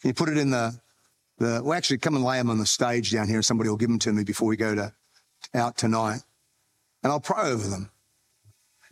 Can 0.00 0.10
you 0.10 0.14
put 0.14 0.28
it 0.28 0.38
in 0.38 0.50
the, 0.50 0.78
the 1.38 1.60
well, 1.64 1.76
actually, 1.76 1.98
come 1.98 2.14
and 2.14 2.24
lay 2.24 2.38
them 2.38 2.50
on 2.50 2.58
the 2.58 2.66
stage 2.66 3.10
down 3.10 3.26
here 3.26 3.36
and 3.36 3.44
somebody 3.44 3.68
will 3.68 3.76
give 3.76 3.88
them 3.88 3.98
to 4.00 4.12
me 4.12 4.22
before 4.22 4.48
we 4.48 4.56
go 4.56 4.74
to 4.74 4.92
out 5.54 5.76
tonight. 5.76 6.20
And 7.02 7.12
I'll 7.12 7.20
pray 7.20 7.50
over 7.50 7.66
them. 7.66 7.90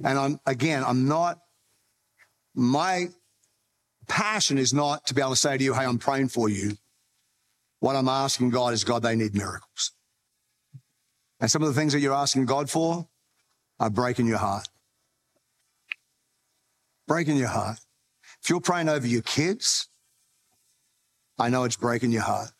And 0.04 0.18
I'm, 0.18 0.40
again, 0.46 0.82
I'm 0.84 1.06
not, 1.08 1.38
my 2.54 3.08
passion 4.08 4.58
is 4.58 4.74
not 4.74 5.06
to 5.06 5.14
be 5.14 5.20
able 5.20 5.30
to 5.30 5.36
say 5.36 5.58
to 5.58 5.64
you, 5.64 5.74
Hey, 5.74 5.84
I'm 5.84 5.98
praying 5.98 6.28
for 6.28 6.48
you. 6.48 6.78
What 7.80 7.96
I'm 7.96 8.08
asking 8.08 8.50
God 8.50 8.72
is, 8.74 8.84
God, 8.84 9.02
they 9.02 9.16
need 9.16 9.34
miracles. 9.34 9.92
And 11.40 11.50
some 11.50 11.62
of 11.62 11.68
the 11.68 11.74
things 11.74 11.92
that 11.92 12.00
you're 12.00 12.14
asking 12.14 12.46
God 12.46 12.70
for 12.70 13.08
are 13.80 13.90
breaking 13.90 14.26
your 14.26 14.38
heart. 14.38 14.68
breaking 17.06 17.36
your 17.36 17.48
heart. 17.48 17.78
If 18.42 18.50
you're 18.50 18.60
praying 18.60 18.88
over 18.88 19.06
your 19.06 19.22
kids, 19.22 19.88
I 21.38 21.48
know 21.48 21.64
it's 21.64 21.76
breaking 21.76 22.12
your 22.12 22.22
heart. 22.22 22.50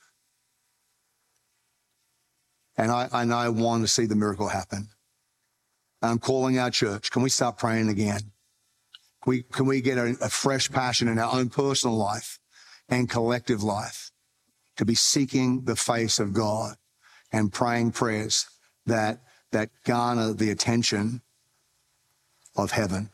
And 2.77 2.91
I, 2.91 3.09
and 3.13 3.33
I 3.33 3.49
want 3.49 3.85
to 3.85 3.89
see 3.89 4.07
the 4.07 4.17
miracle 4.17 4.49
happen. 4.49 4.89
I'm 6.03 6.19
calling 6.19 6.59
our 6.59 6.71
church. 6.71 7.11
Can 7.11 7.23
we 7.23 7.31
start 7.31 7.59
praying 7.59 7.89
again? 7.89 8.21
We, 9.27 9.43
can 9.43 9.67
we 9.67 9.81
get 9.81 9.99
a, 9.99 10.17
a 10.23 10.29
fresh 10.31 10.71
passion 10.71 11.09
in 11.09 11.19
our 11.19 11.35
own 11.35 11.51
personal 11.51 11.97
life 11.97 12.39
and 12.89 13.11
collective 13.11 13.63
life 13.63 14.13
to 14.77 14.85
be 14.85 14.95
seeking 14.95 15.65
the 15.65 15.77
face 15.77 16.19
of 16.19 16.33
God 16.33 16.77
and 17.33 17.53
praying 17.53 17.93
prayers 17.93 18.47
that, 18.87 19.21
that 19.51 19.71
garner 19.85 20.33
the 20.33 20.51
attention 20.51 21.23
of 22.57 22.71
heaven? 22.71 23.11